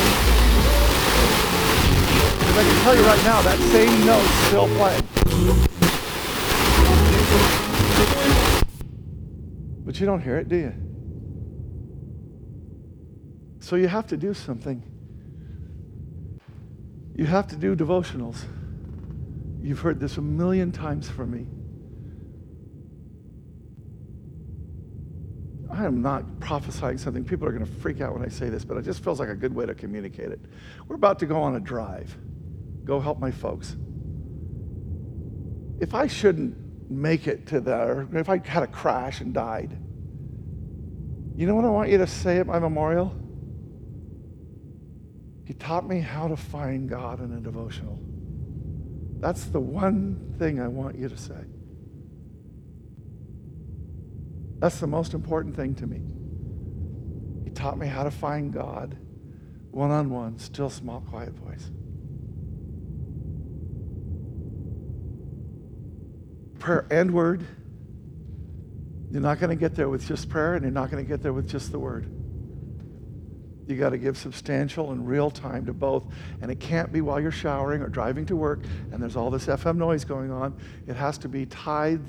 Because 2.40 2.58
I 2.58 2.64
can 2.64 2.84
tell 2.84 2.96
you 2.96 3.04
right 3.04 3.24
now, 3.26 3.42
that 3.42 3.60
same 3.60 4.06
note's 4.06 4.30
still 4.48 4.68
playing. 4.78 5.04
But 9.86 10.00
you 10.00 10.06
don't 10.06 10.22
hear 10.22 10.38
it, 10.38 10.48
do 10.48 10.56
you? 10.56 10.74
So 13.60 13.76
you 13.76 13.90
have 13.90 14.08
to 14.08 14.16
do 14.16 14.34
something. 14.34 14.82
You 17.14 17.26
have 17.26 17.48
to 17.48 17.58
do 17.58 17.76
devotionals. 17.76 18.46
You've 19.62 19.80
heard 19.80 20.00
this 20.00 20.16
a 20.16 20.22
million 20.22 20.72
times 20.72 21.10
from 21.10 21.32
me. 21.32 21.48
I 25.72 25.86
am 25.86 26.02
not 26.02 26.40
prophesying 26.40 26.98
something. 26.98 27.24
People 27.24 27.48
are 27.48 27.52
going 27.52 27.66
to 27.66 27.72
freak 27.82 28.02
out 28.02 28.14
when 28.14 28.24
I 28.24 28.30
say 28.30 28.50
this, 28.50 28.64
but 28.64 28.78
it 28.78 28.84
just 28.84 29.04
feels 29.04 29.20
like 29.20 29.30
a 29.30 29.36
good 29.36 29.54
way 29.54 29.66
to 29.66 29.74
communicate 29.74 30.30
it. 30.32 30.40
We're 30.88 30.96
about 30.96 31.20
to 31.20 31.26
go 31.26 31.42
on 31.42 31.56
a 31.56 31.60
drive 31.60 32.16
go 32.86 33.00
help 33.00 33.20
my 33.20 33.32
folks. 33.32 33.76
If 35.82 35.94
I 35.94 36.08
shouldn't 36.08 36.90
make 36.90 37.28
it 37.28 37.48
to 37.48 37.60
there, 37.60 38.08
if 38.14 38.30
I 38.30 38.40
had 38.46 38.64
a 38.64 38.68
crash 38.68 39.20
and 39.22 39.34
died, 39.34 39.78
you 41.36 41.48
know 41.48 41.56
what 41.56 41.66
I 41.66 41.70
want 41.70 41.90
you 41.90 41.98
to 41.98 42.08
say 42.08 42.38
at 42.38 42.48
my 42.48 42.60
memorial? 42.60 43.14
He 45.46 45.54
taught 45.54 45.88
me 45.88 46.00
how 46.00 46.28
to 46.28 46.38
find 46.38 46.88
God 46.88 47.20
in 47.20 47.34
a 47.34 47.40
devotional. 47.40 48.00
That's 49.20 49.46
the 49.46 49.60
one 49.60 50.36
thing 50.40 50.62
I 50.62 50.68
want 50.68 50.98
you 50.98 51.10
to 51.10 51.18
say. 51.18 51.44
That's 54.60 54.80
the 54.80 54.88
most 54.88 55.14
important 55.14 55.56
thing 55.56 55.76
to 55.76 55.88
me. 55.88 56.02
He 57.44 57.52
taught 57.52 57.78
me 57.78 57.88
how 57.88 58.04
to 58.04 58.12
find 58.12 58.54
God 58.54 58.98
one 59.72 59.92
on 59.92 60.10
one, 60.10 60.40
still 60.40 60.70
small, 60.70 61.02
quiet 61.02 61.34
voice. 61.34 61.70
Prayer 66.60 66.88
and 66.90 67.14
word. 67.14 67.46
You're 69.12 69.22
not 69.22 69.40
going 69.40 69.50
to 69.50 69.56
get 69.56 69.76
there 69.76 69.90
with 69.90 70.08
just 70.08 70.30
prayer, 70.30 70.56
and 70.56 70.64
you're 70.64 70.72
not 70.72 70.90
going 70.90 71.04
to 71.04 71.08
get 71.08 71.22
there 71.22 71.34
with 71.34 71.50
just 71.50 71.72
the 71.72 71.80
word. 71.80 72.10
You 73.68 73.76
got 73.78 73.90
to 73.90 73.98
give 73.98 74.18
substantial 74.18 74.92
and 74.92 75.08
real 75.08 75.32
time 75.32 75.66
to 75.66 75.74
both. 75.74 76.06
And 76.42 76.52
it 76.52 76.60
can't 76.60 76.92
be 76.92 77.02
while 77.02 77.20
you're 77.20 77.32
showering 77.32 77.82
or 77.82 77.88
driving 77.88 78.26
to 78.28 78.36
work 78.36 78.60
and 78.92 79.02
there's 79.02 79.16
all 79.16 79.30
this 79.30 79.48
FM 79.48 79.78
noise 79.78 80.06
going 80.06 80.32
on. 80.32 80.58
It 80.88 80.96
has 80.96 81.18
to 81.20 81.28
be 81.28 81.46
tied, 81.46 82.02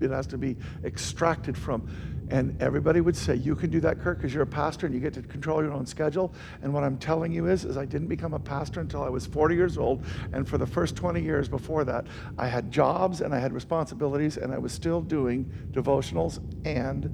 it 0.00 0.10
has 0.10 0.26
to 0.28 0.38
be 0.38 0.56
extracted 0.84 1.56
from. 1.56 1.88
And 2.30 2.60
everybody 2.62 3.00
would 3.00 3.16
say, 3.16 3.34
You 3.34 3.56
can 3.56 3.70
do 3.70 3.80
that, 3.80 4.00
Kirk, 4.00 4.18
because 4.18 4.32
you're 4.32 4.44
a 4.44 4.46
pastor 4.46 4.86
and 4.86 4.94
you 4.94 5.00
get 5.00 5.14
to 5.14 5.22
control 5.22 5.62
your 5.62 5.72
own 5.72 5.84
schedule. 5.84 6.32
And 6.62 6.72
what 6.72 6.84
I'm 6.84 6.96
telling 6.96 7.32
you 7.32 7.46
is, 7.46 7.64
is 7.64 7.76
I 7.76 7.84
didn't 7.84 8.06
become 8.06 8.34
a 8.34 8.38
pastor 8.38 8.80
until 8.80 9.02
I 9.02 9.08
was 9.08 9.26
40 9.26 9.56
years 9.56 9.78
old. 9.78 10.04
And 10.32 10.48
for 10.48 10.56
the 10.56 10.66
first 10.66 10.94
20 10.94 11.20
years 11.20 11.48
before 11.48 11.84
that, 11.84 12.06
I 12.38 12.46
had 12.46 12.70
jobs 12.70 13.20
and 13.20 13.34
I 13.34 13.38
had 13.38 13.52
responsibilities, 13.52 14.36
and 14.36 14.54
I 14.54 14.58
was 14.58 14.72
still 14.72 15.00
doing 15.00 15.50
devotionals 15.72 16.38
and, 16.64 17.04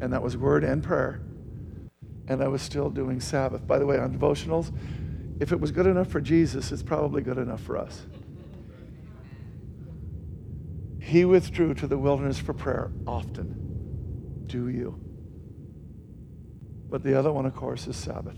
and 0.00 0.12
that 0.12 0.22
was 0.22 0.36
word 0.36 0.62
and 0.62 0.82
prayer 0.82 1.20
and 2.30 2.44
I 2.44 2.46
was 2.46 2.62
still 2.62 2.90
doing 2.90 3.20
Sabbath. 3.20 3.66
By 3.66 3.80
the 3.80 3.84
way, 3.84 3.98
on 3.98 4.16
devotionals, 4.16 4.72
if 5.40 5.50
it 5.50 5.60
was 5.60 5.72
good 5.72 5.86
enough 5.86 6.06
for 6.06 6.20
Jesus, 6.20 6.70
it's 6.70 6.82
probably 6.82 7.22
good 7.22 7.38
enough 7.38 7.60
for 7.60 7.76
us. 7.76 8.06
He 11.00 11.24
withdrew 11.24 11.74
to 11.74 11.88
the 11.88 11.98
wilderness 11.98 12.38
for 12.38 12.54
prayer 12.54 12.92
often. 13.04 14.44
Do 14.46 14.68
you? 14.68 15.00
But 16.88 17.02
the 17.02 17.18
other 17.18 17.32
one, 17.32 17.46
of 17.46 17.56
course, 17.56 17.88
is 17.88 17.96
Sabbath. 17.96 18.36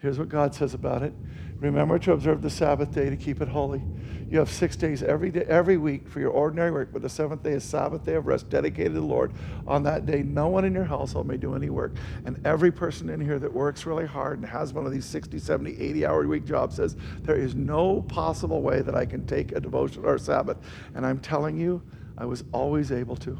Here's 0.00 0.18
what 0.18 0.30
God 0.30 0.54
says 0.54 0.72
about 0.72 1.02
it 1.02 1.12
Remember 1.58 1.98
to 1.98 2.12
observe 2.12 2.40
the 2.40 2.50
Sabbath 2.50 2.92
day 2.92 3.10
to 3.10 3.16
keep 3.16 3.42
it 3.42 3.48
holy. 3.48 3.82
You 4.28 4.40
have 4.40 4.50
six 4.50 4.74
days 4.74 5.04
every 5.04 5.30
day, 5.30 5.44
every 5.48 5.76
week 5.76 6.08
for 6.08 6.18
your 6.18 6.30
ordinary 6.30 6.72
work, 6.72 6.88
but 6.92 7.00
the 7.00 7.08
seventh 7.08 7.44
day 7.44 7.52
is 7.52 7.62
Sabbath 7.62 8.04
day 8.04 8.14
of 8.14 8.26
rest 8.26 8.50
dedicated 8.50 8.94
to 8.94 9.00
the 9.00 9.06
Lord. 9.06 9.32
On 9.68 9.84
that 9.84 10.04
day, 10.04 10.24
no 10.24 10.48
one 10.48 10.64
in 10.64 10.74
your 10.74 10.84
household 10.84 11.28
may 11.28 11.36
do 11.36 11.54
any 11.54 11.70
work. 11.70 11.94
And 12.24 12.44
every 12.44 12.72
person 12.72 13.08
in 13.08 13.20
here 13.20 13.38
that 13.38 13.52
works 13.52 13.86
really 13.86 14.06
hard 14.06 14.38
and 14.38 14.48
has 14.48 14.72
one 14.72 14.84
of 14.84 14.90
these 14.90 15.04
60, 15.04 15.38
70, 15.38 15.80
80 15.80 16.06
hour 16.06 16.26
week 16.26 16.44
jobs 16.44 16.76
says, 16.76 16.96
There 17.20 17.36
is 17.36 17.54
no 17.54 18.02
possible 18.02 18.62
way 18.62 18.82
that 18.82 18.96
I 18.96 19.06
can 19.06 19.26
take 19.26 19.52
a 19.52 19.60
devotion 19.60 20.04
or 20.04 20.16
a 20.16 20.18
Sabbath. 20.18 20.56
And 20.96 21.06
I'm 21.06 21.20
telling 21.20 21.56
you, 21.56 21.82
I 22.18 22.24
was 22.24 22.42
always 22.52 22.90
able 22.90 23.16
to. 23.16 23.38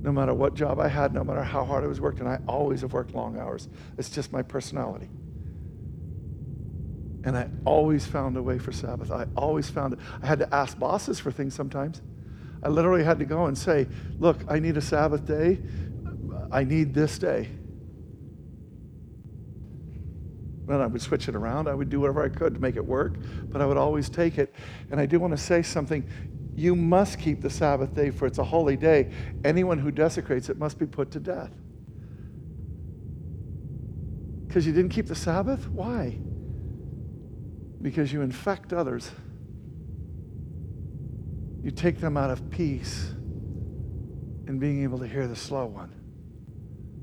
No 0.00 0.12
matter 0.12 0.32
what 0.32 0.54
job 0.54 0.80
I 0.80 0.88
had, 0.88 1.12
no 1.12 1.24
matter 1.24 1.42
how 1.42 1.64
hard 1.64 1.84
I 1.84 1.88
was 1.88 2.00
working, 2.00 2.26
I 2.26 2.38
always 2.48 2.80
have 2.80 2.94
worked 2.94 3.14
long 3.14 3.38
hours. 3.38 3.68
It's 3.98 4.08
just 4.08 4.32
my 4.32 4.42
personality. 4.42 5.10
And 7.24 7.36
I 7.36 7.48
always 7.64 8.06
found 8.06 8.36
a 8.36 8.42
way 8.42 8.58
for 8.58 8.72
Sabbath. 8.72 9.10
I 9.10 9.26
always 9.36 9.68
found 9.68 9.94
it. 9.94 9.98
I 10.22 10.26
had 10.26 10.38
to 10.38 10.54
ask 10.54 10.78
bosses 10.78 11.18
for 11.18 11.30
things 11.30 11.54
sometimes. 11.54 12.00
I 12.62 12.68
literally 12.68 13.04
had 13.04 13.18
to 13.18 13.24
go 13.24 13.46
and 13.46 13.56
say, 13.56 13.86
Look, 14.18 14.38
I 14.48 14.58
need 14.58 14.76
a 14.76 14.80
Sabbath 14.80 15.26
day. 15.26 15.60
I 16.50 16.64
need 16.64 16.94
this 16.94 17.18
day. 17.18 17.48
And 20.68 20.82
I 20.82 20.86
would 20.86 21.00
switch 21.00 21.28
it 21.28 21.34
around. 21.34 21.66
I 21.66 21.74
would 21.74 21.88
do 21.88 22.00
whatever 22.00 22.22
I 22.22 22.28
could 22.28 22.54
to 22.54 22.60
make 22.60 22.76
it 22.76 22.84
work, 22.84 23.14
but 23.50 23.62
I 23.62 23.66
would 23.66 23.78
always 23.78 24.08
take 24.08 24.38
it. 24.38 24.54
And 24.90 25.00
I 25.00 25.06
do 25.06 25.18
want 25.18 25.32
to 25.32 25.42
say 25.42 25.62
something. 25.62 26.06
You 26.54 26.76
must 26.76 27.18
keep 27.18 27.40
the 27.40 27.48
Sabbath 27.50 27.94
day, 27.94 28.10
for 28.10 28.26
it's 28.26 28.38
a 28.38 28.44
holy 28.44 28.76
day. 28.76 29.10
Anyone 29.44 29.78
who 29.78 29.90
desecrates 29.90 30.50
it 30.50 30.58
must 30.58 30.78
be 30.78 30.86
put 30.86 31.10
to 31.12 31.20
death. 31.20 31.52
Because 34.46 34.66
you 34.66 34.72
didn't 34.72 34.90
keep 34.90 35.06
the 35.06 35.14
Sabbath? 35.14 35.68
Why? 35.68 36.18
Because 37.80 38.12
you 38.12 38.22
infect 38.22 38.72
others. 38.72 39.10
You 41.62 41.70
take 41.70 42.00
them 42.00 42.16
out 42.16 42.30
of 42.30 42.50
peace 42.50 43.10
in 44.46 44.58
being 44.58 44.82
able 44.82 44.98
to 44.98 45.06
hear 45.06 45.26
the 45.26 45.36
slow 45.36 45.66
one, 45.66 45.92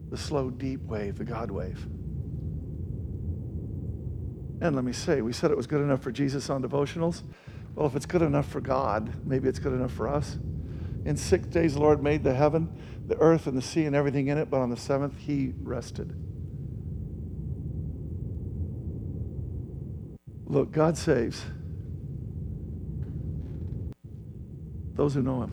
the 0.09 0.17
slow, 0.17 0.49
deep 0.49 0.81
wave, 0.81 1.17
the 1.17 1.23
God 1.23 1.51
wave. 1.51 1.85
And 4.61 4.75
let 4.75 4.83
me 4.83 4.93
say, 4.93 5.21
we 5.21 5.33
said 5.33 5.51
it 5.51 5.57
was 5.57 5.67
good 5.67 5.81
enough 5.81 6.01
for 6.01 6.11
Jesus 6.11 6.49
on 6.49 6.63
devotionals. 6.63 7.23
Well, 7.75 7.87
if 7.87 7.95
it's 7.95 8.05
good 8.05 8.21
enough 8.21 8.47
for 8.47 8.61
God, 8.61 9.13
maybe 9.25 9.49
it's 9.49 9.59
good 9.59 9.73
enough 9.73 9.91
for 9.91 10.07
us. 10.07 10.37
In 11.05 11.15
six 11.17 11.45
days, 11.47 11.73
the 11.75 11.81
Lord 11.81 12.01
made 12.01 12.23
the 12.23 12.33
heaven, 12.33 12.69
the 13.05 13.17
earth, 13.17 13.47
and 13.47 13.57
the 13.57 13.61
sea, 13.61 13.85
and 13.85 13.95
everything 13.95 14.27
in 14.27 14.37
it, 14.37 14.49
but 14.49 14.61
on 14.61 14.69
the 14.69 14.77
seventh, 14.77 15.17
He 15.19 15.53
rested. 15.61 16.24
Look, 20.55 20.71
God 20.71 20.97
saves 20.97 21.43
those 24.93 25.13
who 25.13 25.21
know 25.21 25.43
Him. 25.43 25.51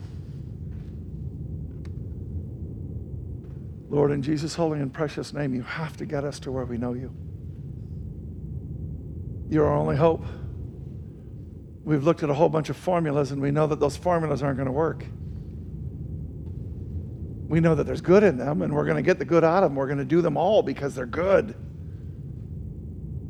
Lord, 3.89 4.11
in 4.11 4.21
Jesus' 4.21 4.55
holy 4.55 4.79
and 4.79 4.93
precious 4.93 5.33
name, 5.33 5.53
you 5.53 5.61
have 5.61 5.97
to 5.97 6.05
get 6.05 6.23
us 6.23 6.39
to 6.39 6.53
where 6.53 6.63
we 6.63 6.77
know 6.77 6.93
you. 6.93 7.13
You're 9.49 9.65
our 9.65 9.75
only 9.75 9.97
hope. 9.97 10.23
We've 11.83 12.05
looked 12.05 12.23
at 12.23 12.29
a 12.29 12.33
whole 12.33 12.47
bunch 12.47 12.69
of 12.69 12.77
formulas 12.77 13.33
and 13.33 13.41
we 13.41 13.51
know 13.51 13.67
that 13.67 13.81
those 13.81 13.97
formulas 13.97 14.41
aren't 14.41 14.55
going 14.55 14.67
to 14.67 14.71
work. 14.71 15.05
We 17.49 17.59
know 17.59 17.75
that 17.75 17.83
there's 17.83 17.99
good 17.99 18.23
in 18.23 18.37
them 18.37 18.61
and 18.61 18.73
we're 18.73 18.85
going 18.85 18.95
to 18.95 19.03
get 19.03 19.19
the 19.19 19.25
good 19.25 19.43
out 19.43 19.63
of 19.63 19.71
them. 19.71 19.75
We're 19.75 19.87
going 19.87 19.97
to 19.97 20.05
do 20.05 20.21
them 20.21 20.37
all 20.37 20.63
because 20.63 20.95
they're 20.95 21.05
good. 21.05 21.55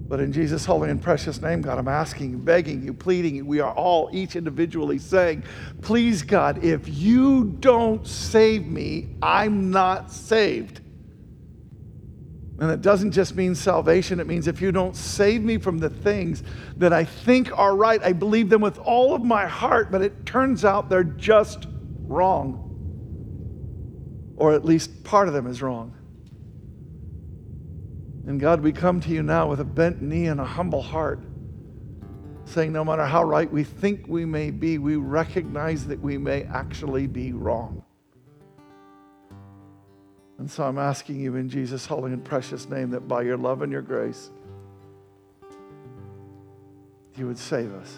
But 0.07 0.19
in 0.19 0.31
Jesus' 0.31 0.65
holy 0.65 0.89
and 0.89 1.01
precious 1.01 1.41
name, 1.41 1.61
God, 1.61 1.77
I'm 1.77 1.87
asking, 1.87 2.39
begging 2.39 2.83
you, 2.83 2.93
pleading 2.93 3.35
you. 3.35 3.45
We 3.45 3.61
are 3.61 3.73
all 3.73 4.09
each 4.11 4.35
individually 4.35 4.99
saying, 4.99 5.43
Please, 5.81 6.21
God, 6.23 6.63
if 6.63 6.87
you 6.87 7.55
don't 7.59 8.05
save 8.05 8.67
me, 8.67 9.15
I'm 9.21 9.71
not 9.71 10.11
saved. 10.11 10.81
And 12.59 12.69
it 12.69 12.81
doesn't 12.81 13.11
just 13.11 13.35
mean 13.35 13.55
salvation, 13.55 14.19
it 14.19 14.27
means 14.27 14.47
if 14.47 14.61
you 14.61 14.71
don't 14.71 14.95
save 14.95 15.41
me 15.41 15.57
from 15.57 15.79
the 15.79 15.89
things 15.89 16.43
that 16.77 16.93
I 16.93 17.03
think 17.03 17.57
are 17.57 17.75
right, 17.75 18.01
I 18.03 18.13
believe 18.13 18.49
them 18.49 18.61
with 18.61 18.77
all 18.79 19.15
of 19.15 19.23
my 19.23 19.47
heart, 19.47 19.91
but 19.91 20.01
it 20.01 20.25
turns 20.25 20.63
out 20.63 20.89
they're 20.89 21.03
just 21.03 21.67
wrong. 22.03 22.69
Or 24.37 24.53
at 24.53 24.65
least 24.65 25.03
part 25.03 25.27
of 25.27 25.33
them 25.33 25.47
is 25.47 25.61
wrong. 25.61 25.95
And 28.25 28.39
God, 28.39 28.61
we 28.61 28.71
come 28.71 29.01
to 29.01 29.09
you 29.09 29.21
now 29.21 29.49
with 29.49 29.59
a 29.59 29.65
bent 29.65 30.01
knee 30.01 30.27
and 30.27 30.39
a 30.39 30.45
humble 30.45 30.81
heart, 30.81 31.19
saying, 32.45 32.71
no 32.71 32.85
matter 32.85 33.05
how 33.05 33.23
right 33.23 33.51
we 33.51 33.63
think 33.63 34.07
we 34.07 34.25
may 34.25 34.49
be, 34.49 34.77
we 34.77 34.95
recognize 34.95 35.87
that 35.87 35.99
we 35.99 36.17
may 36.17 36.43
actually 36.43 37.07
be 37.07 37.33
wrong. 37.33 37.83
And 40.37 40.49
so 40.49 40.63
I'm 40.63 40.77
asking 40.77 41.19
you 41.19 41.35
in 41.35 41.49
Jesus' 41.49 41.85
holy 41.85 42.11
and 42.11 42.23
precious 42.23 42.67
name 42.69 42.89
that 42.91 43.07
by 43.07 43.21
your 43.21 43.37
love 43.37 43.61
and 43.61 43.71
your 43.71 43.81
grace, 43.81 44.29
you 47.15 47.27
would 47.27 47.37
save 47.37 47.73
us. 47.73 47.97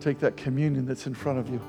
Take 0.00 0.18
that 0.18 0.36
communion 0.36 0.84
that's 0.84 1.06
in 1.06 1.14
front 1.14 1.38
of 1.38 1.48
you. 1.48 1.60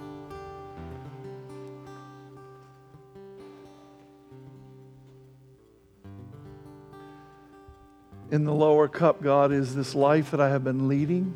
In 8.36 8.44
the 8.44 8.54
lower 8.54 8.90
cup, 8.90 9.24
God, 9.24 9.54
is 9.54 9.76
this 9.76 9.96
life 9.96 10.32
that 10.32 10.42
I 10.42 10.50
have 10.50 10.62
been 10.62 10.90
leading 10.90 11.34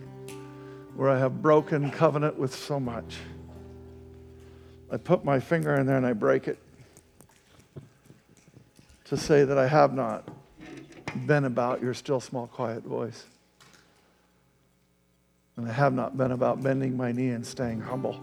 where 0.97 1.09
I 1.09 1.17
have 1.17 1.41
broken 1.41 1.91
covenant 1.91 2.37
with 2.37 2.53
so 2.53 2.77
much. 2.77 3.15
I 4.91 4.97
put 4.97 5.23
my 5.23 5.39
finger 5.39 5.75
in 5.75 5.85
there 5.85 5.95
and 5.95 6.05
I 6.05 6.11
break 6.11 6.49
it 6.49 6.59
to 9.05 9.15
say 9.15 9.45
that 9.45 9.57
I 9.57 9.65
have 9.65 9.93
not 9.93 10.27
been 11.25 11.45
about 11.45 11.81
your 11.81 11.93
still 11.93 12.19
small 12.19 12.47
quiet 12.47 12.83
voice. 12.83 13.23
And 15.55 15.69
I 15.69 15.71
have 15.71 15.93
not 15.93 16.17
been 16.17 16.33
about 16.33 16.61
bending 16.61 16.97
my 16.97 17.13
knee 17.13 17.29
and 17.29 17.47
staying 17.47 17.79
humble. 17.79 18.19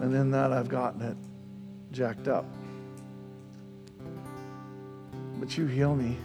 And 0.00 0.12
in 0.12 0.32
that, 0.32 0.52
I've 0.52 0.68
gotten 0.68 1.00
it 1.00 1.16
jacked 1.92 2.26
up 2.26 2.44
but 5.38 5.56
you 5.56 5.66
heal 5.66 5.94
me 5.94 6.16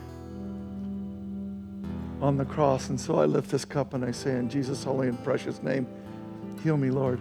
on 2.22 2.38
the 2.38 2.45
cross. 2.45 2.89
And 2.89 2.99
so 2.99 3.20
I 3.20 3.26
lift 3.26 3.51
this 3.51 3.66
cup 3.66 3.93
and 3.93 4.03
I 4.03 4.11
say, 4.11 4.38
in 4.38 4.49
Jesus' 4.49 4.84
holy 4.84 5.07
and 5.07 5.22
precious 5.24 5.61
name, 5.61 5.88
heal 6.64 6.78
me, 6.78 6.89
Lord. 6.89 7.20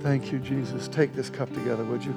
Thank 0.00 0.32
you, 0.32 0.38
Jesus. 0.38 0.88
Take 0.88 1.14
this 1.14 1.30
cup 1.30 1.52
together, 1.54 1.84
would 1.84 2.04
you? 2.04 2.14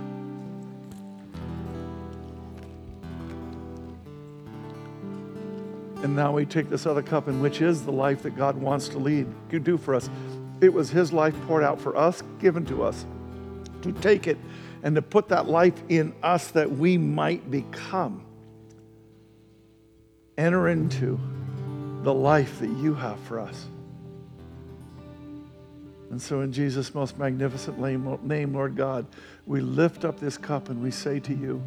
And 6.03 6.15
now 6.15 6.33
we 6.33 6.45
take 6.45 6.69
this 6.69 6.85
other 6.85 7.01
cup, 7.01 7.27
in 7.27 7.41
which 7.41 7.61
is 7.61 7.83
the 7.83 7.91
life 7.91 8.21
that 8.23 8.35
God 8.35 8.55
wants 8.57 8.89
to 8.89 8.99
lead, 8.99 9.27
do 9.63 9.77
for 9.77 9.95
us. 9.95 10.09
It 10.61 10.73
was 10.73 10.89
His 10.89 11.11
life 11.11 11.35
poured 11.47 11.63
out 11.63 11.79
for 11.79 11.97
us, 11.97 12.21
given 12.39 12.65
to 12.65 12.83
us. 12.83 13.05
To 13.81 13.91
take 13.91 14.27
it 14.27 14.37
and 14.85 14.93
to 14.95 15.01
put 15.01 15.29
that 15.29 15.47
life 15.47 15.73
in 15.89 16.13
us 16.21 16.51
that 16.51 16.71
we 16.71 16.95
might 16.95 17.49
become, 17.49 18.23
enter 20.37 20.69
into, 20.69 21.19
the 22.03 22.13
life 22.13 22.59
that 22.59 22.69
you 22.69 22.93
have 22.93 23.19
for 23.21 23.39
us. 23.39 23.65
And 26.11 26.21
so, 26.21 26.41
in 26.41 26.53
Jesus' 26.53 26.93
most 26.93 27.17
magnificent 27.17 27.79
name, 27.79 28.53
Lord 28.53 28.75
God, 28.75 29.07
we 29.47 29.59
lift 29.59 30.05
up 30.05 30.19
this 30.19 30.37
cup 30.37 30.69
and 30.69 30.83
we 30.83 30.91
say 30.91 31.19
to 31.19 31.33
you, 31.33 31.63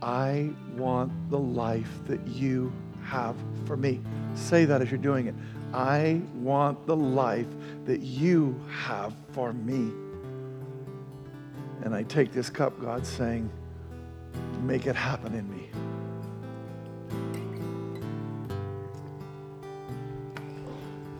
I 0.00 0.50
want 0.76 1.10
the 1.30 1.38
life 1.38 1.90
that 2.06 2.24
you 2.28 2.72
have 3.02 3.34
for 3.66 3.76
me. 3.76 4.00
Say 4.36 4.64
that 4.66 4.80
as 4.80 4.88
you're 4.88 4.98
doing 4.98 5.26
it. 5.26 5.34
I 5.74 6.20
want 6.34 6.86
the 6.86 6.96
life 6.96 7.48
that 7.86 8.02
you 8.02 8.58
have 8.70 9.12
for 9.32 9.52
me. 9.52 9.90
And 11.82 11.94
I 11.94 12.02
take 12.02 12.32
this 12.32 12.50
cup, 12.50 12.80
God, 12.80 13.06
saying, 13.06 13.50
Make 14.62 14.86
it 14.86 14.96
happen 14.96 15.34
in 15.34 15.48
me. 15.50 15.67